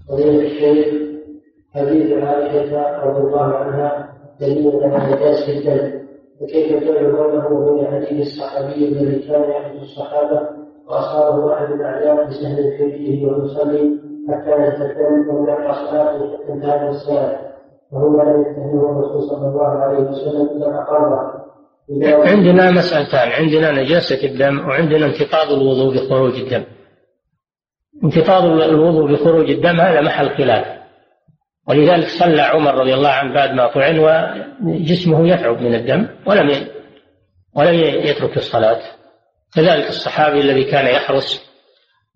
فضيلة 0.10 0.46
الشيخ 0.46 0.88
حديث 1.76 2.24
عائشة 2.24 3.04
رضي 3.04 3.20
الله 3.20 3.56
عنها 3.56 4.10
دليل 4.40 4.72
على 4.84 5.16
نجاسة 5.16 5.58
الدم 5.58 6.08
وكيف 6.42 6.84
جعل 6.84 7.16
قوله 7.16 7.82
من 7.82 7.88
حديث 7.88 8.28
الصحابي 8.28 8.88
الذي 8.88 9.28
كان 9.28 9.52
يحدث 9.52 9.82
الصحابة 9.82 10.67
وأصابه 10.88 11.54
أحد 11.54 11.72
الأعيان 11.72 12.28
بسهل 12.28 12.78
في 12.78 12.92
فيه 12.92 13.28
ويصلي 13.28 14.00
حتى 14.30 14.50
يتكلم 14.50 15.30
ومن 15.30 15.74
صلاته 15.74 16.38
حتى 16.38 16.54
انتهت 16.54 16.90
الصلاة 16.90 17.40
وهو 17.92 18.22
لم 18.22 18.42
يتهمه 18.42 18.92
الرسول 18.92 19.30
صلى 19.30 19.48
الله 19.48 19.68
عليه 19.68 19.98
وسلم 19.98 20.50
إلا 20.58 20.82
أقره 20.82 21.48
عندنا 22.26 22.72
مسألتان 22.72 23.30
عندنا 23.30 23.72
نجاسة 23.72 24.28
الدم 24.28 24.68
وعندنا 24.68 25.06
انتقاض 25.06 25.52
الوضوء 25.52 25.96
بخروج 25.96 26.34
الدم. 26.34 26.64
انتقاض 28.04 28.44
الوضوء 28.44 29.12
بخروج 29.12 29.50
الدم 29.50 29.82
هذا 29.82 30.02
محل 30.02 30.30
خلاف. 30.30 30.78
ولذلك 31.68 32.08
صلى 32.08 32.42
عمر 32.42 32.76
رضي 32.76 32.94
الله 32.94 33.10
عنه 33.10 33.34
بعد 33.34 33.52
ما 33.52 33.68
طعن 33.68 34.00
وجسمه 34.00 35.28
يتعب 35.28 35.62
من 35.62 35.76
الدم 35.76 36.08
ولم 36.28 36.68
ولم 37.56 37.74
يترك 37.80 38.38
الصلاة. 38.38 38.80
كذلك 39.58 39.88
الصحابي 39.90 40.42
الذي 40.42 40.64
كان 40.64 40.88
يحرس 40.88 41.48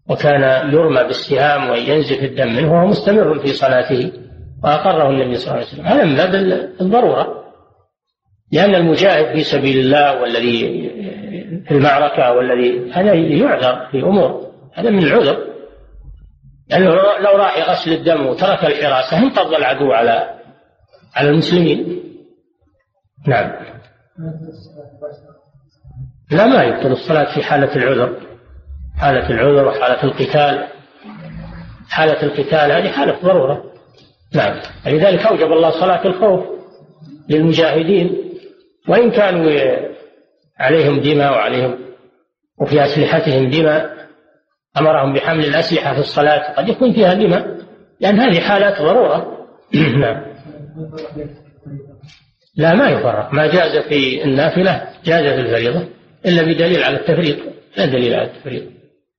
وكان 0.10 0.74
يرمى 0.74 1.04
بالسهام 1.04 1.70
وينزف 1.70 2.24
الدم 2.24 2.48
منه 2.48 2.74
وهو 2.74 2.88
مستمر 2.88 3.39
في 3.39 3.48
صلاته 3.48 4.12
وأقره 4.64 5.10
النبي 5.10 5.36
صلى 5.36 5.48
الله 5.48 5.66
عليه 5.66 5.68
وسلم. 5.68 5.86
هذا 5.86 6.06
من 6.06 6.16
باب 6.16 6.36
الضرورة. 6.82 7.44
لأن 8.52 8.76
المجاهد 8.76 9.36
في 9.36 9.44
سبيل 9.44 9.80
الله 9.80 10.22
والذي 10.22 10.89
في 11.68 11.72
المعركة 11.72 12.32
والذي 12.32 12.92
هذا 12.92 13.14
يعذر 13.14 13.88
في 13.92 13.98
أمور 13.98 14.52
هذا 14.74 14.89
من 14.89 15.04
العذر. 15.04 15.48
لأنه 16.70 16.89
لو 17.20 17.38
راح 17.38 17.58
يغسل 17.58 17.94
الدم 17.94 18.26
وترك 18.26 18.66
الحراسة 18.66 19.18
انقض 19.18 19.54
العدو 19.54 19.92
على 19.92 20.39
على 21.16 21.30
المسلمين. 21.30 22.04
نعم. 23.28 23.52
لا 26.32 26.48
ما 26.48 26.64
يبطل 26.64 26.92
الصلاة 26.92 27.36
في 27.36 27.44
حالة 27.44 27.76
العذر. 27.76 28.18
حالة 28.98 29.30
العذر 29.30 29.68
وحالة 29.68 30.04
القتال. 30.04 30.68
حالة 31.90 32.24
القتال 32.24 32.72
هذه 32.72 32.92
حالة 32.92 33.18
ضرورة. 33.24 33.64
نعم. 34.36 34.60
لذلك 34.86 35.26
أوجب 35.26 35.52
الله 35.52 35.70
صلاة 35.70 36.06
الخوف 36.06 36.46
للمجاهدين. 37.30 38.32
وإن 38.88 39.12
كانوا 39.12 39.52
عليهم 40.60 41.00
دماء 41.00 41.32
وعليهم 41.32 41.80
وفي 42.62 42.86
أسلحتهم 42.86 43.50
دماء 43.50 44.08
أمرهم 44.78 45.14
بحمل 45.14 45.46
الأسلحة 45.46 45.94
في 45.94 46.00
الصلاة 46.00 46.54
قد 46.54 46.70
يكون 46.70 46.94
فيها 46.94 47.14
دماء. 47.14 47.58
لأن 48.00 48.20
هذه 48.20 48.40
حالات 48.40 48.82
ضرورة. 48.82 49.48
نعم. 50.02 50.32
لا 52.58 52.74
ما 52.74 52.90
يفرق 52.90 53.34
ما 53.34 53.48
جاز 53.48 53.78
في 53.78 54.24
النافلة 54.24 54.88
جاز 55.06 55.24
في 55.24 55.40
الفريضة. 55.40 56.01
إلا 56.26 56.41
بدليل 56.41 56.84
على 56.84 56.97
التفريط. 56.97 57.38
لا 57.78 57.86
دليل 57.86 58.13
على 58.13 58.28
التفريط. 58.28 58.63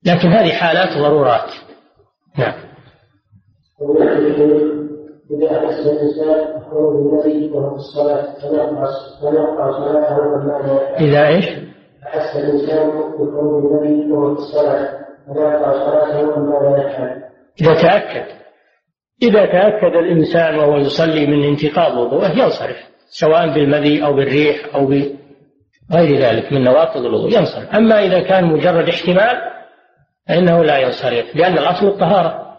لكن 0.07 0.29
هذه 0.29 0.53
حالات 0.53 0.99
ضرورات. 0.99 1.51
نعم. 2.39 2.55
إذا 11.01 11.29
إيش؟ 11.29 11.45
أحس 12.07 12.37
الإنسان 12.37 12.91
النبي 13.21 14.13
وهو 14.13 14.35
في 14.35 14.41
الصلاة 14.41 15.03
صلاته 15.73 16.31
لا 16.63 16.87
يفعل 16.87 17.23
إذا 17.61 17.75
تأكد. 17.75 18.27
إذا 19.23 19.47
تأكد 19.47 19.97
الإنسان 19.97 20.59
وهو 20.59 20.77
يصلي 20.77 21.27
من 21.27 21.45
انتقاض 21.45 21.99
وضوءه 21.99 22.31
ينصرف 22.31 22.77
سواء 23.21 23.55
بالمذي 23.55 24.05
أو 24.05 24.13
بالريح 24.13 24.75
أو 24.75 24.87
بغير 25.93 26.19
ذلك 26.19 26.53
من 26.53 26.65
نواقض 26.65 27.05
الوضوء. 27.05 27.39
ينصرف. 27.39 27.75
أما 27.75 28.05
إذا 28.05 28.21
كان 28.21 28.45
مجرد 28.45 28.89
احتمال 28.89 29.37
فإنه 30.29 30.65
لا 30.65 30.79
ينصرف 30.79 31.37
لأن 31.37 31.59
الأصل 31.59 31.87
الطهارة. 31.87 32.57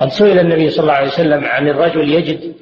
قد 0.00 0.08
سئل 0.08 0.38
النبي 0.38 0.70
صلى 0.70 0.82
الله 0.82 0.94
عليه 0.94 1.08
وسلم 1.08 1.44
عن 1.44 1.68
الرجل 1.68 2.08
يجد 2.08 2.54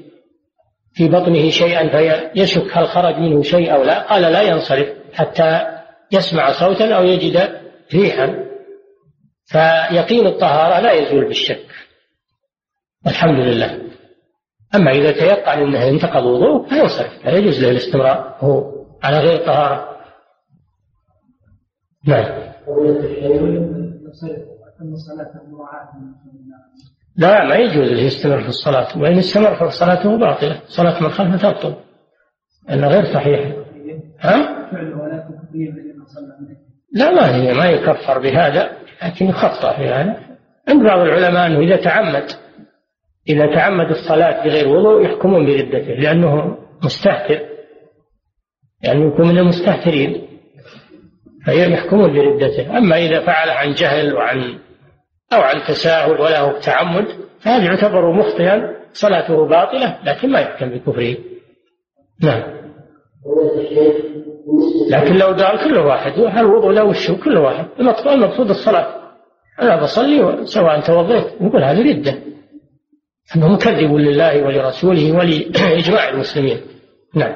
في 0.92 1.09
بطنه 1.09 1.51
شيئا 1.51 1.88
فيشك 1.88 2.76
هل 2.76 2.88
خرج 2.88 3.14
منه 3.14 3.42
شيء 3.42 3.74
أو 3.74 3.82
لا؟ 3.82 4.03
قال 4.03 4.22
لا 4.22 4.42
ينصرف 4.42 4.88
حتى 5.14 5.66
يسمع 6.12 6.53
صوتا 6.53 6.94
أو 6.94 7.05
يجد 7.05 7.61
ريحا. 7.94 8.44
فيقين 9.44 10.26
الطهارة 10.26 10.80
لا 10.80 10.92
يزول 10.92 11.24
بالشك. 11.24 11.66
والحمد 13.07 13.40
لله. 13.40 13.80
أما 14.74 14.90
إذا 14.90 15.12
تيقن 15.12 15.59
أنه 15.59 15.88
انتقض 15.88 16.24
وضوء 16.24 16.68
فينصرف 16.68 17.24
لا 17.24 17.32
يجوز 17.32 17.64
له 17.64 17.70
الاستمرار. 17.70 18.36
هو 18.40 18.78
على 19.03 19.18
غير 19.18 19.46
طهارة. 19.46 19.88
نعم. 22.07 22.24
لا 27.16 27.44
ما 27.44 27.55
يجوز 27.55 27.90
يستمر 27.90 28.40
في 28.42 28.49
الصلاة 28.49 28.99
وإن 28.99 29.18
استمر 29.18 29.55
فصلاته 29.55 30.18
باطلة. 30.18 30.61
صلاة 30.66 31.03
من 31.03 31.09
خلفه 31.09 31.36
تبطل 31.36 31.74
لأنها 32.68 32.88
غير 32.88 33.05
صحيحة 33.14 33.64
ها؟ 34.20 34.70
لا 36.94 37.11
ما 37.11 37.34
هي 37.36 37.55
ما 37.55 37.66
يكفر 37.66 38.18
بهذا 38.18 38.70
لكن 39.03 39.26
يخطأ 39.26 39.76
في 39.76 39.88
هذا. 39.88 40.16
عند 40.68 40.82
بعض 40.82 40.99
العلماء 41.01 41.46
أنه 41.46 41.59
إذا 41.59 41.76
تعمد 41.76 42.24
إذا 43.28 43.55
تعمد 43.55 43.90
الصلاة 43.90 44.44
بغير 44.44 44.68
وضوء 44.68 45.05
يحكمون 45.05 45.46
بردته 45.46 45.92
لأنه 45.94 46.59
مستهتر. 46.84 47.40
يعني 48.83 49.07
يكون 49.07 49.29
من 49.29 49.39
المستهترين 49.39 50.29
فيحكمون 51.45 52.12
بردته 52.12 52.79
أما 52.79 52.99
إذا 52.99 53.20
فعل 53.20 53.51
عن 53.51 53.72
جهل 53.72 54.14
وعن 54.14 54.59
أو 55.33 55.41
عن 55.41 55.62
تساهل 55.68 56.20
وله 56.20 56.59
تعمد 56.59 57.07
فهذا 57.41 57.64
يعتبر 57.64 58.12
مخطئا 58.12 58.79
صلاته 58.93 59.49
باطلة 59.49 59.99
لكن 60.05 60.31
ما 60.31 60.41
يحكم 60.41 60.68
بكفره. 60.68 61.16
نعم. 62.22 62.43
لكن 64.91 65.14
لو 65.16 65.26
قال 65.26 65.64
كل 65.64 65.79
واحد 65.79 66.12
الوضوء 66.18 66.70
لا 66.70 66.83
وشه 66.83 67.16
كل 67.24 67.37
واحد. 67.37 67.66
المقصود 68.07 68.51
الصلاة. 68.51 68.99
أنا 69.62 69.83
بصلي 69.83 70.47
سواء 70.47 70.81
توضيت 70.81 71.43
نقول 71.43 71.64
هذه 71.64 71.93
ردة. 71.93 72.18
أنه 73.37 73.49
مكذب 73.49 73.95
لله 73.95 74.43
ولرسوله 74.43 75.12
ولإجماع 75.12 76.09
المسلمين. 76.09 76.61
نعم. 77.14 77.35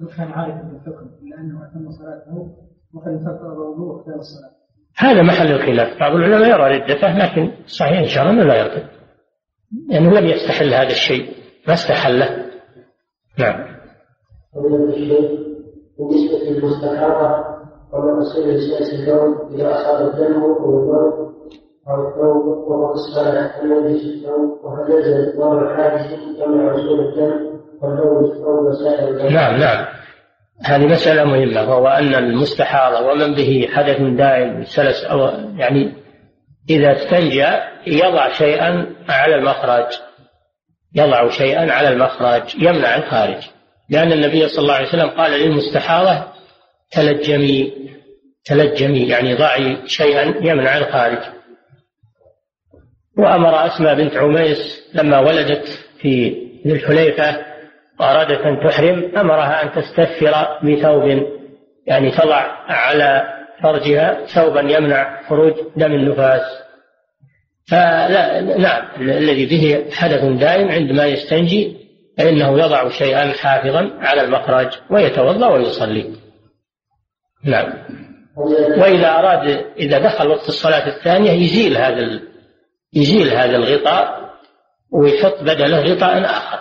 لو 0.00 0.08
كان 0.16 0.28
عارفا 0.32 0.62
بالحكم 0.62 1.06
لأنه 1.30 1.66
أتم 1.66 1.90
صلاته 1.90 2.56
وقد 2.94 3.08
انتقض 3.08 3.44
الوضوء 3.44 4.04
خلال 4.04 4.18
الصلاة. 4.18 4.50
هذا 4.96 5.22
محل 5.22 5.52
الخلاف. 5.52 6.00
بعض 6.00 6.12
العلماء 6.12 6.48
يرى 6.48 6.78
ردته 6.78 7.18
لكن 7.18 7.52
صحيح 7.66 7.98
إن 7.98 8.08
شاء 8.08 8.30
الله 8.30 8.44
لا 8.44 8.56
يرتد 8.58 8.86
لأنه 9.88 10.20
لم 10.20 10.26
يستحل 10.26 10.74
هذا 10.74 10.90
الشيء. 10.90 11.26
ما 11.68 11.74
استحله. 11.74 12.44
نعم. 13.38 13.74
بالنسبة 15.98 16.38
للمستحاضة 16.50 17.44
وما 17.92 18.22
تصير 18.22 18.46
لساس 18.46 18.94
اليوم 18.94 19.54
إذا 19.54 19.72
أصاب 19.72 20.08
الدم 20.08 20.42
أو 20.42 20.50
البول 20.50 21.34
أو 21.88 22.08
الثوب 22.08 22.46
وهو 22.46 22.92
الصلاة 22.92 23.60
هل 23.60 23.72
يلبس 23.72 24.02
الثوب 24.04 24.64
وهل 24.64 24.90
يلزم 24.90 25.30
إطلاق 25.30 25.52
الحادث 25.52 26.10
يمنع 26.38 26.72
وصول 26.72 27.00
الدم؟ 27.00 27.53
نعم 29.30 29.56
نعم 29.60 29.86
هذه 30.64 30.86
مسألة 30.86 31.24
مهمة 31.24 31.70
وهو 31.70 31.88
أن 31.88 32.14
المستحاضة 32.14 33.00
ومن 33.00 33.34
به 33.34 33.68
حدث 33.72 34.00
دائم 34.00 34.64
سلس 34.64 35.04
أو 35.04 35.18
يعني 35.56 35.92
إذا 36.70 36.92
استنجى 36.92 37.46
يضع 37.86 38.32
شيئا 38.32 38.86
على 39.08 39.34
المخرج 39.34 39.86
يضع 40.94 41.28
شيئا 41.28 41.72
على 41.72 41.88
المخرج 41.88 42.54
يمنع 42.54 42.96
الخارج. 42.96 43.42
لأن 43.90 44.12
النبي 44.12 44.48
صلى 44.48 44.62
الله 44.62 44.74
عليه 44.74 44.88
وسلم 44.88 45.10
قال 45.10 45.32
للمستحاضة 45.32 46.24
تلجمي 46.92 47.72
تلجمي 48.44 49.08
يعني 49.08 49.34
ضعي 49.34 49.78
شيئا 49.86 50.34
يمنع 50.40 50.76
الخارج. 50.76 51.18
وأمر 53.18 53.66
أسماء 53.66 53.94
بنت 53.94 54.16
عميس 54.16 54.82
لما 54.94 55.18
ولدت 55.18 55.68
في 55.98 56.30
ذي 56.66 56.72
الحليفة 56.72 57.53
وأرادت 58.00 58.40
أن 58.40 58.68
تحرم 58.68 59.10
أمرها 59.16 59.62
أن 59.62 59.72
تستثر 59.72 60.58
بثوب 60.62 61.26
يعني 61.86 62.10
تضع 62.10 62.46
على 62.68 63.22
فرجها 63.62 64.26
ثوبا 64.26 64.60
يمنع 64.60 65.22
خروج 65.28 65.52
دم 65.76 65.92
النفاس. 65.92 66.42
فلا 67.70 68.40
نعم 68.40 68.82
الذي 69.00 69.46
به 69.46 69.90
حدث 69.92 70.24
دائم 70.24 70.68
عندما 70.68 71.06
يستنجي 71.06 71.76
فإنه 72.18 72.58
يضع 72.58 72.88
شيئا 72.88 73.32
حافظا 73.32 73.90
على 74.00 74.22
المخرج 74.22 74.68
ويتوضأ 74.90 75.46
ويصلي. 75.46 76.16
نعم. 77.44 77.72
وإذا 78.78 79.10
أراد 79.10 79.64
إذا 79.78 79.98
دخل 79.98 80.28
وقت 80.28 80.48
الصلاة 80.48 80.88
الثانية 80.88 81.30
يزيل 81.30 81.76
هذا 81.76 82.20
يزيل 82.94 83.28
هذا 83.28 83.56
الغطاء 83.56 84.23
ويحط 84.94 85.42
بدله 85.42 85.80
غطاء 85.80 86.24
آخر 86.24 86.58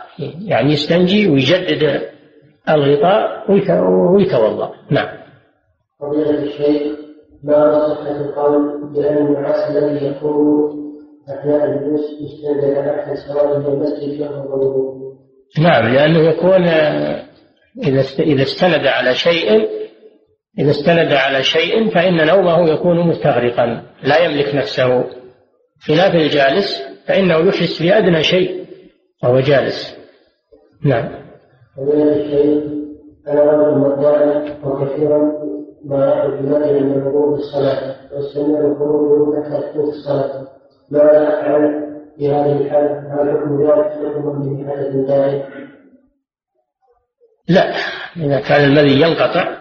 يعني 0.48 0.74
يستنجي 0.74 1.30
ويجدد 1.30 2.02
الغطاء 2.70 3.52
ويتوضأ. 4.16 4.72
نعم. 4.90 5.08
فضيلة 6.00 6.44
الشيخ 6.44 6.82
ما 7.44 7.88
صحة 7.88 8.22
القول 8.22 8.94
بأن 8.94 9.18
النعاس 9.18 9.70
الذي 9.70 10.06
يكون 10.06 10.74
أثناء 11.30 11.66
الجلوس 11.66 12.02
يستند 12.22 12.78
على 12.78 13.02
أحد 13.02 13.14
سواد 13.14 13.66
المسجد 13.66 14.20
يخرج 14.20 14.94
نعم 15.60 15.94
لأنه 15.94 16.20
يكون 16.20 16.68
إذا 17.88 18.04
إذا 18.20 18.44
استند 18.44 18.88
على 18.88 19.16
شيء 19.16 19.70
إذا 20.60 20.72
استند 20.72 21.14
على 21.14 21.44
شيء 21.44 21.90
فإن 21.90 22.28
نومه 22.28 22.70
يكون 22.70 23.08
مستغرقا 23.08 23.84
لا 24.04 24.18
يملك 24.18 24.56
نفسه. 24.56 25.04
خلاف 25.88 26.16
الجالس 26.16 26.93
فإنه 27.08 27.38
يحس 27.38 27.82
بأدنى 27.82 28.24
شيء 28.24 28.66
وهو 29.24 29.40
جالس. 29.40 29.98
نعم. 30.86 31.10
أنا 33.28 33.44
رجل 33.44 34.54
وكثيرا 34.64 35.32
ما 35.86 36.28
من 36.28 37.34
الصلاة 37.34 37.96
واستمر 38.12 38.76
خروجه 38.80 39.44
حتى 39.44 39.70
تفوت 39.70 39.94
الصلاة. 39.94 40.48
ماذا 40.92 41.28
أفعل 41.28 41.84
في 42.18 42.30
هذه 42.30 42.62
الحالة؟ 42.62 43.00
هل 43.00 43.32
حكم 43.32 43.64
ذلك؟ 43.64 44.16
حكم 44.16 44.42
به 44.42 44.72
حدث 44.72 44.96
دائم؟ 45.08 45.44
لا. 47.50 47.74
إذا 48.18 48.40
كان 48.40 48.64
المذي 48.64 49.02
ينقطع 49.02 49.58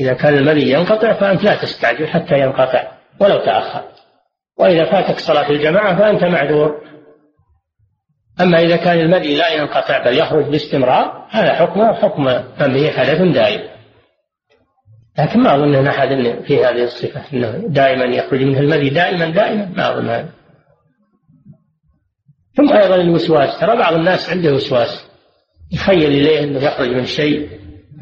إذا 0.00 0.12
كان 0.14 0.34
المذي 0.34 0.70
ينقطع 0.70 1.12
فأنت 1.12 1.44
لا 1.44 1.62
تستعجل 1.62 2.06
حتى 2.06 2.40
ينقطع 2.40 2.92
ولو 3.20 3.38
تأخر. 3.38 3.93
وإذا 4.58 4.84
فاتك 4.84 5.18
صلاة 5.18 5.50
الجماعة 5.50 5.98
فأنت 5.98 6.24
معذور. 6.24 6.80
أما 8.40 8.60
إذا 8.60 8.76
كان 8.76 9.00
المذي 9.00 9.36
لا 9.36 9.48
ينقطع 9.48 10.04
بل 10.04 10.18
يخرج 10.18 10.44
باستمرار 10.44 11.26
هذا 11.30 11.54
حكمه 11.54 11.92
حكم 11.92 12.24
من 12.60 12.74
به 12.74 12.90
حدث 12.90 13.22
دائم. 13.22 13.74
لكن 15.18 15.40
ما 15.40 15.54
أظن 15.54 15.74
أن 15.74 15.86
أحد 15.86 16.08
في 16.46 16.64
هذه 16.64 16.84
الصفة 16.84 17.22
أنه 17.32 17.64
دائما 17.68 18.04
يخرج 18.04 18.42
منه 18.42 18.60
المذي 18.60 18.90
دائما 18.90 19.30
دائما 19.30 19.72
ما 19.76 19.92
أظن 19.92 20.08
هذا. 20.08 20.28
ثم 22.56 22.72
أيضا 22.72 22.94
الوسواس 22.94 23.60
ترى 23.60 23.76
بعض 23.76 23.94
الناس 23.94 24.30
عنده 24.30 24.52
وسواس. 24.52 25.10
يخيل 25.72 26.10
إليه 26.10 26.44
أنه 26.44 26.60
يخرج 26.60 26.88
من 26.88 27.04
شيء 27.04 27.48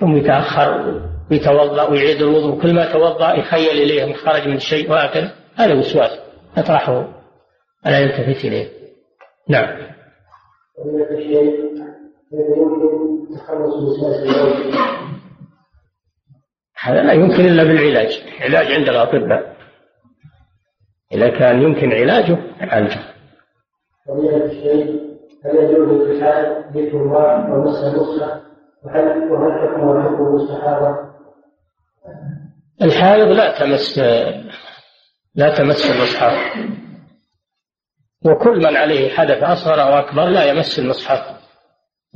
ثم 0.00 0.16
يتأخر 0.16 1.00
ويتوضأ 1.30 1.82
ويعيد 1.82 2.22
الوضوء. 2.22 2.62
كل 2.62 2.74
ما 2.74 2.92
توضأ 2.92 3.34
يخيل 3.34 3.82
إليه 3.82 4.05
أنه 4.05 4.14
خرج 4.14 4.48
من 4.48 4.59
شيء 4.59 4.90
وهكذا. 4.90 5.34
هذا 5.57 5.74
وسواس. 5.74 6.22
أطرحه 6.57 7.09
ألا 7.86 7.98
يلتفت 7.98 8.44
إليه. 8.44 8.68
نعم. 9.48 9.92
هذا 16.82 17.03
لا 17.03 17.12
يمكن 17.12 17.44
إلا 17.44 17.64
بالعلاج. 17.64 18.22
علاج 18.40 18.72
عند 18.72 18.88
الأطباء. 18.88 19.57
إذا 21.12 21.38
كان 21.38 21.62
يمكن 21.62 21.92
علاجه 21.92 22.38
عالجه 22.61 23.00
فضيلة 24.09 24.44
الشيخ 24.44 24.88
هل 25.44 25.57
يجوز 25.57 26.09
للحائض 26.09 26.76
ذكر 26.76 26.96
الله 26.96 27.53
ومس 27.53 27.84
المصحف 27.84 28.40
وهل 28.84 29.32
وهل 29.32 29.53
حكم 29.53 30.03
حكم 30.03 30.26
المستحاضة؟ 30.26 30.96
الحائض 32.82 33.28
لا 33.28 33.59
تمس 33.59 33.98
لا 35.35 35.59
تمس 35.59 35.91
المصحف. 35.91 36.57
وكل 38.24 38.59
من 38.59 38.76
عليه 38.76 39.11
حدث 39.11 39.43
أصغر 39.43 39.83
أو 39.83 39.99
أكبر 39.99 40.24
لا 40.24 40.45
يمس 40.45 40.78
المصحف. 40.78 41.43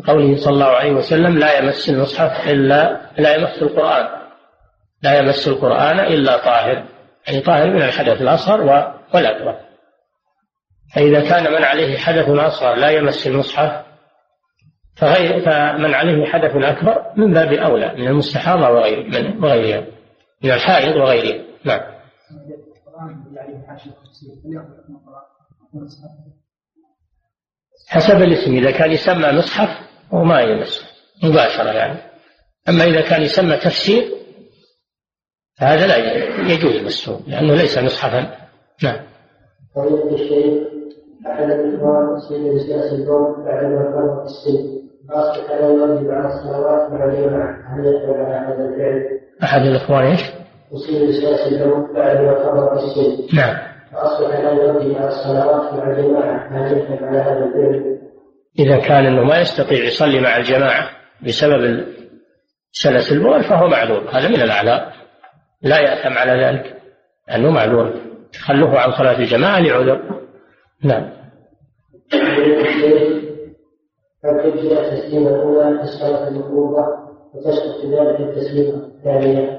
قوله 0.07 0.37
صلى 0.37 0.53
الله 0.53 0.67
عليه 0.67 0.93
وسلم 0.93 1.39
لا 1.39 1.59
يمس 1.59 1.91
المصحف 1.91 2.49
إلا 2.49 3.01
لا 3.19 3.35
يمس 3.35 3.63
القرآن. 3.63 4.09
لا 5.03 5.19
يمس 5.19 5.49
القرآن 5.49 6.01
إلا 6.01 6.37
طاهر. 6.37 6.85
يعني 7.29 7.41
طاهر 7.41 7.71
من 7.71 7.83
الحدث 7.83 8.21
الأصغر 8.21 8.61
والأكبر. 9.15 9.57
فإذا 10.95 11.29
كان 11.29 11.53
من 11.53 11.65
عليه 11.65 11.99
حدث 11.99 12.29
أصغر 12.29 12.75
لا 12.75 12.91
يمس 12.91 13.27
المصحف 13.27 13.87
فغير 14.97 15.41
فمن 15.41 15.95
عليه 15.95 16.27
حدث 16.27 16.57
أكبر 16.57 17.13
من 17.17 17.33
باب 17.33 17.53
أولى 17.53 17.95
من 17.95 18.09
المستحاضة 18.09 18.71
وغيرها 18.71 19.87
من 20.43 20.51
الحائض 20.51 20.97
وغيرها. 20.97 21.45
نعم. 21.65 21.96
حسب 27.89 28.23
الاسم 28.23 28.53
إذا 28.53 28.71
كان 28.71 28.93
يسمى 28.93 29.33
مصحف 29.33 29.69
هو 30.11 30.25
ما 30.25 30.41
يمس 30.41 30.85
مباشرة 31.25 31.73
يعني 31.73 31.99
أما 32.69 32.85
إذا 32.85 33.01
كان 33.01 33.23
يسمى 33.23 33.57
تفسير 33.57 34.17
فهذا 35.59 35.87
لا 35.87 35.97
يجوز 36.53 36.77
مسه 36.85 37.21
لأنه 37.27 37.55
ليس 37.55 37.79
مصحفا 37.79 38.37
نعم. 38.83 39.07
فضيلة 39.75 40.15
الشيخ 40.15 40.67
أحد 41.27 41.51
الإخوان 41.51 42.21
سيد 42.29 42.43
في 42.43 42.75
السن 44.25 44.77
أصبح 45.11 45.51
لا 45.51 45.69
يواجب 45.69 46.11
على 46.11 46.35
الصلوات 46.35 46.93
مع 46.93 47.05
الجماعة 47.05 47.75
هل 47.75 47.87
يدخل 47.87 48.21
على 48.21 48.35
هذا 48.35 48.69
الفعل؟ 48.69 49.21
أحد 49.43 49.61
الإخوان 49.61 50.07
إيش؟ 50.07 50.21
السياسي 50.73 51.49
اليوم 51.49 51.95
بعد 51.95 52.17
ما 52.17 52.79
في 52.79 52.85
السن 52.85 53.37
نعم. 53.37 53.57
فأصبح 53.93 54.41
لا 54.41 54.99
على 54.99 55.09
الصلوات 55.09 55.75
مع 55.75 55.91
الجماعة 55.91 56.49
هل 56.51 56.73
يدخل 56.73 57.05
على 57.05 57.19
هذا 57.19 57.45
الفعل؟ 57.45 57.99
إذا 58.59 58.79
كان 58.79 59.07
أنه 59.07 59.25
ما 59.25 59.41
يستطيع 59.41 59.85
يصلي 59.85 60.21
مع 60.21 60.37
الجماعة 60.37 60.91
بسبب 61.27 61.85
سلس 62.73 63.13
البول 63.13 63.43
فهو 63.43 63.69
معذور. 63.69 64.11
هذا 64.11 64.29
من 64.29 64.43
الأعذار. 64.43 64.93
لا 65.63 65.79
يأثم 65.79 66.19
على 66.19 66.45
ذلك. 66.45 66.77
لأنه 67.29 67.51
معذور. 67.51 67.95
تخلفه 68.33 68.79
عن 68.79 68.93
صلاة 68.93 69.19
الجماعة 69.19 69.61
لعذر. 69.61 70.21
نعم. 70.85 71.11
هل 74.25 74.53
تجزئ 74.53 74.81
التسليمة 74.81 75.29
الأولى 75.29 75.79
في 75.79 75.83
الصلاة 75.83 76.29
المفروضة 76.29 76.85
وتسقط 77.35 77.85
ذلك 77.85 78.21
التسليمة 78.21 78.87
الثانية؟ 78.87 79.56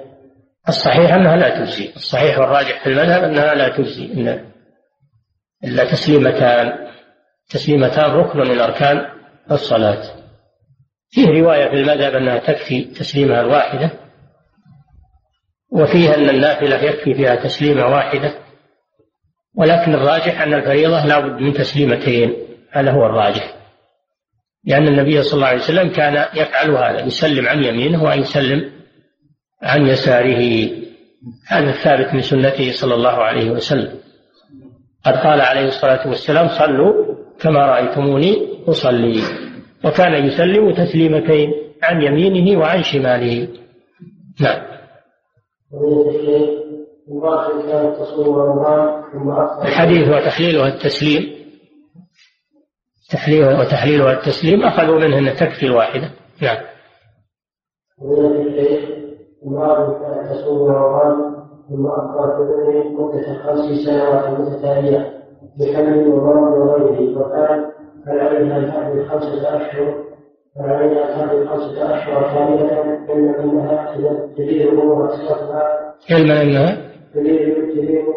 الصحيح 0.68 1.13
أنها 1.13 1.36
لا 1.36 1.49
تجزي. 1.49 1.91
الصحيح 1.95 2.39
والراجح 2.39 2.84
في 2.84 2.89
المذهب 2.89 3.24
أنها 3.24 3.53
لا 3.53 3.70
تجزي. 3.70 4.05
إن 4.13 4.45
إلا 5.63 5.91
تسليمتان. 5.91 6.88
تسليمتان 7.49 8.11
ركن 8.11 8.39
من 8.39 8.59
أركان 8.59 9.05
الصلاة 9.51 10.03
فيه 11.09 11.28
رواية 11.28 11.70
في 11.70 11.76
المذهب 11.76 12.15
أنها 12.15 12.38
تكفي 12.38 12.84
تسليمها 12.84 13.41
الواحدة 13.41 13.91
وفيها 15.72 16.15
أن 16.15 16.30
النافلة 16.30 16.84
يكفي 16.84 17.13
فيها 17.13 17.36
تسليمة 17.36 17.86
واحدة 17.86 18.34
ولكن 19.55 19.93
الراجح 19.93 20.41
أن 20.41 20.53
الفريضة 20.53 21.05
لا 21.05 21.20
بد 21.20 21.41
من 21.41 21.53
تسليمتين. 21.53 22.34
هذا 22.72 22.91
هو 22.91 23.05
الراجح. 23.05 23.53
لأن 24.63 24.88
النبي 24.88 25.22
صلى 25.24 25.34
الله 25.34 25.47
عليه 25.47 25.61
وسلم 25.61 25.89
كان 25.89 26.26
يفعل 26.34 26.72
هذا 26.72 27.05
يسلم 27.05 27.47
عن 27.47 27.63
يمينه 27.63 28.03
ويسلم 28.03 28.72
عن 29.62 29.88
يساره 29.88 30.70
هذا 31.47 31.70
الثابت 31.70 32.14
من 32.14 32.22
سنته 32.22 32.72
صلى 32.72 32.95
الله 32.95 33.10
عليه 33.10 33.51
وسلم. 33.51 33.99
قد 35.05 35.14
قال 35.14 35.41
عليه 35.41 35.68
الصلاة 35.68 36.08
والسلام 36.08 36.47
صلوا 36.47 37.16
كما 37.39 37.66
رأيتموني 37.66 38.64
أصلي. 38.68 39.22
وكان 39.86 40.26
يسلم 40.26 40.74
تسليمتين 40.74 41.53
عن 41.84 42.01
يمينه 42.01 42.60
وعن 42.60 42.84
شماله. 42.84 43.47
نعم. 44.41 44.68
الحديث 49.68 50.07
وتحليلها 50.07 50.68
التسليم 50.68 51.38
تحليلها 53.10 53.61
وتحليلها 53.61 54.14
التسليم 54.14 54.64
أخذوا 54.64 54.99
منه 54.99 55.18
أن 55.18 55.36
تكفي 55.36 55.65
الواحدة. 55.65 56.11
نعم. 56.41 56.57
رمضان 60.72 61.35
ثم 61.69 61.85
مدة 62.93 63.43
سنوات 63.85 64.23
بحمل 65.59 66.07
وغيره 66.07 67.18
وقال 67.18 67.65
أشهر 70.97 71.43
أشهر 71.77 72.26
علما 72.26 73.07
أنها 73.39 73.95
تدير 74.38 74.72
أنها 76.43 76.73
تدير 77.14 77.53
تدير 77.76 78.09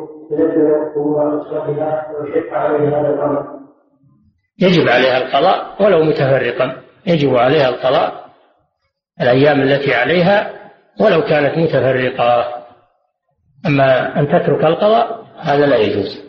عليها 2.53 3.11
الأمر 3.11 3.45
يجب 4.61 4.89
عليها 4.89 5.19
القضاء 5.19 5.83
ولو 5.83 6.05
متفرقا. 6.05 6.73
يجب 7.07 7.37
عليها 7.37 7.69
القضاء 7.69 8.13
الأيام 9.21 9.61
التي 9.61 9.95
عليها 9.95 10.60
ولو 11.01 11.23
كانت 11.23 11.59
متفرقة. 11.59 12.61
أما 13.67 14.21
أن 14.21 14.29
تترك 14.29 14.65
القضاء 14.65 15.27
هذا 15.41 15.67
لا 15.67 15.77
يجوز. 15.77 16.21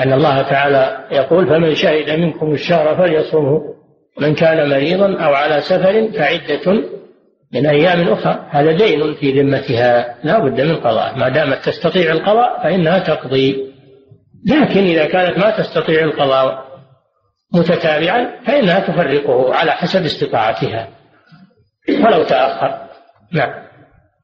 أن 0.00 0.12
الله 0.12 0.42
تعالى 0.42 1.06
يقول 1.10 1.46
فمن 1.46 1.74
شهد 1.74 2.10
منكم 2.10 2.52
الشهر 2.52 2.96
فليصومه 2.96 3.60
من 4.20 4.34
كان 4.34 4.70
مريضا 4.70 5.20
أو 5.24 5.34
على 5.34 5.60
سفر 5.60 6.08
فعدة 6.12 6.82
من 7.54 7.66
أيام 7.66 8.08
أخرى. 8.08 8.46
هذا 8.50 8.72
دين 8.72 9.14
في 9.14 9.40
ذمتها 9.40 10.16
لا 10.24 10.38
بد 10.38 10.60
من 10.60 10.76
قضاء. 10.76 11.18
ما 11.18 11.28
دامت 11.28 11.64
تستطيع 11.64 12.12
القضاء 12.12 12.62
فإنها 12.62 12.98
تقضي. 12.98 13.72
لكن 14.46 14.84
إذا 14.84 15.06
كانت 15.06 15.38
ما 15.38 15.50
تستطيع 15.50 16.04
القضاء 16.04 16.66
متتابعا 17.54 18.40
فإنها 18.46 18.80
تفرقه 18.80 19.54
على 19.54 19.72
حسب 19.72 20.04
استطاعتها. 20.04 20.88
ولو 21.88 22.22
تأخر. 22.22 22.78
نعم. 23.32 23.65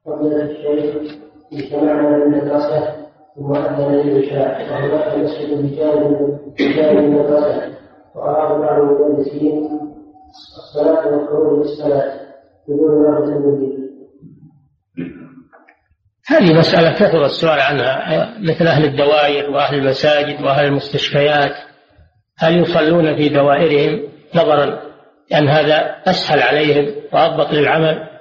فضيلة 0.07 0.43
الشيخ 0.43 1.13
اجتمعنا 1.53 2.17
للمدرسة 2.17 3.07
ثم 3.37 3.57
أذن 3.57 3.95
للعشاء 3.95 4.73
وهناك 4.73 5.19
مسجد 5.19 5.63
بجانب 5.63 6.39
بجانب 6.59 6.99
المدرسة. 6.99 7.73
وأراد 8.15 8.61
بعض 8.61 8.81
المدرسين 8.81 9.81
الصلاة 10.59 11.07
والخروج 11.07 11.59
للصلاة 11.59 12.21
بدون 12.69 13.05
رغبة 13.05 13.37
المدير 13.37 13.83
هذه 16.27 16.59
مسألة 16.59 16.93
كثر 16.93 17.25
السؤال 17.25 17.61
عنها 17.61 18.29
مثل 18.39 18.67
أهل 18.67 18.85
الدوائر 18.85 19.51
وأهل 19.51 19.79
المساجد 19.79 20.43
وأهل 20.43 20.65
المستشفيات 20.65 21.55
هل 22.39 22.61
يصلون 22.61 23.17
في 23.17 23.29
دوائرهم 23.29 24.09
نظرا 24.35 24.79
لأن 25.31 25.49
هذا 25.49 25.97
أسهل 26.07 26.43
عليهم 26.43 26.95
وأضبط 27.13 27.53
للعمل؟ 27.53 28.12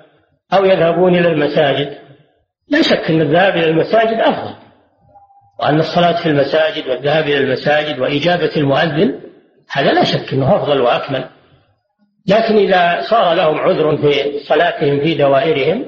أو 0.53 0.65
يذهبون 0.65 1.15
إلى 1.15 1.27
المساجد. 1.27 1.97
لا 2.69 2.81
شك 2.81 3.09
أن 3.09 3.21
الذهاب 3.21 3.55
إلى 3.55 3.69
المساجد 3.69 4.19
أفضل 4.19 4.55
وأن 5.59 5.79
الصلاة 5.79 6.23
في 6.23 6.29
المساجد 6.29 6.87
والذهاب 6.87 7.23
إلى 7.23 7.37
المساجد 7.37 7.99
وإجابة 7.99 8.51
المؤذن 8.57 9.19
هذا 9.71 9.91
لا 9.91 10.03
شك 10.03 10.33
أنه 10.33 10.55
أفضل 10.55 10.81
وأكمل. 10.81 11.25
لكن 12.27 12.57
إذا 12.57 13.01
صار 13.01 13.33
لهم 13.33 13.57
عذر 13.57 13.97
في 13.97 14.39
صلاتهم 14.39 14.99
في 14.99 15.13
دوائرهم 15.13 15.85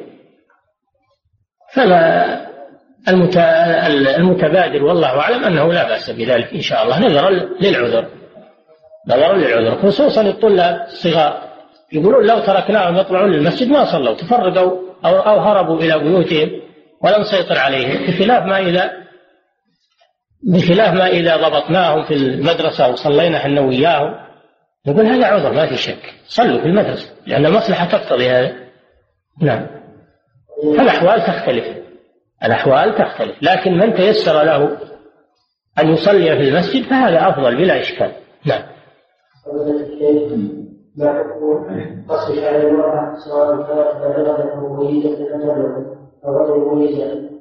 فلا 1.73 2.25
المتبادر 4.17 4.83
والله 4.83 5.19
أعلم 5.19 5.43
أنه 5.43 5.73
لا 5.73 5.87
بأس 5.87 6.09
بذلك 6.09 6.53
إن 6.53 6.61
شاء 6.61 6.83
الله. 6.83 6.99
نظرا 6.99 7.29
للعذر 7.61 8.05
نظرا 9.07 9.33
للعذر 9.33 9.81
خصوصا 9.81 10.21
الطلاب 10.21 10.81
الصغار. 10.81 11.52
يقولون 11.93 12.25
لو 12.25 12.39
تركناهم 12.39 12.97
يطلعون 12.97 13.31
للمسجد 13.31 13.67
ما 13.67 13.91
صلوا 13.91 14.15
تفرقوا 14.15 14.79
أو, 15.05 15.19
أو 15.19 15.39
هربوا 15.39 15.79
إلى 15.79 15.99
بيوتهم 15.99 16.49
ولم 17.01 17.21
نسيطر 17.21 17.57
عليهم 17.57 18.07
بخلاف 18.07 18.43
ما 18.43 18.59
إذا 18.59 18.91
بخلاف 20.43 20.93
ما 20.93 21.07
إذا 21.07 21.37
ضبطناهم 21.37 22.03
في 22.03 22.13
المدرسة 22.13 22.89
وصلينا 22.89 23.37
إحنا 23.37 23.61
وياهم 23.61 24.15
نقول 24.87 25.05
هذا 25.05 25.25
عذر 25.25 25.53
ما 25.53 25.65
في 25.65 25.77
شك 25.77 26.13
صلوا 26.27 26.61
في 26.61 26.65
المدرسة 26.65 27.11
لأن 27.27 27.45
المصلحة 27.45 27.85
تقتضي 27.85 28.29
هذا. 28.29 28.55
نعم. 29.41 29.67
الأحوال 30.63 31.21
تختلف 31.21 31.65
الأحوال 32.43 32.95
تختلف 32.95 33.35
لكن 33.41 33.77
من 33.77 33.93
تيسر 33.93 34.43
له 34.43 34.77
أن 35.79 35.93
يصلي 35.93 36.35
في 36.35 36.49
المسجد 36.49 36.83
فهذا 36.83 37.29
أفضل 37.29 37.55
بلا 37.55 37.81
إشكال. 37.81 38.11
نعم. 38.45 38.63
ما 40.97 41.13
حكم 41.13 41.65
قص 42.09 42.31
شعر 42.35 42.55
المرأة 42.55 43.15
سواء 43.25 43.55
كانت 43.57 44.17
بالغة 44.17 44.53
أو 44.53 44.73
مميزة 44.73 45.17
أو 46.25 46.37
غير 46.37 46.57
مميزة. 46.57 47.33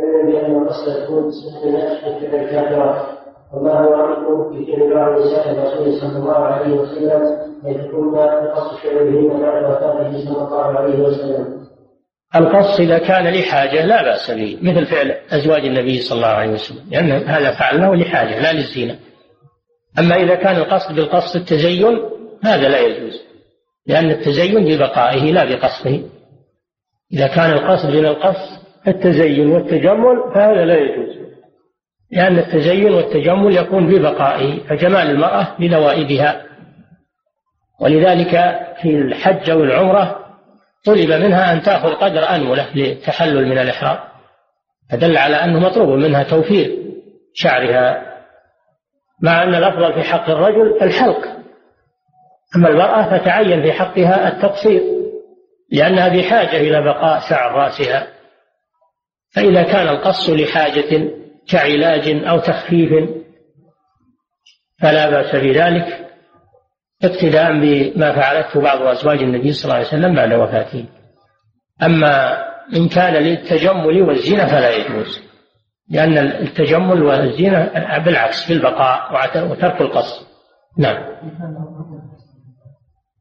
علما 0.00 0.32
بأن 0.32 0.62
القصد 0.62 1.02
يكون 1.02 1.24
من 1.64 1.76
أشبه 1.76 2.42
الكافرات 2.42 3.06
وما 3.54 3.80
هو 3.80 3.92
رأيكم 3.94 4.52
في 4.52 4.72
فعل 4.72 4.94
بعض 4.94 5.20
نساء 5.20 5.50
الرسول 5.50 6.00
صلى 6.00 6.18
الله 6.18 6.36
عليه 6.36 6.74
وسلم 6.74 7.38
يكون 7.64 8.18
القص 8.18 8.82
شعرهن 8.82 9.40
بعد 9.40 9.64
وفاته 9.64 10.24
صلى 10.24 10.46
الله 10.46 10.78
عليه 10.78 11.00
وسلم. 11.00 11.66
القص 12.36 12.80
إذا 12.80 12.98
كان 12.98 13.34
لحاجة 13.34 13.86
لا 13.86 14.02
بأس 14.02 14.30
به 14.30 14.58
مثل 14.62 14.86
فعل 14.86 15.14
أزواج 15.30 15.64
النبي 15.64 16.00
صلى 16.00 16.16
الله 16.16 16.28
عليه 16.28 16.52
وسلم 16.52 16.90
لأن 16.90 17.10
هذا 17.10 17.50
فعلناه 17.50 17.94
لحاجة 17.94 18.42
لا 18.42 18.52
للزينة. 18.52 18.98
أما 19.98 20.16
إذا 20.16 20.34
كان 20.34 20.56
القصد 20.56 20.94
بالقصد 20.94 21.36
التزين 21.36 22.15
هذا 22.46 22.68
لا 22.68 22.80
يجوز 22.80 23.26
لأن 23.86 24.10
التزين 24.10 24.64
ببقائه 24.64 25.32
لا 25.32 25.44
بقصده. 25.44 26.00
إذا 27.12 27.26
كان 27.26 27.52
القصد 27.52 27.90
من 27.90 28.06
القصد 28.06 28.58
التزين 28.88 29.46
والتجمل 29.52 30.32
فهذا 30.34 30.64
لا 30.64 30.74
يجوز. 30.74 31.16
لأن 32.10 32.38
التزين 32.38 32.92
والتجمل 32.92 33.56
يكون 33.56 33.86
ببقائه 33.86 34.60
فجمال 34.68 35.10
المرأة 35.10 35.56
بنوائبها. 35.58 36.42
ولذلك 37.80 38.30
في 38.82 38.90
الحج 38.90 39.50
أو 39.50 39.64
العمرة 39.64 40.26
طلب 40.84 41.12
منها 41.12 41.52
أن 41.52 41.62
تأخذ 41.62 41.94
قدر 41.94 42.30
أنملة 42.30 42.66
للتحلل 42.74 43.46
من 43.46 43.58
الإحرام. 43.58 43.98
فدل 44.90 45.16
على 45.16 45.36
أنه 45.36 45.60
مطلوب 45.60 45.88
منها 45.88 46.22
توفير 46.22 46.76
شعرها 47.34 48.02
مع 49.22 49.42
أن 49.42 49.54
الأفضل 49.54 49.94
في 49.94 50.02
حق 50.02 50.30
الرجل 50.30 50.82
الحلق. 50.82 51.35
أما 52.56 52.68
المرأة 52.68 53.18
فتعين 53.18 53.62
في 53.62 53.72
حقها 53.72 54.28
التقصير 54.28 54.82
لأنها 55.72 56.08
بحاجة 56.08 56.56
إلى 56.56 56.82
بقاء 56.82 57.20
شعر 57.30 57.52
رأسها. 57.52 58.06
فإذا 59.34 59.62
كان 59.62 59.88
القص 59.88 60.30
لحاجة 60.30 61.10
كعلاج 61.48 62.08
أو 62.28 62.38
تخفيف 62.38 63.10
فلا 64.80 65.10
بأس 65.10 65.36
بذلك 65.36 66.06
اقتداء 67.04 67.60
بما 67.60 68.12
فعلته 68.12 68.60
بعض 68.60 68.82
أزواج 68.82 69.22
النبي 69.22 69.52
صلى 69.52 69.64
الله 69.64 69.74
عليه 69.74 69.86
وسلم 69.86 70.14
بعد 70.14 70.32
وفاته. 70.32 70.84
أما 71.82 72.42
إن 72.76 72.88
كان 72.88 73.14
للتجمل 73.14 74.02
والزينة 74.02 74.46
فلا 74.46 74.70
يجوز 74.70 75.20
لأن 75.90 76.18
التجمل 76.18 77.02
والزينة 77.02 77.70
بالعكس 77.98 78.46
في 78.46 78.52
البقاء 78.52 79.12
وترك 79.50 79.80
القص 79.80 80.26
نعم. 80.78 80.96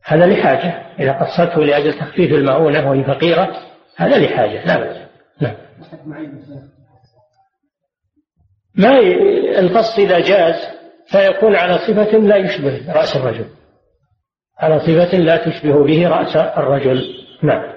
هذا 0.06 0.26
لحاجة. 0.26 0.86
إذا 1.00 1.12
قصته 1.12 1.64
لأجل 1.64 1.94
تخفيف 1.94 2.32
المؤونة 2.32 2.90
وهي 2.90 3.04
فقيرة 3.04 3.56
هذا 3.96 4.18
لحاجة. 4.18 4.66
لا 4.66 4.78
بأس 4.80 4.98
نعم. 5.42 5.56
ما 8.76 9.00
القص 9.60 10.00
إذا 10.00 10.20
جاز 10.20 10.56
فيكون 11.12 11.56
على 11.56 11.78
صفة 11.78 12.18
لا 12.18 12.36
يشبه 12.36 12.94
رأس 12.94 13.16
الرجل. 13.16 13.46
على 14.58 14.80
صفة 14.80 15.18
لا 15.18 15.38
تشبه 15.38 15.84
به 15.84 16.08
رأس 16.08 16.36
الرجل. 16.36 17.04
نعم. 17.44 17.76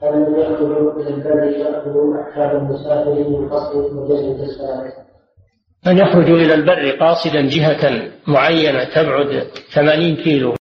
فلم 0.00 0.36
يخرجوا 0.40 0.92
من 0.92 1.06
البر 1.06 1.44
يأخذوا 1.44 2.22
أحكام 2.22 2.56
المسافر 2.56 3.28
من 3.28 3.48
قصد 3.48 3.76
وجزم 3.76 4.42
الصلاة 4.42 5.11
من 5.86 5.98
يخرج 5.98 6.30
إلى 6.30 6.54
البر 6.54 6.90
قاصدا 6.90 7.40
جهة 7.40 8.10
معينة 8.26 8.84
تبعد 8.84 9.46
ثمانين 9.70 10.16
كيلو. 10.16 10.54